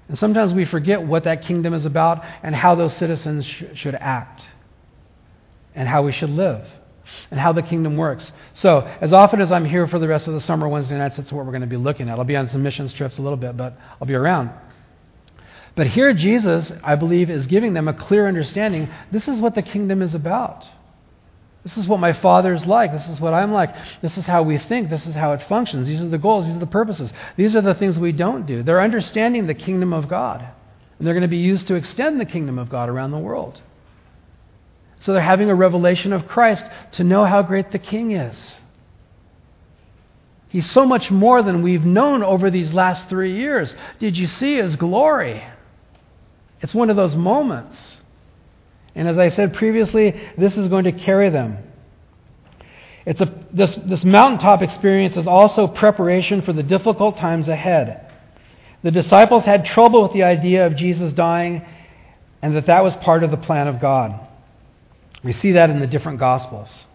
And 0.07 0.17
sometimes 0.17 0.53
we 0.53 0.63
forget 0.63 1.01
what 1.01 1.25
that 1.25 1.41
kingdom 1.41 1.73
is 1.73 1.85
about 1.85 2.23
and 2.43 2.55
how 2.55 2.75
those 2.75 2.95
citizens 2.95 3.45
sh- 3.45 3.63
should 3.75 3.95
act 3.95 4.47
and 5.75 5.87
how 5.87 6.03
we 6.03 6.13
should 6.13 6.29
live 6.29 6.65
and 7.31 7.39
how 7.39 7.53
the 7.53 7.61
kingdom 7.61 7.97
works. 7.97 8.31
So, 8.53 8.79
as 9.01 9.13
often 9.13 9.41
as 9.41 9.51
I'm 9.51 9.65
here 9.65 9.87
for 9.87 9.99
the 9.99 10.07
rest 10.07 10.27
of 10.27 10.33
the 10.33 10.41
summer 10.41 10.67
Wednesday 10.67 10.97
nights, 10.97 11.17
that's 11.17 11.31
what 11.31 11.45
we're 11.45 11.51
going 11.51 11.61
to 11.61 11.67
be 11.67 11.77
looking 11.77 12.09
at. 12.09 12.17
I'll 12.17 12.25
be 12.25 12.35
on 12.35 12.49
some 12.49 12.63
missions 12.63 12.93
trips 12.93 13.17
a 13.17 13.21
little 13.21 13.37
bit, 13.37 13.57
but 13.57 13.77
I'll 13.99 14.07
be 14.07 14.15
around. 14.15 14.51
But 15.75 15.87
here, 15.87 16.13
Jesus, 16.13 16.71
I 16.83 16.95
believe, 16.95 17.29
is 17.29 17.47
giving 17.47 17.73
them 17.73 17.87
a 17.87 17.93
clear 17.93 18.27
understanding 18.27 18.89
this 19.11 19.27
is 19.27 19.39
what 19.39 19.55
the 19.55 19.63
kingdom 19.63 20.01
is 20.01 20.13
about. 20.13 20.65
This 21.63 21.77
is 21.77 21.87
what 21.87 21.99
my 21.99 22.11
Father 22.13 22.53
is 22.53 22.65
like. 22.65 22.91
This 22.91 23.07
is 23.07 23.21
what 23.21 23.33
I'm 23.33 23.53
like. 23.53 23.73
This 24.01 24.17
is 24.17 24.25
how 24.25 24.43
we 24.43 24.57
think. 24.57 24.89
This 24.89 25.07
is 25.07 25.15
how 25.15 25.31
it 25.31 25.41
functions. 25.43 25.87
These 25.87 26.01
are 26.01 26.09
the 26.09 26.17
goals. 26.17 26.45
These 26.45 26.57
are 26.57 26.59
the 26.59 26.67
purposes. 26.67 27.11
These 27.37 27.55
are 27.55 27.61
the 27.61 27.73
things 27.73 27.97
we 27.97 28.11
don't 28.11 28.45
do. 28.45 28.63
They're 28.63 28.81
understanding 28.81 29.47
the 29.47 29.53
kingdom 29.53 29.93
of 29.93 30.09
God. 30.09 30.45
And 30.97 31.07
they're 31.07 31.13
going 31.13 31.21
to 31.21 31.29
be 31.29 31.37
used 31.37 31.67
to 31.67 31.75
extend 31.75 32.19
the 32.19 32.25
kingdom 32.25 32.59
of 32.59 32.69
God 32.69 32.89
around 32.89 33.11
the 33.11 33.17
world. 33.17 33.61
So 35.03 35.11
they're 35.11 35.21
having 35.21 35.49
a 35.49 35.55
revelation 35.55 36.13
of 36.13 36.27
Christ 36.27 36.65
to 36.93 37.03
know 37.03 37.25
how 37.25 37.41
great 37.41 37.71
the 37.71 37.79
King 37.79 38.11
is. 38.11 38.55
He's 40.47 40.69
so 40.71 40.85
much 40.85 41.11
more 41.11 41.43
than 41.43 41.61
we've 41.61 41.83
known 41.83 42.23
over 42.23 42.49
these 42.49 42.71
last 42.71 43.09
three 43.09 43.35
years. 43.35 43.75
Did 43.99 44.15
you 44.15 44.27
see 44.27 44.55
his 44.55 44.77
glory? 44.77 45.43
It's 46.61 46.73
one 46.73 46.89
of 46.89 46.95
those 46.95 47.17
moments. 47.17 48.01
And 48.95 49.09
as 49.09 49.19
I 49.19 49.27
said 49.27 49.53
previously, 49.53 50.17
this 50.37 50.55
is 50.55 50.69
going 50.69 50.85
to 50.85 50.93
carry 50.93 51.29
them. 51.29 51.57
It's 53.05 53.19
a, 53.19 53.33
this, 53.51 53.75
this 53.75 54.05
mountaintop 54.05 54.61
experience 54.61 55.17
is 55.17 55.27
also 55.27 55.67
preparation 55.67 56.43
for 56.43 56.53
the 56.53 56.63
difficult 56.63 57.17
times 57.17 57.49
ahead. 57.49 58.09
The 58.83 58.91
disciples 58.91 59.43
had 59.43 59.65
trouble 59.65 60.03
with 60.03 60.13
the 60.13 60.23
idea 60.23 60.65
of 60.65 60.77
Jesus 60.77 61.11
dying 61.11 61.65
and 62.41 62.55
that 62.55 62.67
that 62.67 62.85
was 62.85 62.95
part 62.95 63.25
of 63.25 63.31
the 63.31 63.37
plan 63.37 63.67
of 63.67 63.81
God. 63.81 64.29
We 65.23 65.31
see 65.31 65.53
that 65.53 65.69
in 65.69 65.79
the 65.79 65.87
different 65.87 66.19
Gospels. 66.19 66.85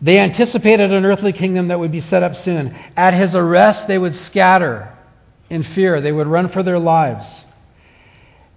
They 0.00 0.18
anticipated 0.18 0.92
an 0.92 1.04
earthly 1.04 1.32
kingdom 1.32 1.68
that 1.68 1.78
would 1.78 1.92
be 1.92 2.00
set 2.00 2.22
up 2.22 2.34
soon. 2.34 2.74
At 2.96 3.14
his 3.14 3.36
arrest, 3.36 3.86
they 3.86 3.98
would 3.98 4.16
scatter 4.16 4.92
in 5.48 5.62
fear, 5.62 6.00
they 6.00 6.12
would 6.12 6.26
run 6.26 6.48
for 6.48 6.62
their 6.62 6.78
lives. 6.78 7.44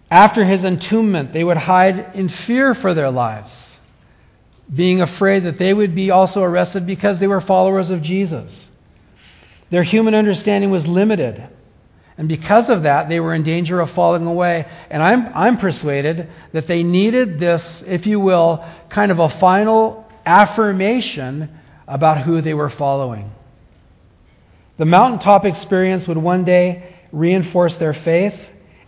After 0.09 0.45
his 0.45 0.63
entombment, 0.63 1.33
they 1.33 1.43
would 1.43 1.57
hide 1.57 2.11
in 2.15 2.29
fear 2.29 2.73
for 2.73 2.93
their 2.93 3.11
lives, 3.11 3.77
being 4.73 5.01
afraid 5.01 5.43
that 5.45 5.59
they 5.59 5.73
would 5.73 5.93
be 5.93 6.09
also 6.09 6.41
arrested 6.41 6.87
because 6.87 7.19
they 7.19 7.27
were 7.27 7.41
followers 7.41 7.89
of 7.89 8.01
Jesus. 8.01 8.65
Their 9.71 9.83
human 9.83 10.15
understanding 10.15 10.71
was 10.71 10.87
limited. 10.87 11.49
And 12.17 12.27
because 12.29 12.69
of 12.69 12.83
that, 12.83 13.09
they 13.09 13.19
were 13.19 13.33
in 13.33 13.43
danger 13.43 13.81
of 13.81 13.91
falling 13.91 14.25
away. 14.25 14.65
And 14.89 15.03
I'm, 15.03 15.27
I'm 15.33 15.57
persuaded 15.57 16.29
that 16.53 16.67
they 16.67 16.81
needed 16.81 17.39
this, 17.39 17.83
if 17.85 18.05
you 18.05 18.19
will, 18.19 18.65
kind 18.89 19.11
of 19.11 19.19
a 19.19 19.29
final 19.39 20.05
affirmation 20.25 21.49
about 21.87 22.23
who 22.23 22.41
they 22.41 22.53
were 22.53 22.69
following. 22.69 23.31
The 24.77 24.85
mountaintop 24.85 25.45
experience 25.45 26.07
would 26.07 26.17
one 26.17 26.45
day 26.45 26.95
reinforce 27.11 27.75
their 27.77 27.93
faith, 27.93 28.37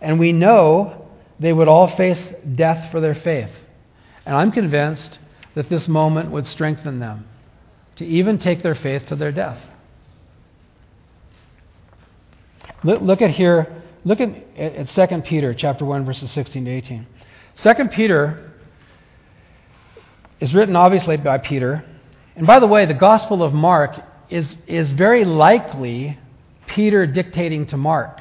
and 0.00 0.18
we 0.18 0.32
know 0.32 1.08
they 1.38 1.52
would 1.52 1.68
all 1.68 1.96
face 1.96 2.22
death 2.54 2.90
for 2.90 3.00
their 3.00 3.14
faith. 3.14 3.50
And 4.26 4.34
I'm 4.34 4.52
convinced 4.52 5.18
that 5.54 5.68
this 5.68 5.88
moment 5.88 6.30
would 6.30 6.46
strengthen 6.46 6.98
them 6.98 7.26
to 7.96 8.06
even 8.06 8.38
take 8.38 8.62
their 8.62 8.74
faith 8.74 9.06
to 9.06 9.16
their 9.16 9.32
death. 9.32 9.58
Look, 12.84 13.02
look 13.02 13.22
at 13.22 13.30
here, 13.30 13.82
look 14.04 14.20
at, 14.20 14.30
at 14.56 14.88
2 15.10 15.22
Peter 15.22 15.52
chapter 15.54 15.84
1, 15.84 16.04
verses 16.04 16.30
16 16.30 16.64
to 16.64 16.70
18. 16.70 17.06
2 17.56 17.74
Peter 17.90 18.52
is 20.40 20.54
written 20.54 20.76
obviously 20.76 21.16
by 21.16 21.38
Peter. 21.38 21.84
And 22.36 22.46
by 22.46 22.60
the 22.60 22.66
way, 22.66 22.86
the 22.86 22.94
Gospel 22.94 23.42
of 23.42 23.52
Mark 23.52 23.98
is, 24.30 24.54
is 24.68 24.92
very 24.92 25.24
likely 25.24 26.18
Peter 26.68 27.06
dictating 27.06 27.66
to 27.66 27.76
Mark. 27.76 28.20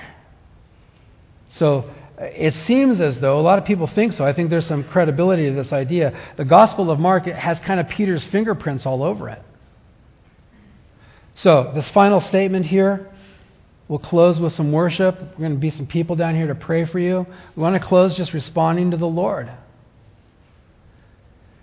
So 1.49 1.91
uh, 2.19 2.23
it 2.25 2.55
seems 2.55 2.99
as 2.99 3.19
though 3.19 3.39
a 3.39 3.41
lot 3.41 3.59
of 3.59 3.65
people 3.65 3.85
think 3.85 4.13
so. 4.13 4.25
I 4.25 4.33
think 4.33 4.49
there's 4.49 4.65
some 4.65 4.83
credibility 4.83 5.49
to 5.49 5.55
this 5.55 5.71
idea. 5.71 6.19
The 6.37 6.45
Gospel 6.45 6.89
of 6.89 6.99
Mark 6.99 7.25
has 7.27 7.59
kind 7.59 7.79
of 7.79 7.87
Peter's 7.89 8.25
fingerprints 8.25 8.87
all 8.87 9.03
over 9.03 9.29
it. 9.29 9.41
So, 11.35 11.71
this 11.75 11.87
final 11.89 12.19
statement 12.19 12.65
here 12.65 13.11
We'll 13.87 13.99
close 13.99 14.39
with 14.39 14.53
some 14.53 14.71
worship. 14.71 15.17
We're 15.19 15.47
going 15.47 15.53
to 15.53 15.59
be 15.59 15.69
some 15.69 15.87
people 15.87 16.15
down 16.15 16.35
here 16.35 16.47
to 16.47 16.55
pray 16.55 16.85
for 16.85 16.99
you. 16.99 17.25
We 17.55 17.63
want 17.63 17.81
to 17.81 17.87
close 17.87 18.15
just 18.15 18.33
responding 18.33 18.91
to 18.91 18.97
the 18.97 19.07
Lord. 19.07 19.49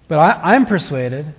But 0.08 0.18
I, 0.18 0.54
am 0.54 0.66
persuaded, 0.66 1.34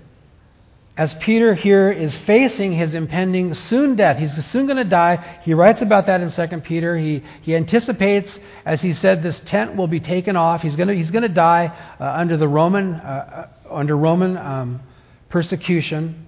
as 0.98 1.14
Peter 1.16 1.54
here 1.56 1.92
is 1.92 2.16
facing 2.20 2.74
his 2.74 2.94
impending 2.94 3.54
soon 3.54 3.96
death, 3.96 4.18
he's 4.18 4.46
soon 4.48 4.66
going 4.66 4.78
to 4.78 4.84
die. 4.84 5.40
He 5.44 5.54
writes 5.54 5.82
about 5.82 6.06
that 6.06 6.22
in 6.22 6.32
2 6.32 6.58
Peter. 6.62 6.98
He, 6.98 7.24
he 7.42 7.56
anticipates, 7.56 8.40
as 8.66 8.82
he 8.82 8.94
said, 8.94 9.22
this 9.22 9.40
tent 9.46 9.76
will 9.76 9.88
be 9.88 10.00
taken 10.00 10.36
off. 10.36 10.62
He's 10.62 10.76
going 10.76 10.88
to, 10.88 10.96
he's 10.96 11.12
going 11.12 11.24
to 11.24 11.30
die 11.30 11.68
uh, 12.00 12.04
under 12.04 12.38
the 12.38 12.48
Roman, 12.48 12.94
uh, 12.94 13.48
uh, 13.68 13.74
under 13.74 13.98
Roman 13.98 14.38
um, 14.38 14.82
persecution. 15.30 16.28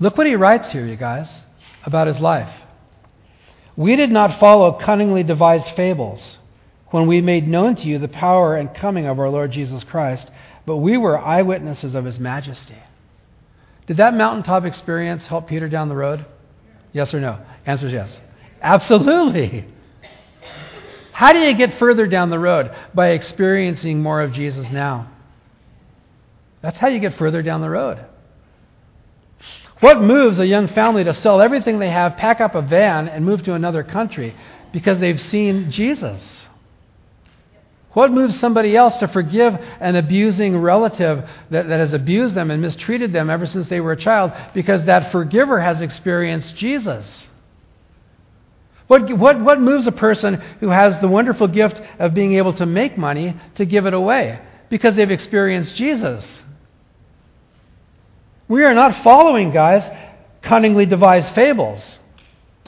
Look 0.00 0.16
what 0.16 0.26
he 0.26 0.34
writes 0.34 0.70
here, 0.70 0.86
you 0.86 0.96
guys, 0.96 1.40
about 1.84 2.06
his 2.06 2.20
life. 2.20 2.52
We 3.78 3.94
did 3.94 4.10
not 4.10 4.40
follow 4.40 4.72
cunningly 4.72 5.22
devised 5.22 5.68
fables 5.76 6.36
when 6.90 7.06
we 7.06 7.20
made 7.20 7.46
known 7.46 7.76
to 7.76 7.86
you 7.86 8.00
the 8.00 8.08
power 8.08 8.56
and 8.56 8.74
coming 8.74 9.06
of 9.06 9.20
our 9.20 9.28
Lord 9.28 9.52
Jesus 9.52 9.84
Christ, 9.84 10.28
but 10.66 10.78
we 10.78 10.96
were 10.96 11.16
eyewitnesses 11.16 11.94
of 11.94 12.04
his 12.04 12.18
majesty. 12.18 12.74
Did 13.86 13.98
that 13.98 14.14
mountaintop 14.14 14.64
experience 14.64 15.26
help 15.26 15.46
Peter 15.46 15.68
down 15.68 15.88
the 15.88 15.94
road? 15.94 16.26
Yes 16.92 17.14
or 17.14 17.20
no? 17.20 17.38
Answer 17.66 17.86
is 17.86 17.92
yes. 17.92 18.18
Absolutely. 18.60 19.64
How 21.12 21.32
do 21.32 21.38
you 21.38 21.54
get 21.54 21.78
further 21.78 22.08
down 22.08 22.30
the 22.30 22.38
road? 22.40 22.74
By 22.94 23.10
experiencing 23.10 24.02
more 24.02 24.22
of 24.22 24.32
Jesus 24.32 24.66
now. 24.72 25.08
That's 26.62 26.78
how 26.78 26.88
you 26.88 26.98
get 26.98 27.16
further 27.16 27.42
down 27.42 27.60
the 27.60 27.70
road. 27.70 28.04
What 29.80 30.00
moves 30.00 30.38
a 30.38 30.46
young 30.46 30.68
family 30.68 31.04
to 31.04 31.14
sell 31.14 31.40
everything 31.40 31.78
they 31.78 31.90
have, 31.90 32.16
pack 32.16 32.40
up 32.40 32.54
a 32.54 32.62
van, 32.62 33.08
and 33.08 33.24
move 33.24 33.42
to 33.44 33.54
another 33.54 33.84
country? 33.84 34.34
Because 34.72 34.98
they've 34.98 35.20
seen 35.20 35.70
Jesus. 35.70 36.22
What 37.92 38.12
moves 38.12 38.38
somebody 38.38 38.76
else 38.76 38.98
to 38.98 39.08
forgive 39.08 39.54
an 39.80 39.96
abusing 39.96 40.58
relative 40.58 41.28
that, 41.50 41.68
that 41.68 41.80
has 41.80 41.94
abused 41.94 42.34
them 42.34 42.50
and 42.50 42.60
mistreated 42.60 43.12
them 43.12 43.30
ever 43.30 43.46
since 43.46 43.68
they 43.68 43.80
were 43.80 43.92
a 43.92 43.96
child? 43.96 44.32
Because 44.52 44.84
that 44.84 45.10
forgiver 45.10 45.60
has 45.60 45.80
experienced 45.80 46.54
Jesus. 46.56 47.26
What, 48.88 49.10
what, 49.16 49.40
what 49.40 49.60
moves 49.60 49.86
a 49.86 49.92
person 49.92 50.34
who 50.60 50.68
has 50.68 51.00
the 51.00 51.08
wonderful 51.08 51.46
gift 51.46 51.80
of 51.98 52.14
being 52.14 52.34
able 52.34 52.54
to 52.54 52.66
make 52.66 52.98
money 52.98 53.36
to 53.56 53.64
give 53.64 53.86
it 53.86 53.94
away? 53.94 54.40
Because 54.70 54.96
they've 54.96 55.10
experienced 55.10 55.74
Jesus. 55.74 56.24
We 58.48 58.64
are 58.64 58.74
not 58.74 59.02
following, 59.04 59.50
guys, 59.50 59.88
cunningly 60.40 60.86
devised 60.86 61.34
fables. 61.34 61.98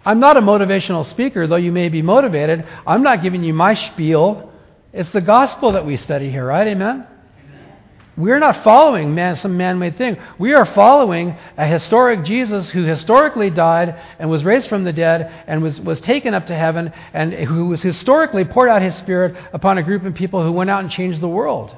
I'm 0.05 0.21
not 0.21 0.37
a 0.37 0.41
motivational 0.41 1.07
speaker, 1.07 1.47
though 1.47 1.57
you 1.57 1.73
may 1.73 1.89
be 1.89 2.03
motivated. 2.03 2.67
I'm 2.87 3.03
not 3.03 3.23
giving 3.23 3.43
you 3.43 3.55
my 3.55 3.75
spiel. 3.75 4.53
It's 4.93 5.11
the 5.13 5.21
gospel 5.21 5.73
that 5.73 5.87
we 5.87 5.97
study 5.97 6.31
here, 6.31 6.47
right? 6.47 6.67
Amen? 6.67 7.07
We're 8.17 8.39
not 8.39 8.63
following 8.63 9.15
man, 9.15 9.37
some 9.37 9.57
man 9.57 9.79
made 9.79 9.97
thing. 9.97 10.19
We 10.39 10.53
are 10.53 10.67
following 10.67 11.35
a 11.57 11.67
historic 11.67 12.25
Jesus 12.25 12.69
who 12.69 12.85
historically 12.85 13.49
died 13.49 13.99
and 14.19 14.29
was 14.29 14.45
raised 14.45 14.69
from 14.69 14.85
the 14.85 14.93
dead 14.93 15.45
and 15.47 15.63
was, 15.63 15.81
was 15.81 16.03
taken 16.03 16.35
up 16.35 16.47
to 16.47 16.55
heaven 16.55 16.93
and 17.15 17.33
who 17.33 17.67
was 17.67 17.81
historically 17.81 18.45
poured 18.45 18.69
out 18.69 18.83
his 18.83 18.97
spirit 18.97 19.37
upon 19.55 19.79
a 19.79 19.83
group 19.83 20.05
of 20.05 20.15
people 20.15 20.43
who 20.43 20.53
went 20.53 20.69
out 20.69 20.83
and 20.83 20.91
changed 20.91 21.23
the 21.23 21.29
world. 21.29 21.75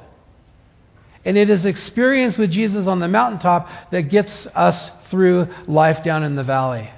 And 1.25 1.37
it 1.37 1.51
is 1.51 1.65
experience 1.65 2.37
with 2.37 2.51
Jesus 2.51 2.87
on 2.87 2.99
the 2.99 3.09
mountaintop 3.09 3.69
that 3.91 4.03
gets 4.03 4.47
us 4.55 4.91
through 5.11 5.49
life 5.67 6.03
down 6.03 6.25
in 6.25 6.35
the 6.35 6.43
valley. 6.43 6.91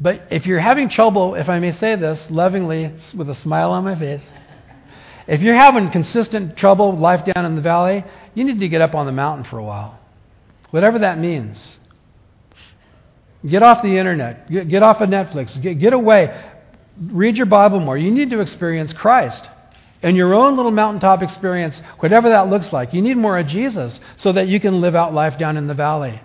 But 0.00 0.28
if 0.30 0.46
you're 0.46 0.60
having 0.60 0.88
trouble, 0.88 1.34
if 1.34 1.48
I 1.48 1.58
may 1.58 1.72
say 1.72 1.96
this 1.96 2.24
lovingly 2.30 2.92
with 3.16 3.28
a 3.28 3.34
smile 3.34 3.72
on 3.72 3.82
my 3.82 3.98
face, 3.98 4.22
if 5.26 5.40
you're 5.40 5.56
having 5.56 5.90
consistent 5.90 6.56
trouble, 6.56 6.96
life 6.96 7.24
down 7.24 7.44
in 7.44 7.56
the 7.56 7.62
valley, 7.62 8.04
you 8.34 8.44
need 8.44 8.60
to 8.60 8.68
get 8.68 8.80
up 8.80 8.94
on 8.94 9.06
the 9.06 9.12
mountain 9.12 9.44
for 9.44 9.58
a 9.58 9.64
while. 9.64 9.98
Whatever 10.70 11.00
that 11.00 11.18
means. 11.18 11.66
Get 13.46 13.62
off 13.62 13.82
the 13.82 13.98
internet. 13.98 14.50
Get, 14.50 14.82
off 14.82 15.00
of 15.00 15.08
Netflix. 15.08 15.60
Get, 15.60 15.80
get 15.80 15.92
away. 15.92 16.44
Read 17.00 17.36
your 17.36 17.46
Bible 17.46 17.80
more. 17.80 17.98
You 17.98 18.10
need 18.10 18.30
to 18.30 18.40
experience 18.40 18.92
Christ 18.92 19.48
in 20.02 20.16
your 20.16 20.34
own 20.34 20.56
little 20.56 20.70
mountaintop 20.70 21.22
experience, 21.22 21.80
whatever 21.98 22.28
that 22.28 22.48
looks 22.48 22.72
like. 22.72 22.94
You 22.94 23.02
need 23.02 23.16
more 23.16 23.38
of 23.38 23.46
Jesus 23.46 23.98
so 24.16 24.32
that 24.32 24.48
you 24.48 24.60
can 24.60 24.80
live 24.80 24.94
out 24.94 25.12
life 25.12 25.38
down 25.38 25.56
in 25.56 25.66
the 25.66 25.74
valley. 25.74 26.20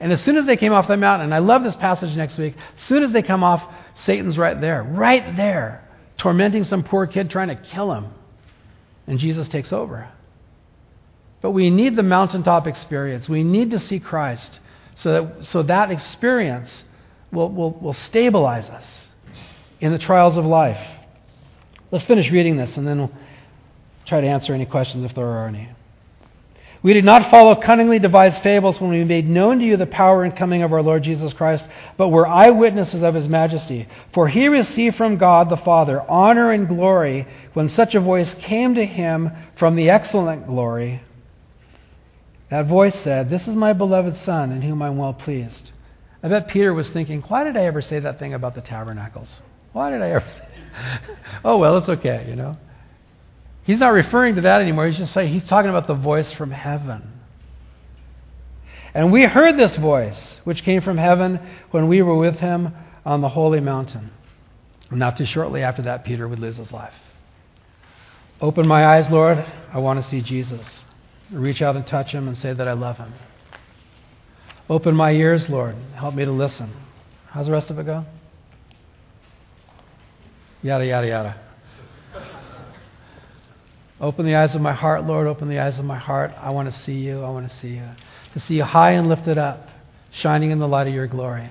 And 0.00 0.12
as 0.12 0.20
soon 0.22 0.36
as 0.36 0.46
they 0.46 0.56
came 0.56 0.72
off 0.72 0.88
the 0.88 0.96
mountain, 0.96 1.26
and 1.26 1.34
I 1.34 1.38
love 1.38 1.62
this 1.62 1.76
passage 1.76 2.16
next 2.16 2.36
week, 2.36 2.54
as 2.76 2.82
soon 2.82 3.04
as 3.04 3.12
they 3.12 3.22
come 3.22 3.44
off, 3.44 3.62
Satan's 3.94 4.36
right 4.36 4.60
there, 4.60 4.82
right 4.82 5.36
there, 5.36 5.88
tormenting 6.18 6.64
some 6.64 6.82
poor 6.82 7.06
kid 7.06 7.30
trying 7.30 7.48
to 7.48 7.56
kill 7.56 7.92
him. 7.92 8.06
And 9.06 9.18
Jesus 9.18 9.46
takes 9.48 9.72
over. 9.72 10.08
But 11.40 11.52
we 11.52 11.70
need 11.70 11.94
the 11.94 12.02
mountaintop 12.02 12.66
experience. 12.66 13.28
We 13.28 13.44
need 13.44 13.70
to 13.70 13.78
see 13.78 14.00
Christ 14.00 14.58
so 14.96 15.12
that, 15.12 15.46
so 15.46 15.62
that 15.64 15.90
experience 15.90 16.82
will, 17.32 17.50
will, 17.50 17.70
will 17.72 17.94
stabilize 17.94 18.68
us 18.70 19.06
in 19.80 19.92
the 19.92 19.98
trials 19.98 20.36
of 20.36 20.44
life. 20.44 20.80
Let's 21.92 22.06
finish 22.06 22.30
reading 22.30 22.56
this 22.56 22.76
and 22.78 22.88
then 22.88 22.98
we'll 22.98 23.12
try 24.06 24.22
to 24.22 24.26
answer 24.26 24.54
any 24.54 24.64
questions 24.66 25.04
if 25.04 25.14
there 25.14 25.26
are 25.26 25.46
any. 25.46 25.68
We 26.82 26.94
did 26.94 27.04
not 27.04 27.30
follow 27.30 27.54
cunningly 27.54 28.00
devised 28.00 28.42
fables 28.42 28.80
when 28.80 28.90
we 28.90 29.04
made 29.04 29.28
known 29.28 29.60
to 29.60 29.64
you 29.64 29.76
the 29.76 29.86
power 29.86 30.24
and 30.24 30.34
coming 30.34 30.62
of 30.62 30.72
our 30.72 30.82
Lord 30.82 31.04
Jesus 31.04 31.32
Christ, 31.32 31.68
but 31.96 32.08
were 32.08 32.26
eyewitnesses 32.26 33.02
of 33.02 33.14
his 33.14 33.28
majesty. 33.28 33.86
For 34.12 34.26
he 34.26 34.48
received 34.48 34.96
from 34.96 35.16
God 35.16 35.48
the 35.48 35.56
Father 35.58 36.02
honor 36.10 36.50
and 36.50 36.66
glory 36.66 37.28
when 37.52 37.68
such 37.68 37.94
a 37.94 38.00
voice 38.00 38.34
came 38.34 38.74
to 38.74 38.84
him 38.84 39.30
from 39.56 39.76
the 39.76 39.90
excellent 39.90 40.48
glory. 40.48 41.02
That 42.50 42.66
voice 42.66 42.98
said, 42.98 43.30
This 43.30 43.46
is 43.46 43.54
my 43.54 43.72
beloved 43.74 44.16
Son, 44.16 44.50
in 44.50 44.62
whom 44.62 44.82
I'm 44.82 44.96
well 44.96 45.14
pleased. 45.14 45.70
I 46.20 46.28
bet 46.28 46.48
Peter 46.48 46.74
was 46.74 46.90
thinking, 46.90 47.20
Why 47.22 47.44
did 47.44 47.56
I 47.56 47.64
ever 47.64 47.80
say 47.80 48.00
that 48.00 48.18
thing 48.18 48.34
about 48.34 48.56
the 48.56 48.60
tabernacles? 48.60 49.36
Why 49.72 49.90
did 49.90 50.02
I 50.02 50.10
ever 50.10 50.28
say 50.28 50.48
oh, 51.44 51.58
well, 51.58 51.78
it's 51.78 51.88
okay, 51.88 52.26
you 52.28 52.36
know. 52.36 52.56
He's 53.64 53.78
not 53.78 53.88
referring 53.88 54.36
to 54.36 54.40
that 54.42 54.60
anymore. 54.60 54.86
He's 54.86 54.98
just 54.98 55.12
saying 55.12 55.32
he's 55.32 55.48
talking 55.48 55.70
about 55.70 55.86
the 55.86 55.94
voice 55.94 56.32
from 56.32 56.50
heaven. 56.50 57.02
And 58.94 59.12
we 59.12 59.24
heard 59.24 59.56
this 59.56 59.76
voice, 59.76 60.40
which 60.44 60.64
came 60.64 60.82
from 60.82 60.98
heaven 60.98 61.40
when 61.70 61.88
we 61.88 62.02
were 62.02 62.16
with 62.16 62.36
him 62.36 62.74
on 63.06 63.20
the 63.20 63.28
holy 63.28 63.60
mountain. 63.60 64.10
not 64.90 65.16
too 65.16 65.24
shortly 65.24 65.62
after 65.62 65.82
that, 65.82 66.04
Peter 66.04 66.28
would 66.28 66.38
lose 66.38 66.56
his 66.56 66.72
life. 66.72 66.94
Open 68.40 68.66
my 68.66 68.96
eyes, 68.96 69.08
Lord. 69.08 69.38
I 69.72 69.78
want 69.78 70.02
to 70.02 70.10
see 70.10 70.20
Jesus. 70.20 70.80
Reach 71.30 71.62
out 71.62 71.76
and 71.76 71.86
touch 71.86 72.12
him 72.12 72.28
and 72.28 72.36
say 72.36 72.52
that 72.52 72.68
I 72.68 72.72
love 72.72 72.98
him. 72.98 73.14
Open 74.68 74.94
my 74.94 75.12
ears, 75.12 75.48
Lord. 75.48 75.76
Help 75.94 76.14
me 76.14 76.24
to 76.24 76.32
listen. 76.32 76.70
How's 77.28 77.46
the 77.46 77.52
rest 77.52 77.70
of 77.70 77.78
it 77.78 77.86
go? 77.86 78.04
Yada, 80.62 80.86
yada, 80.86 81.06
yada. 81.06 81.36
Open 84.00 84.26
the 84.26 84.34
eyes 84.34 84.54
of 84.54 84.60
my 84.60 84.72
heart, 84.72 85.04
Lord. 85.04 85.26
Open 85.26 85.48
the 85.48 85.58
eyes 85.58 85.78
of 85.78 85.84
my 85.84 85.98
heart. 85.98 86.32
I 86.40 86.50
want 86.50 86.72
to 86.72 86.78
see 86.80 86.94
you. 86.94 87.22
I 87.22 87.30
want 87.30 87.48
to 87.50 87.56
see 87.56 87.68
you. 87.68 87.88
To 88.34 88.40
see 88.40 88.54
you 88.54 88.64
high 88.64 88.92
and 88.92 89.08
lifted 89.08 89.38
up, 89.38 89.68
shining 90.10 90.50
in 90.50 90.58
the 90.58 90.68
light 90.68 90.86
of 90.86 90.94
your 90.94 91.06
glory. 91.06 91.50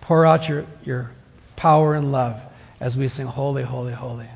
Pour 0.00 0.26
out 0.26 0.48
your, 0.48 0.66
your 0.84 1.10
power 1.56 1.94
and 1.94 2.10
love 2.10 2.40
as 2.80 2.96
we 2.96 3.08
sing, 3.08 3.26
Holy, 3.26 3.62
Holy, 3.62 3.92
Holy. 3.92 4.28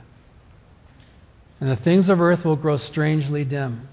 And 1.60 1.70
the 1.70 1.76
things 1.76 2.08
of 2.08 2.20
earth 2.20 2.44
will 2.44 2.56
grow 2.56 2.76
strangely 2.76 3.44
dim 3.44 3.88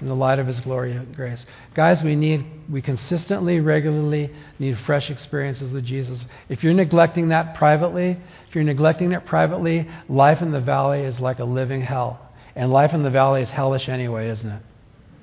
in 0.00 0.06
the 0.06 0.14
light 0.14 0.38
of 0.38 0.46
his 0.46 0.60
glory 0.60 0.92
and 0.92 1.14
grace. 1.14 1.44
Guys, 1.74 2.02
we 2.02 2.14
need, 2.14 2.44
we 2.70 2.80
consistently, 2.80 3.60
regularly 3.60 4.30
need 4.58 4.78
fresh 4.80 5.10
experiences 5.10 5.72
with 5.72 5.84
Jesus. 5.84 6.24
If 6.48 6.62
you're 6.62 6.74
neglecting 6.74 7.28
that 7.28 7.56
privately, 7.56 8.16
if 8.48 8.54
you're 8.54 8.64
neglecting 8.64 9.12
it 9.12 9.26
privately, 9.26 9.88
life 10.08 10.40
in 10.40 10.52
the 10.52 10.60
valley 10.60 11.02
is 11.02 11.18
like 11.18 11.40
a 11.40 11.44
living 11.44 11.82
hell. 11.82 12.20
And 12.54 12.70
life 12.70 12.92
in 12.92 13.02
the 13.02 13.10
valley 13.10 13.42
is 13.42 13.48
hellish 13.48 13.88
anyway, 13.88 14.28
isn't 14.30 14.48
it? 14.48 14.62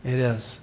It 0.04 0.20
is. 0.20 0.60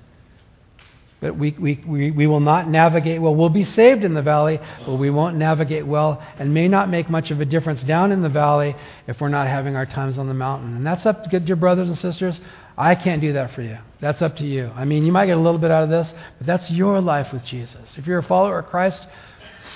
But 1.23 1.39
we, 1.39 1.53
we, 1.53 1.83
we, 1.87 2.11
we 2.11 2.27
will 2.27 2.41
not 2.41 2.69
navigate 2.69 3.23
well. 3.23 3.33
We'll 3.33 3.49
be 3.49 3.63
saved 3.63 4.03
in 4.03 4.13
the 4.13 4.23
valley, 4.23 4.59
but 4.85 4.97
we 4.97 5.09
won't 5.09 5.37
navigate 5.37 5.87
well 5.87 6.21
and 6.37 6.53
may 6.53 6.67
not 6.67 6.91
make 6.91 7.09
much 7.09 7.31
of 7.31 7.41
a 7.41 7.45
difference 7.45 7.85
down 7.85 8.11
in 8.11 8.23
the 8.23 8.29
valley 8.29 8.75
if 9.07 9.21
we're 9.21 9.29
not 9.29 9.47
having 9.47 9.77
our 9.77 9.87
times 9.87 10.19
on 10.19 10.27
the 10.27 10.35
mountain. 10.35 10.75
And 10.75 10.85
that's 10.85 11.07
up 11.07 11.31
to 11.31 11.39
your 11.39 11.57
brothers 11.57 11.89
and 11.89 11.97
sisters. 11.97 12.41
I 12.77 12.95
can't 12.95 13.21
do 13.21 13.35
that 13.35 13.55
for 13.55 13.63
you. 13.63 13.79
That's 14.01 14.23
up 14.23 14.37
to 14.37 14.47
you. 14.47 14.71
I 14.75 14.85
mean, 14.85 15.05
you 15.05 15.13
might 15.13 15.27
get 15.27 15.37
a 15.37 15.41
little 15.41 15.59
bit 15.59 15.71
out 15.71 15.85
of 15.85 15.91
this, 15.91 16.13
but 16.39 16.47
that's 16.47 16.71
your 16.71 17.01
life 17.01 17.33
with 17.33 17.45
Jesus. 17.45 17.95
If 17.97 18.07
you're 18.07 18.19
a 18.19 18.23
follower 18.23 18.61
of 18.61 18.67
Christ, 18.67 19.07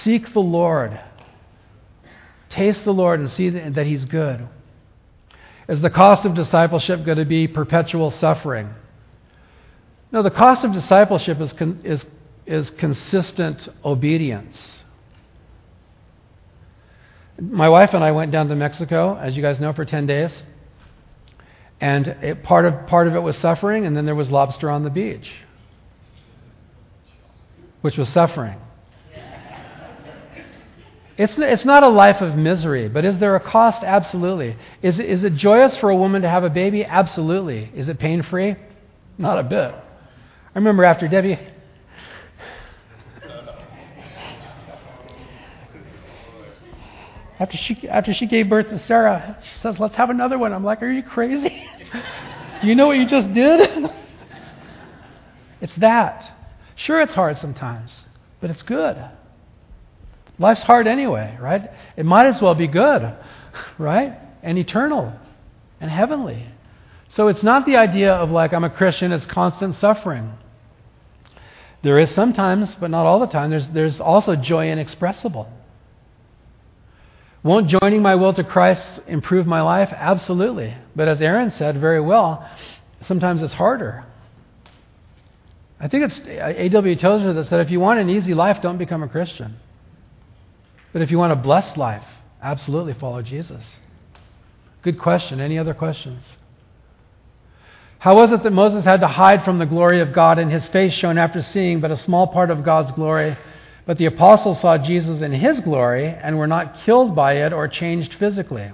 seek 0.03 0.33
the 0.33 0.41
Lord. 0.41 0.99
Taste 2.49 2.85
the 2.85 2.93
Lord 2.93 3.21
and 3.21 3.29
see 3.31 3.51
that 3.51 3.87
He's 3.87 4.05
good. 4.05 4.49
Is 5.69 5.81
the 5.81 5.91
cost 5.91 6.25
of 6.25 6.35
discipleship 6.35 7.05
going 7.05 7.19
to 7.19 7.25
be 7.25 7.49
perpetual 7.49 8.11
suffering? 8.11 8.71
No, 10.13 10.23
the 10.23 10.31
cost 10.31 10.65
of 10.65 10.73
discipleship 10.73 11.41
is, 11.41 11.53
con- 11.53 11.81
is, 11.85 12.05
is 12.47 12.71
consistent 12.71 13.69
obedience. 13.85 14.83
My 17.39 17.69
wife 17.69 17.91
and 17.93 18.03
I 18.03 18.13
went 18.13 18.33
down 18.33 18.49
to 18.49 18.57
Mexico, 18.57 19.17
as 19.17 19.37
you 19.37 19.43
guys 19.43 19.61
know, 19.61 19.73
for 19.73 19.85
10 19.85 20.07
days. 20.07 20.43
And 21.81 22.07
it, 22.07 22.43
part, 22.43 22.65
of, 22.65 22.87
part 22.87 23.07
of 23.07 23.15
it 23.15 23.21
was 23.21 23.37
suffering, 23.37 23.85
and 23.87 23.97
then 23.97 24.07
there 24.07 24.15
was 24.15 24.31
lobster 24.31 24.71
on 24.71 24.83
the 24.83 24.91
beach, 24.91 25.31
which 27.83 27.97
was 27.97 28.09
suffering. 28.09 28.59
It's, 31.19 31.39
it's 31.39 31.65
not 31.65 31.83
a 31.83 31.89
life 31.89 32.21
of 32.21 32.37
misery, 32.37 32.89
but 32.89 33.07
is 33.07 33.19
there 33.19 33.37
a 33.37 33.41
cost? 33.41 33.83
Absolutely. 33.83 34.57
Is 34.83 34.99
is 35.01 35.25
it 35.25 35.35
joyous 35.35 35.75
for 35.77 35.89
a 35.89 35.97
woman 35.97 36.23
to 36.23 36.29
have 36.29 36.45
a 36.45 36.51
baby? 36.51 36.85
Absolutely. 36.85 37.71
Is 37.75 37.89
it 37.89 37.99
pain 37.99 38.23
free? 38.23 38.57
Not 39.17 39.39
a 39.39 39.43
bit. 39.43 39.75
I 39.75 40.59
remember 40.59 40.85
after 40.85 41.09
Debbie. 41.09 41.39
After 47.39 47.57
she, 47.57 47.89
after 47.89 48.15
she 48.15 48.27
gave 48.27 48.49
birth 48.49 48.69
to 48.69 48.79
Sarah, 48.79 49.39
she 49.43 49.59
says, 49.61 49.79
Let's 49.79 49.95
have 49.97 50.11
another 50.11 50.39
one. 50.39 50.53
I'm 50.53 50.65
like, 50.65 50.83
Are 50.83 50.91
you 50.91 51.03
crazy? 51.03 51.65
Do 52.63 52.69
you 52.69 52.75
know 52.75 52.87
what 52.87 52.97
you 52.97 53.07
just 53.07 53.33
did? 53.35 53.91
it's 55.61 55.77
that. 55.77 56.33
Sure, 56.77 57.01
it's 57.01 57.15
hard 57.15 57.39
sometimes, 57.39 58.03
but 58.41 58.51
it's 58.51 58.63
good. 58.63 58.97
Life's 60.39 60.63
hard 60.63 60.87
anyway, 60.87 61.37
right? 61.41 61.71
It 61.97 62.05
might 62.05 62.27
as 62.27 62.41
well 62.41 62.55
be 62.55 62.67
good, 62.67 63.15
right? 63.79 64.19
And 64.43 64.59
eternal 64.59 65.13
and 65.81 65.91
heavenly. 65.91 66.47
So 67.09 67.29
it's 67.29 67.43
not 67.43 67.67
the 67.67 67.77
idea 67.77 68.13
of 68.13 68.31
like, 68.31 68.53
I'm 68.53 68.65
a 68.65 68.71
Christian, 68.71 69.13
it's 69.13 69.27
constant 69.27 69.75
suffering. 69.75 70.33
There 71.83 71.99
is 71.99 72.11
sometimes, 72.11 72.75
but 72.75 72.91
not 72.91 73.07
all 73.07 73.21
the 73.21 73.27
time. 73.27 73.51
There's, 73.51 73.69
there's 73.69 74.01
also 74.01 74.35
joy 74.35 74.71
inexpressible. 74.71 75.49
Won't 77.47 77.69
joining 77.69 78.03
my 78.03 78.17
will 78.17 78.35
to 78.35 78.43
Christ 78.43 78.99
improve 79.07 79.47
my 79.47 79.63
life? 79.63 79.91
Absolutely. 79.93 80.77
But 80.97 81.07
as 81.07 81.23
Aaron 81.23 81.53
said 81.53 81.81
very 81.81 82.01
well, 82.01 82.45
sometimes 83.03 83.41
it's 83.41 83.55
harder. 83.55 84.05
I 85.79 85.87
think 85.87 86.11
it's 86.11 86.21
A.W. 86.27 86.97
Tozer 86.97 87.33
that 87.35 87.47
said 87.47 87.61
if 87.61 87.71
you 87.71 87.79
want 87.79 88.01
an 88.01 88.11
easy 88.11 88.35
life, 88.35 88.61
don't 88.63 88.79
become 88.79 89.05
a 89.05 89.09
Christian. 89.09 89.59
But 90.93 91.03
if 91.03 91.13
you 91.13 91.19
want 91.19 91.35
a 91.35 91.37
blessed 91.37 91.77
life, 91.77 92.03
absolutely 92.43 92.95
follow 92.95 93.23
Jesus. 93.23 93.65
Good 94.83 94.99
question. 94.99 95.41
Any 95.41 95.57
other 95.57 95.75
questions? 95.75 96.25
How 98.01 98.17
was 98.17 98.33
it 98.33 98.43
that 98.43 98.51
Moses 98.51 98.85
had 98.85 99.03
to 99.03 99.09
hide 99.09 99.45
from 99.45 99.61
the 99.61 99.67
glory 99.67 100.01
of 100.01 100.13
God 100.13 100.41
and 100.41 100.51
his 100.51 100.67
face 100.67 100.95
shone 100.95 101.17
after 101.17 101.43
seeing 101.43 101.81
but 101.81 101.93
a 101.93 101.97
small 101.97 102.27
part 102.27 102.51
of 102.51 102.65
God's 102.65 102.91
glory? 102.91 103.39
But 103.87 103.99
the 103.99 104.07
apostles 104.07 104.61
saw 104.61 104.77
Jesus 104.77 105.23
in 105.23 105.33
his 105.33 105.61
glory 105.61 106.09
and 106.09 106.37
were 106.37 106.49
not 106.49 106.81
killed 106.85 107.15
by 107.15 107.35
it 107.35 107.53
or 107.53 107.69
changed 107.69 108.15
physically. 108.15 108.73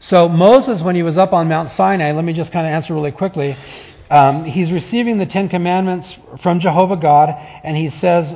So, 0.00 0.28
Moses, 0.28 0.82
when 0.82 0.96
he 0.96 1.02
was 1.02 1.16
up 1.16 1.32
on 1.32 1.48
Mount 1.48 1.70
Sinai, 1.70 2.12
let 2.12 2.24
me 2.24 2.32
just 2.34 2.52
kind 2.52 2.66
of 2.66 2.72
answer 2.72 2.92
really 2.92 3.12
quickly. 3.12 3.56
Um, 4.10 4.44
he's 4.44 4.70
receiving 4.70 5.18
the 5.18 5.24
Ten 5.24 5.48
Commandments 5.48 6.14
from 6.42 6.60
Jehovah 6.60 6.96
God, 6.96 7.30
and 7.30 7.76
he 7.76 7.88
says, 7.88 8.34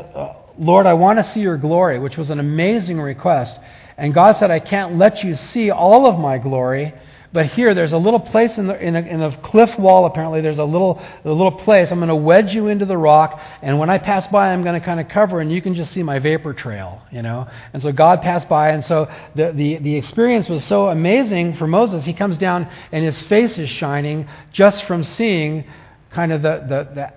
Lord, 0.56 0.86
I 0.86 0.94
want 0.94 1.18
to 1.18 1.24
see 1.24 1.40
your 1.40 1.58
glory, 1.58 1.98
which 1.98 2.16
was 2.16 2.30
an 2.30 2.38
amazing 2.38 3.00
request. 3.00 3.58
And 3.98 4.14
God 4.14 4.36
said, 4.38 4.50
I 4.50 4.60
can't 4.60 4.96
let 4.96 5.24
you 5.24 5.34
see 5.34 5.70
all 5.70 6.06
of 6.06 6.18
my 6.18 6.38
glory 6.38 6.94
but 7.30 7.46
here, 7.46 7.74
there's 7.74 7.92
a 7.92 7.98
little 7.98 8.20
place 8.20 8.56
in 8.56 8.68
the, 8.68 8.80
in, 8.80 8.96
a, 8.96 9.00
in 9.00 9.20
the 9.20 9.30
cliff 9.42 9.78
wall, 9.78 10.06
apparently, 10.06 10.40
there's 10.40 10.58
a 10.58 10.64
little, 10.64 11.02
a 11.24 11.30
little 11.30 11.52
place. 11.52 11.92
I'm 11.92 11.98
going 11.98 12.08
to 12.08 12.16
wedge 12.16 12.54
you 12.54 12.68
into 12.68 12.86
the 12.86 12.96
rock, 12.96 13.38
and 13.60 13.78
when 13.78 13.90
I 13.90 13.98
pass 13.98 14.26
by, 14.28 14.48
I'm 14.48 14.62
going 14.62 14.80
to 14.80 14.84
kind 14.84 14.98
of 14.98 15.08
cover, 15.08 15.40
and 15.40 15.52
you 15.52 15.60
can 15.60 15.74
just 15.74 15.92
see 15.92 16.02
my 16.02 16.18
vapor 16.20 16.54
trail, 16.54 17.02
you 17.12 17.20
know? 17.20 17.46
And 17.74 17.82
so 17.82 17.92
God 17.92 18.22
passed 18.22 18.48
by, 18.48 18.70
and 18.70 18.82
so 18.82 19.10
the, 19.34 19.52
the, 19.52 19.76
the 19.76 19.96
experience 19.96 20.48
was 20.48 20.64
so 20.64 20.88
amazing 20.88 21.56
for 21.56 21.66
Moses. 21.66 22.04
He 22.04 22.14
comes 22.14 22.38
down, 22.38 22.66
and 22.92 23.04
his 23.04 23.22
face 23.24 23.58
is 23.58 23.68
shining 23.68 24.26
just 24.52 24.84
from 24.84 25.04
seeing 25.04 25.64
kind 26.10 26.32
of 26.32 26.40
the, 26.40 26.64
the, 26.66 26.94
the, 26.94 27.12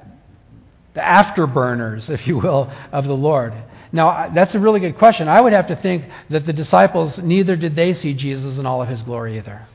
the 0.96 1.00
afterburners, 1.00 2.10
if 2.10 2.28
you 2.28 2.38
will, 2.38 2.70
of 2.92 3.06
the 3.06 3.16
Lord. 3.16 3.54
Now, 3.94 4.30
that's 4.34 4.56
a 4.56 4.60
really 4.60 4.82
good 4.82 4.98
question. 4.98 5.30
I 5.30 5.40
would 5.40 5.54
have 5.54 5.68
to 5.68 5.76
think 5.78 6.04
that 6.30 6.46
the 6.46 6.54
disciples, 6.54 7.18
neither 7.18 7.56
did 7.56 7.78
they 7.78 7.94
see 7.94 8.14
Jesus 8.14 8.58
in 8.58 8.66
all 8.66 8.82
of 8.82 8.90
his 8.90 9.02
glory 9.02 9.38
either. 9.38 9.68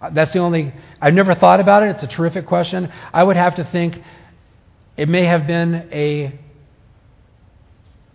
Uh, 0.00 0.10
that's 0.10 0.32
the 0.32 0.38
only, 0.38 0.72
I've 1.00 1.14
never 1.14 1.34
thought 1.34 1.60
about 1.60 1.82
it. 1.82 1.90
It's 1.96 2.04
a 2.04 2.08
terrific 2.08 2.46
question. 2.46 2.92
I 3.12 3.22
would 3.22 3.36
have 3.36 3.56
to 3.56 3.64
think 3.64 3.98
it 4.96 5.08
may 5.08 5.24
have 5.24 5.46
been 5.46 5.88
a, 5.92 6.38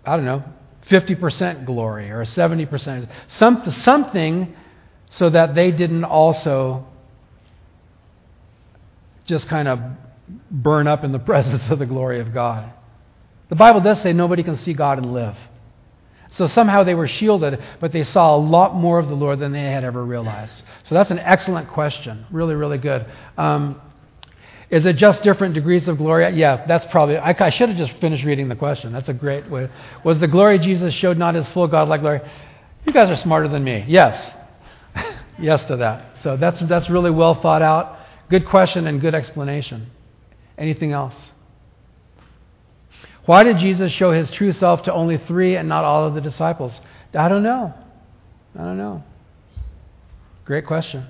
I 0.06 0.16
don't 0.16 0.26
know, 0.26 0.44
50% 0.90 1.66
glory 1.66 2.12
or 2.12 2.26
70%, 2.26 3.10
some, 3.30 3.64
something 3.84 4.56
so 5.10 5.30
that 5.30 5.56
they 5.56 5.72
didn't 5.72 6.04
also 6.04 6.86
just 9.26 9.48
kind 9.48 9.68
of 9.68 9.80
burn 10.52 10.88
up 10.88 11.04
in 11.04 11.12
the 11.12 11.20
presence 11.32 11.70
of 11.70 11.80
the 11.80 11.86
glory 11.86 12.20
of 12.20 12.34
God. 12.34 12.72
The 13.50 13.56
Bible 13.56 13.82
does 13.82 14.02
say 14.02 14.14
nobody 14.14 14.44
can 14.44 14.56
see 14.56 14.74
God 14.74 14.98
and 14.98 15.14
live. 15.14 15.38
So 16.34 16.48
somehow 16.48 16.84
they 16.84 16.96
were 16.96 17.08
shielded, 17.08 17.62
but 17.80 17.92
they 17.92 18.04
saw 18.04 18.36
a 18.36 18.38
lot 18.38 18.76
more 18.76 18.98
of 18.98 19.08
the 19.08 19.16
Lord 19.16 19.40
than 19.40 19.52
they 19.52 19.62
had 19.62 19.84
ever 19.84 20.04
realized. 20.04 20.64
So 20.84 20.96
that's 20.96 21.12
an 21.12 21.20
excellent 21.20 21.70
question. 21.70 22.26
Really, 22.32 22.56
really 22.56 22.80
good. 22.80 23.06
Um, 23.38 23.80
is 24.72 24.88
it 24.88 24.94
just 24.96 25.22
different 25.22 25.54
degrees 25.54 25.88
of 25.88 26.00
glory? 26.00 26.36
Yeah, 26.36 26.66
that's 26.66 26.86
probably. 26.86 27.18
I, 27.18 27.36
I, 27.38 27.52
should 27.52 27.70
have 27.70 27.78
just 27.78 27.94
finished 28.02 28.26
reading 28.26 28.50
the 28.50 28.56
question. 28.56 28.92
That's 28.92 29.10
a 29.10 29.14
great 29.14 29.48
way. 29.48 29.70
Was 30.04 30.20
the 30.20 30.28
glory 30.28 30.58
Jesus 30.58 30.96
showed 30.96 31.20
not 31.20 31.36
his 31.36 31.50
full 31.52 31.68
godlike 31.68 32.02
glory? 32.02 32.22
You 32.84 32.92
guys 32.92 33.10
are 33.10 33.16
smarter 33.16 33.48
than 33.48 33.64
me. 33.64 33.86
Yes. 33.88 34.34
yes 35.40 35.64
to 35.66 35.78
that. 35.78 36.18
So 36.24 36.38
that's, 36.38 36.60
that's 36.62 36.90
really 36.90 37.12
well 37.12 37.36
thought 37.36 37.62
out. 37.62 38.00
Good 38.32 38.48
question 38.48 38.88
and 38.88 39.00
good 39.00 39.14
explanation. 39.14 39.92
Anything 40.58 40.92
else? 40.92 41.30
Why 43.26 43.44
did 43.44 43.58
Jesus 43.58 43.92
show 43.92 44.12
his 44.12 44.30
true 44.32 44.52
self 44.52 44.84
to 44.84 44.94
only 44.94 45.18
three 45.18 45.56
and 45.56 45.70
not 45.70 45.86
all 45.86 46.06
of 46.06 46.14
the 46.14 46.22
disciples? 46.22 46.80
I 47.14 47.30
don't 47.30 47.44
know. 47.44 47.74
I 48.58 48.64
don't 48.64 48.78
know. 48.78 49.04
Great 50.46 50.66
question. 50.66 51.06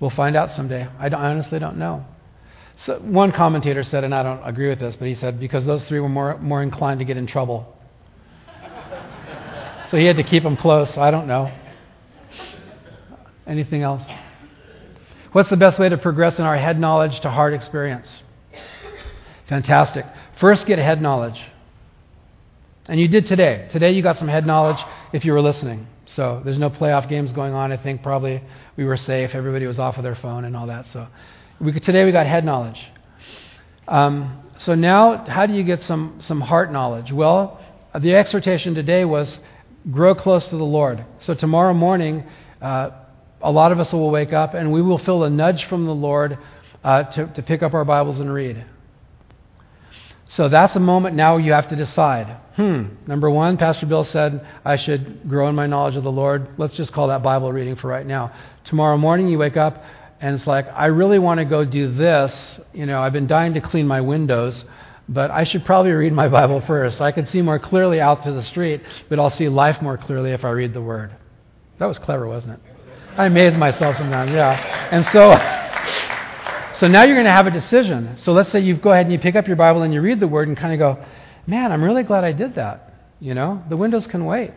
We'll 0.00 0.10
find 0.10 0.36
out 0.36 0.50
someday. 0.50 0.88
I, 0.98 1.08
honestly 1.08 1.58
don't 1.58 1.76
know. 1.76 2.04
So 2.76 2.98
one 3.00 3.32
commentator 3.32 3.82
said, 3.82 4.04
and 4.04 4.14
I 4.14 4.22
don't 4.22 4.42
agree 4.44 4.68
with 4.68 4.78
this, 4.78 4.96
but 4.96 5.08
he 5.08 5.14
said 5.14 5.40
because 5.40 5.66
those 5.66 5.82
three 5.84 6.00
were 6.00 6.08
more, 6.08 6.38
more 6.38 6.62
inclined 6.62 7.00
to 7.00 7.04
get 7.04 7.16
in 7.16 7.26
trouble. 7.26 7.76
so 9.88 9.96
he 9.96 10.04
had 10.04 10.16
to 10.16 10.22
keep 10.22 10.42
them 10.42 10.56
close. 10.56 10.96
I 10.96 11.10
don't 11.10 11.26
know. 11.26 11.52
Anything 13.46 13.82
else? 13.82 14.04
What's 15.32 15.50
the 15.50 15.56
best 15.56 15.78
way 15.78 15.88
to 15.88 15.98
progress 15.98 16.38
in 16.38 16.44
our 16.44 16.56
head 16.56 16.78
knowledge 16.78 17.20
to 17.20 17.30
heart 17.30 17.54
experience? 17.54 18.22
Fantastic. 19.48 20.04
First, 20.40 20.66
get 20.66 20.78
head 20.78 21.02
knowledge. 21.02 21.40
And 22.86 22.98
you 22.98 23.08
did 23.08 23.26
today. 23.26 23.68
Today, 23.70 23.90
you 23.90 24.02
got 24.02 24.18
some 24.18 24.28
head 24.28 24.46
knowledge 24.46 24.78
if 25.12 25.24
you 25.24 25.32
were 25.32 25.42
listening. 25.42 25.86
So 26.06 26.40
there's 26.44 26.58
no 26.58 26.70
playoff 26.70 27.08
games 27.08 27.32
going 27.32 27.52
on. 27.52 27.72
I 27.72 27.76
think 27.76 28.02
probably 28.02 28.42
we 28.76 28.84
were 28.84 28.96
safe. 28.96 29.34
Everybody 29.34 29.66
was 29.66 29.78
off 29.78 29.98
of 29.98 30.04
their 30.04 30.14
phone 30.14 30.44
and 30.44 30.56
all 30.56 30.68
that. 30.68 30.86
So 30.92 31.06
we, 31.60 31.78
today, 31.80 32.04
we 32.04 32.12
got 32.12 32.26
head 32.26 32.44
knowledge. 32.44 32.80
Um, 33.86 34.42
so 34.58 34.74
now, 34.74 35.24
how 35.26 35.46
do 35.46 35.54
you 35.54 35.64
get 35.64 35.82
some, 35.82 36.18
some 36.22 36.40
heart 36.40 36.72
knowledge? 36.72 37.12
Well, 37.12 37.60
the 37.98 38.14
exhortation 38.14 38.74
today 38.74 39.04
was 39.04 39.38
grow 39.90 40.14
close 40.14 40.48
to 40.48 40.56
the 40.56 40.64
Lord. 40.64 41.04
So 41.18 41.34
tomorrow 41.34 41.74
morning, 41.74 42.24
uh, 42.62 42.90
a 43.42 43.50
lot 43.50 43.72
of 43.72 43.80
us 43.80 43.92
will 43.92 44.10
wake 44.10 44.32
up 44.32 44.54
and 44.54 44.72
we 44.72 44.82
will 44.82 44.98
feel 44.98 45.24
a 45.24 45.30
nudge 45.30 45.64
from 45.64 45.84
the 45.84 45.94
Lord 45.94 46.38
uh, 46.84 47.04
to, 47.04 47.26
to 47.26 47.42
pick 47.42 47.62
up 47.62 47.74
our 47.74 47.84
Bibles 47.84 48.18
and 48.18 48.32
read. 48.32 48.64
So 50.28 50.48
that's 50.48 50.76
a 50.76 50.80
moment 50.80 51.16
now 51.16 51.38
you 51.38 51.52
have 51.52 51.68
to 51.68 51.76
decide. 51.76 52.36
Hmm, 52.56 52.84
number 53.06 53.30
one, 53.30 53.56
Pastor 53.56 53.86
Bill 53.86 54.04
said 54.04 54.46
I 54.64 54.76
should 54.76 55.28
grow 55.28 55.48
in 55.48 55.54
my 55.54 55.66
knowledge 55.66 55.96
of 55.96 56.04
the 56.04 56.12
Lord. 56.12 56.48
Let's 56.58 56.74
just 56.74 56.92
call 56.92 57.08
that 57.08 57.22
Bible 57.22 57.50
reading 57.52 57.76
for 57.76 57.88
right 57.88 58.06
now. 58.06 58.34
Tomorrow 58.64 58.98
morning 58.98 59.28
you 59.28 59.38
wake 59.38 59.56
up 59.56 59.82
and 60.20 60.34
it's 60.34 60.46
like, 60.46 60.66
I 60.68 60.86
really 60.86 61.18
want 61.18 61.38
to 61.38 61.44
go 61.44 61.64
do 61.64 61.92
this. 61.94 62.60
You 62.72 62.86
know, 62.86 63.00
I've 63.00 63.12
been 63.12 63.26
dying 63.26 63.54
to 63.54 63.60
clean 63.60 63.86
my 63.86 64.00
windows, 64.00 64.64
but 65.08 65.30
I 65.30 65.44
should 65.44 65.64
probably 65.64 65.92
read 65.92 66.12
my 66.12 66.28
Bible 66.28 66.60
first. 66.60 67.00
I 67.00 67.12
can 67.12 67.24
see 67.24 67.40
more 67.40 67.58
clearly 67.58 68.00
out 68.00 68.24
to 68.24 68.32
the 68.32 68.42
street, 68.42 68.82
but 69.08 69.18
I'll 69.18 69.30
see 69.30 69.48
life 69.48 69.80
more 69.80 69.96
clearly 69.96 70.32
if 70.32 70.44
I 70.44 70.50
read 70.50 70.74
the 70.74 70.82
Word. 70.82 71.12
That 71.78 71.86
was 71.86 71.98
clever, 71.98 72.26
wasn't 72.26 72.54
it? 72.54 72.60
I 73.16 73.26
amaze 73.26 73.56
myself 73.56 73.96
sometimes, 73.96 74.32
yeah. 74.32 74.88
And 74.90 75.06
so, 75.06 75.30
so 76.78 76.86
now 76.86 77.04
you're 77.04 77.16
going 77.16 77.26
to 77.26 77.32
have 77.32 77.46
a 77.46 77.50
decision. 77.50 78.16
So 78.16 78.32
let's 78.32 78.50
say 78.50 78.60
you 78.60 78.76
go 78.76 78.92
ahead 78.92 79.06
and 79.06 79.12
you 79.12 79.18
pick 79.18 79.34
up 79.34 79.46
your 79.46 79.56
Bible 79.56 79.82
and 79.82 79.92
you 79.92 80.00
read 80.00 80.20
the 80.20 80.28
Word 80.28 80.48
and 80.48 80.56
kind 80.56 80.72
of 80.72 80.78
go, 80.78 81.04
man, 81.46 81.72
I'm 81.72 81.82
really 81.82 82.04
glad 82.04 82.24
I 82.24 82.32
did 82.32 82.54
that. 82.54 82.94
You 83.20 83.34
know, 83.34 83.62
the 83.68 83.76
windows 83.76 84.06
can 84.06 84.24
wait. 84.24 84.54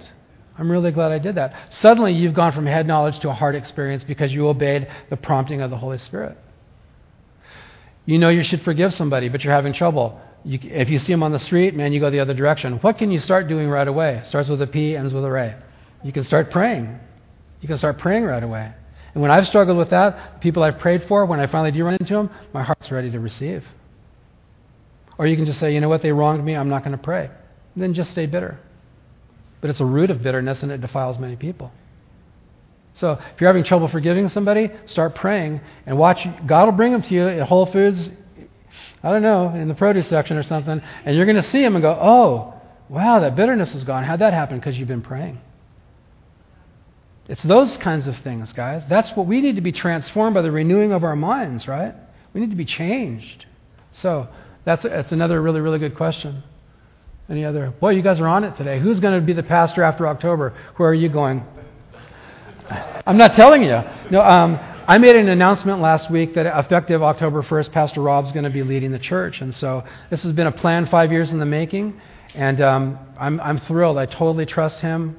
I'm 0.57 0.71
really 0.71 0.91
glad 0.91 1.11
I 1.11 1.17
did 1.17 1.35
that. 1.35 1.73
Suddenly 1.73 2.13
you've 2.13 2.35
gone 2.35 2.51
from 2.51 2.67
head 2.67 2.85
knowledge 2.85 3.19
to 3.21 3.29
a 3.29 3.33
heart 3.33 3.55
experience 3.55 4.03
because 4.03 4.31
you 4.31 4.47
obeyed 4.47 4.87
the 5.09 5.17
prompting 5.17 5.61
of 5.61 5.71
the 5.71 5.77
Holy 5.77 5.97
Spirit. 5.97 6.37
You 8.05 8.19
know 8.19 8.29
you 8.29 8.43
should 8.43 8.61
forgive 8.61 8.93
somebody, 8.93 9.29
but 9.29 9.43
you're 9.43 9.53
having 9.53 9.73
trouble. 9.73 10.19
You, 10.43 10.59
if 10.61 10.89
you 10.89 10.99
see 10.99 11.13
them 11.13 11.23
on 11.23 11.31
the 11.31 11.39
street, 11.39 11.75
man, 11.75 11.93
you 11.93 11.99
go 11.99 12.11
the 12.11 12.19
other 12.19 12.33
direction. 12.33 12.73
What 12.79 12.97
can 12.97 13.09
you 13.09 13.19
start 13.19 13.47
doing 13.47 13.69
right 13.69 13.87
away? 13.87 14.21
Starts 14.25 14.49
with 14.49 14.61
a 14.61 14.67
P, 14.67 14.95
ends 14.95 15.13
with 15.13 15.23
a 15.23 15.31
Ray. 15.31 15.55
You 16.03 16.11
can 16.11 16.23
start 16.23 16.51
praying. 16.51 16.99
You 17.61 17.67
can 17.67 17.77
start 17.77 17.97
praying 17.97 18.25
right 18.25 18.43
away. 18.43 18.73
And 19.13 19.21
when 19.21 19.31
I've 19.31 19.47
struggled 19.47 19.77
with 19.77 19.89
that, 19.89 20.35
the 20.35 20.39
people 20.39 20.63
I've 20.63 20.79
prayed 20.79 21.03
for, 21.07 21.25
when 21.25 21.39
I 21.39 21.47
finally 21.47 21.71
do 21.71 21.83
run 21.83 21.97
into 21.99 22.13
them, 22.13 22.29
my 22.53 22.63
heart's 22.63 22.91
ready 22.91 23.11
to 23.11 23.19
receive. 23.19 23.65
Or 25.17 25.27
you 25.27 25.35
can 25.35 25.45
just 25.45 25.59
say, 25.59 25.73
you 25.73 25.81
know 25.81 25.89
what, 25.89 26.01
they 26.01 26.11
wronged 26.11 26.43
me, 26.43 26.55
I'm 26.55 26.69
not 26.69 26.83
going 26.83 26.97
to 26.97 27.03
pray. 27.03 27.25
And 27.25 27.83
then 27.83 27.93
just 27.93 28.11
stay 28.11 28.25
bitter. 28.25 28.59
But 29.59 29.69
it's 29.69 29.79
a 29.79 29.85
root 29.85 30.09
of 30.09 30.21
bitterness 30.21 30.63
and 30.63 30.71
it 30.71 30.81
defiles 30.81 31.19
many 31.19 31.35
people. 31.35 31.71
So 32.95 33.11
if 33.11 33.39
you're 33.39 33.49
having 33.49 33.63
trouble 33.63 33.87
forgiving 33.87 34.29
somebody, 34.29 34.69
start 34.87 35.15
praying 35.15 35.61
and 35.85 35.97
watch. 35.97 36.27
God 36.45 36.65
will 36.65 36.71
bring 36.73 36.91
them 36.91 37.01
to 37.03 37.13
you 37.13 37.27
at 37.27 37.47
Whole 37.47 37.65
Foods, 37.65 38.09
I 39.03 39.11
don't 39.11 39.21
know, 39.21 39.49
in 39.49 39.67
the 39.67 39.73
produce 39.73 40.07
section 40.07 40.37
or 40.37 40.43
something, 40.43 40.81
and 41.05 41.15
you're 41.15 41.25
going 41.25 41.37
to 41.37 41.43
see 41.43 41.61
them 41.61 41.75
and 41.75 41.81
go, 41.81 41.91
oh, 41.91 42.53
wow, 42.89 43.19
that 43.19 43.35
bitterness 43.35 43.73
is 43.75 43.83
gone. 43.83 44.03
How'd 44.03 44.19
that 44.19 44.33
happen? 44.33 44.57
Because 44.57 44.77
you've 44.77 44.87
been 44.87 45.01
praying. 45.01 45.39
It's 47.27 47.43
those 47.43 47.77
kinds 47.77 48.07
of 48.07 48.17
things, 48.19 48.51
guys. 48.53 48.83
That's 48.89 49.09
what 49.11 49.27
we 49.27 49.41
need 49.41 49.55
to 49.55 49.61
be 49.61 49.71
transformed 49.71 50.33
by 50.33 50.41
the 50.41 50.51
renewing 50.51 50.91
of 50.91 51.03
our 51.03 51.15
minds, 51.15 51.67
right? 51.67 51.93
We 52.33 52.41
need 52.41 52.49
to 52.49 52.55
be 52.55 52.65
changed. 52.65 53.45
So 53.91 54.27
that's, 54.65 54.83
that's 54.83 55.11
another 55.11 55.41
really, 55.41 55.61
really 55.61 55.79
good 55.79 55.95
question. 55.95 56.43
Any 57.29 57.45
other? 57.45 57.73
Boy, 57.79 57.91
you 57.91 58.01
guys 58.01 58.19
are 58.19 58.27
on 58.27 58.43
it 58.43 58.57
today. 58.57 58.79
Who's 58.79 58.99
going 58.99 59.19
to 59.19 59.25
be 59.25 59.33
the 59.33 59.43
pastor 59.43 59.83
after 59.83 60.07
October? 60.07 60.53
Where 60.75 60.89
are 60.89 60.93
you 60.93 61.09
going? 61.09 61.45
I'm 63.05 63.17
not 63.17 63.35
telling 63.35 63.63
you. 63.63 63.81
No, 64.09 64.21
um, 64.21 64.59
I 64.87 64.97
made 64.97 65.15
an 65.15 65.29
announcement 65.29 65.79
last 65.79 66.09
week 66.09 66.33
that 66.33 66.45
effective 66.45 67.03
October 67.03 67.43
1st, 67.43 67.71
Pastor 67.71 68.01
Rob's 68.01 68.31
going 68.31 68.43
to 68.43 68.49
be 68.49 68.63
leading 68.63 68.91
the 68.91 68.99
church. 68.99 69.41
And 69.41 69.53
so 69.55 69.83
this 70.09 70.23
has 70.23 70.33
been 70.33 70.47
a 70.47 70.51
plan 70.51 70.85
five 70.87 71.11
years 71.11 71.31
in 71.31 71.39
the 71.39 71.45
making. 71.45 72.01
And 72.33 72.61
um, 72.61 72.99
I'm, 73.19 73.39
I'm 73.39 73.59
thrilled. 73.59 73.97
I 73.97 74.05
totally 74.05 74.45
trust 74.45 74.79
him. 74.79 75.17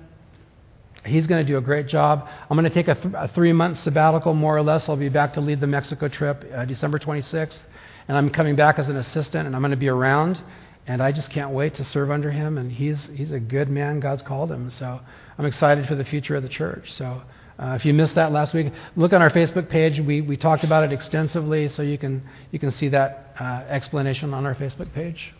He's 1.05 1.26
going 1.26 1.44
to 1.44 1.53
do 1.53 1.59
a 1.59 1.61
great 1.61 1.88
job. 1.88 2.28
I'm 2.48 2.57
going 2.57 2.70
to 2.70 2.74
take 2.74 2.88
a, 2.88 2.94
th- 2.94 3.14
a 3.16 3.28
three 3.28 3.53
month 3.53 3.80
sabbatical, 3.80 4.34
more 4.34 4.57
or 4.57 4.62
less. 4.62 4.88
I'll 4.88 4.96
be 4.96 5.09
back 5.09 5.34
to 5.34 5.40
lead 5.40 5.61
the 5.61 5.66
Mexico 5.66 6.09
trip 6.09 6.44
uh, 6.55 6.64
December 6.64 6.98
26th. 6.98 7.59
And 8.09 8.16
I'm 8.16 8.30
coming 8.30 8.57
back 8.57 8.78
as 8.78 8.88
an 8.88 8.96
assistant, 8.96 9.46
and 9.46 9.57
I'm 9.57 9.62
going 9.62 9.72
to 9.72 9.76
be 9.76 9.88
around. 9.88 10.40
And 10.86 11.03
I 11.03 11.12
just 11.12 11.30
can't 11.30 11.50
wait 11.50 11.74
to 11.76 11.84
serve 11.84 12.11
under 12.11 12.30
him. 12.30 12.59
And 12.59 12.70
he's, 12.70 13.09
he's 13.14 13.32
a 13.32 13.40
good 13.40 13.68
man. 13.68 14.00
God's 14.00 14.22
called 14.22 14.50
him. 14.50 14.70
So 14.70 15.00
I'm 15.38 15.44
excited 15.44 15.86
for 15.86 15.94
the 15.94 16.05
future 16.05 16.36
of 16.36 16.42
the 16.42 16.48
church. 16.48 16.92
So 16.92 17.22
uh, 17.59 17.74
if 17.74 17.84
you 17.84 17.94
missed 17.94 18.14
that 18.14 18.32
last 18.32 18.55
week, 18.55 18.72
look 18.96 19.12
on 19.12 19.22
our 19.22 19.30
Facebook 19.30 19.68
page. 19.68 20.00
We, 20.00 20.20
we 20.20 20.36
talked 20.36 20.64
about 20.64 20.84
it 20.84 20.92
extensively, 20.92 21.68
so 21.68 21.82
you 21.82 21.98
can, 21.98 22.22
you 22.50 22.59
can 22.59 22.70
see 22.70 22.88
that 22.88 23.34
uh, 23.38 23.64
explanation 23.68 24.34
on 24.34 24.46
our 24.46 24.55
Facebook 24.55 24.92
page. 24.92 25.32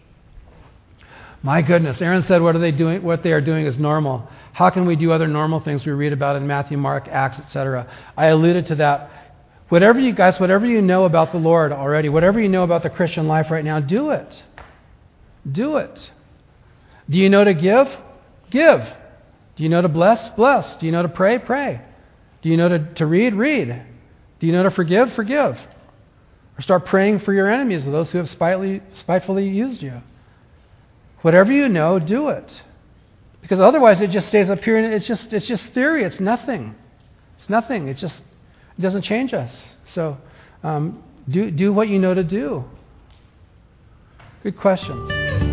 My 1.43 1.61
goodness, 1.61 2.01
Aaron 2.01 2.23
said 2.23 2.41
what 2.41 2.55
are 2.55 2.61
they 2.61 2.71
doing 2.71 3.03
what 3.03 3.23
they 3.23 3.33
are 3.33 3.41
doing 3.41 3.67
is 3.67 3.79
normal. 3.79 4.29
How 4.53 4.71
can 4.71 4.87
we 4.87 4.97
do 4.97 5.11
other 5.11 5.27
normal 5.27 5.61
things 5.61 5.85
we 5.85 5.93
read 5.93 6.13
about 6.13 6.37
in 6.37 6.47
Matthew, 6.47 6.77
Mark, 6.79 7.09
Acts, 7.09 7.39
etc.? 7.39 7.91
I 8.17 8.27
alluded 8.27 8.67
to 8.67 8.77
that. 8.77 9.11
Whatever 9.69 9.99
you 9.99 10.13
guys, 10.13 10.39
whatever 10.39 10.67
you 10.67 10.83
know 10.83 11.05
about 11.05 11.33
the 11.33 11.39
Lord 11.39 11.73
already, 11.73 12.09
whatever 12.11 12.41
you 12.41 12.49
know 12.49 12.63
about 12.63 12.83
the 12.83 12.91
Christian 12.91 13.27
life 13.27 13.51
right 13.51 13.65
now, 13.65 13.81
do 13.81 14.11
it. 14.11 14.43
Do 15.51 15.79
it. 15.79 16.11
Do 17.09 17.19
you 17.19 17.29
know 17.29 17.43
to 17.43 17.55
give? 17.55 17.89
Give. 18.51 18.81
Do 19.57 19.63
you 19.63 19.69
know 19.69 19.83
to 19.83 19.89
bless? 19.89 20.29
Bless. 20.31 20.77
Do 20.77 20.87
you 20.87 20.93
know 20.93 21.03
to 21.03 21.09
pray? 21.09 21.39
Pray. 21.39 21.81
Do 22.43 22.51
you 22.51 22.57
know 22.57 22.69
to, 22.69 22.95
to 22.95 23.07
read? 23.07 23.35
Read. 23.35 23.83
Do 24.39 24.47
you 24.47 24.53
know 24.53 24.63
to 24.65 24.71
forgive? 24.71 25.15
Forgive. 25.15 25.57
Or 25.57 26.63
start 26.63 26.87
praying 26.87 27.21
for 27.21 27.33
your 27.33 27.51
enemies, 27.51 27.85
those 27.87 28.13
who 28.13 28.19
have 28.19 28.29
spitefully, 28.29 28.83
spitefully 28.95 29.49
used 29.49 29.83
you. 29.83 30.03
Whatever 31.23 31.53
you 31.53 31.69
know, 31.69 31.99
do 31.99 32.29
it. 32.29 32.63
Because 33.41 33.61
otherwise 33.61 34.01
it 34.01 34.11
just 34.11 34.29
stays 34.29 34.51
up 34.51 34.61
here 34.61 34.77
and 34.77 34.93
it's 34.93 35.07
just, 35.07 35.33
it's 35.33 35.47
just 35.47 35.67
theory. 35.69 36.05
It's 36.05 36.21
nothing. 36.21 36.75
It's 37.39 37.49
nothing. 37.49 37.89
It 37.89 37.97
just 37.97 38.23
it 38.79 38.83
doesn't 38.83 39.03
change 39.03 39.35
us. 39.35 39.75
So 39.87 40.17
um, 40.63 41.03
do, 41.29 41.51
do 41.51 41.73
what 41.73 41.89
you 41.89 41.99
know 41.99 42.15
to 42.15 42.25
do. 42.25 42.65
Good 44.43 44.57
questions. 44.59 45.52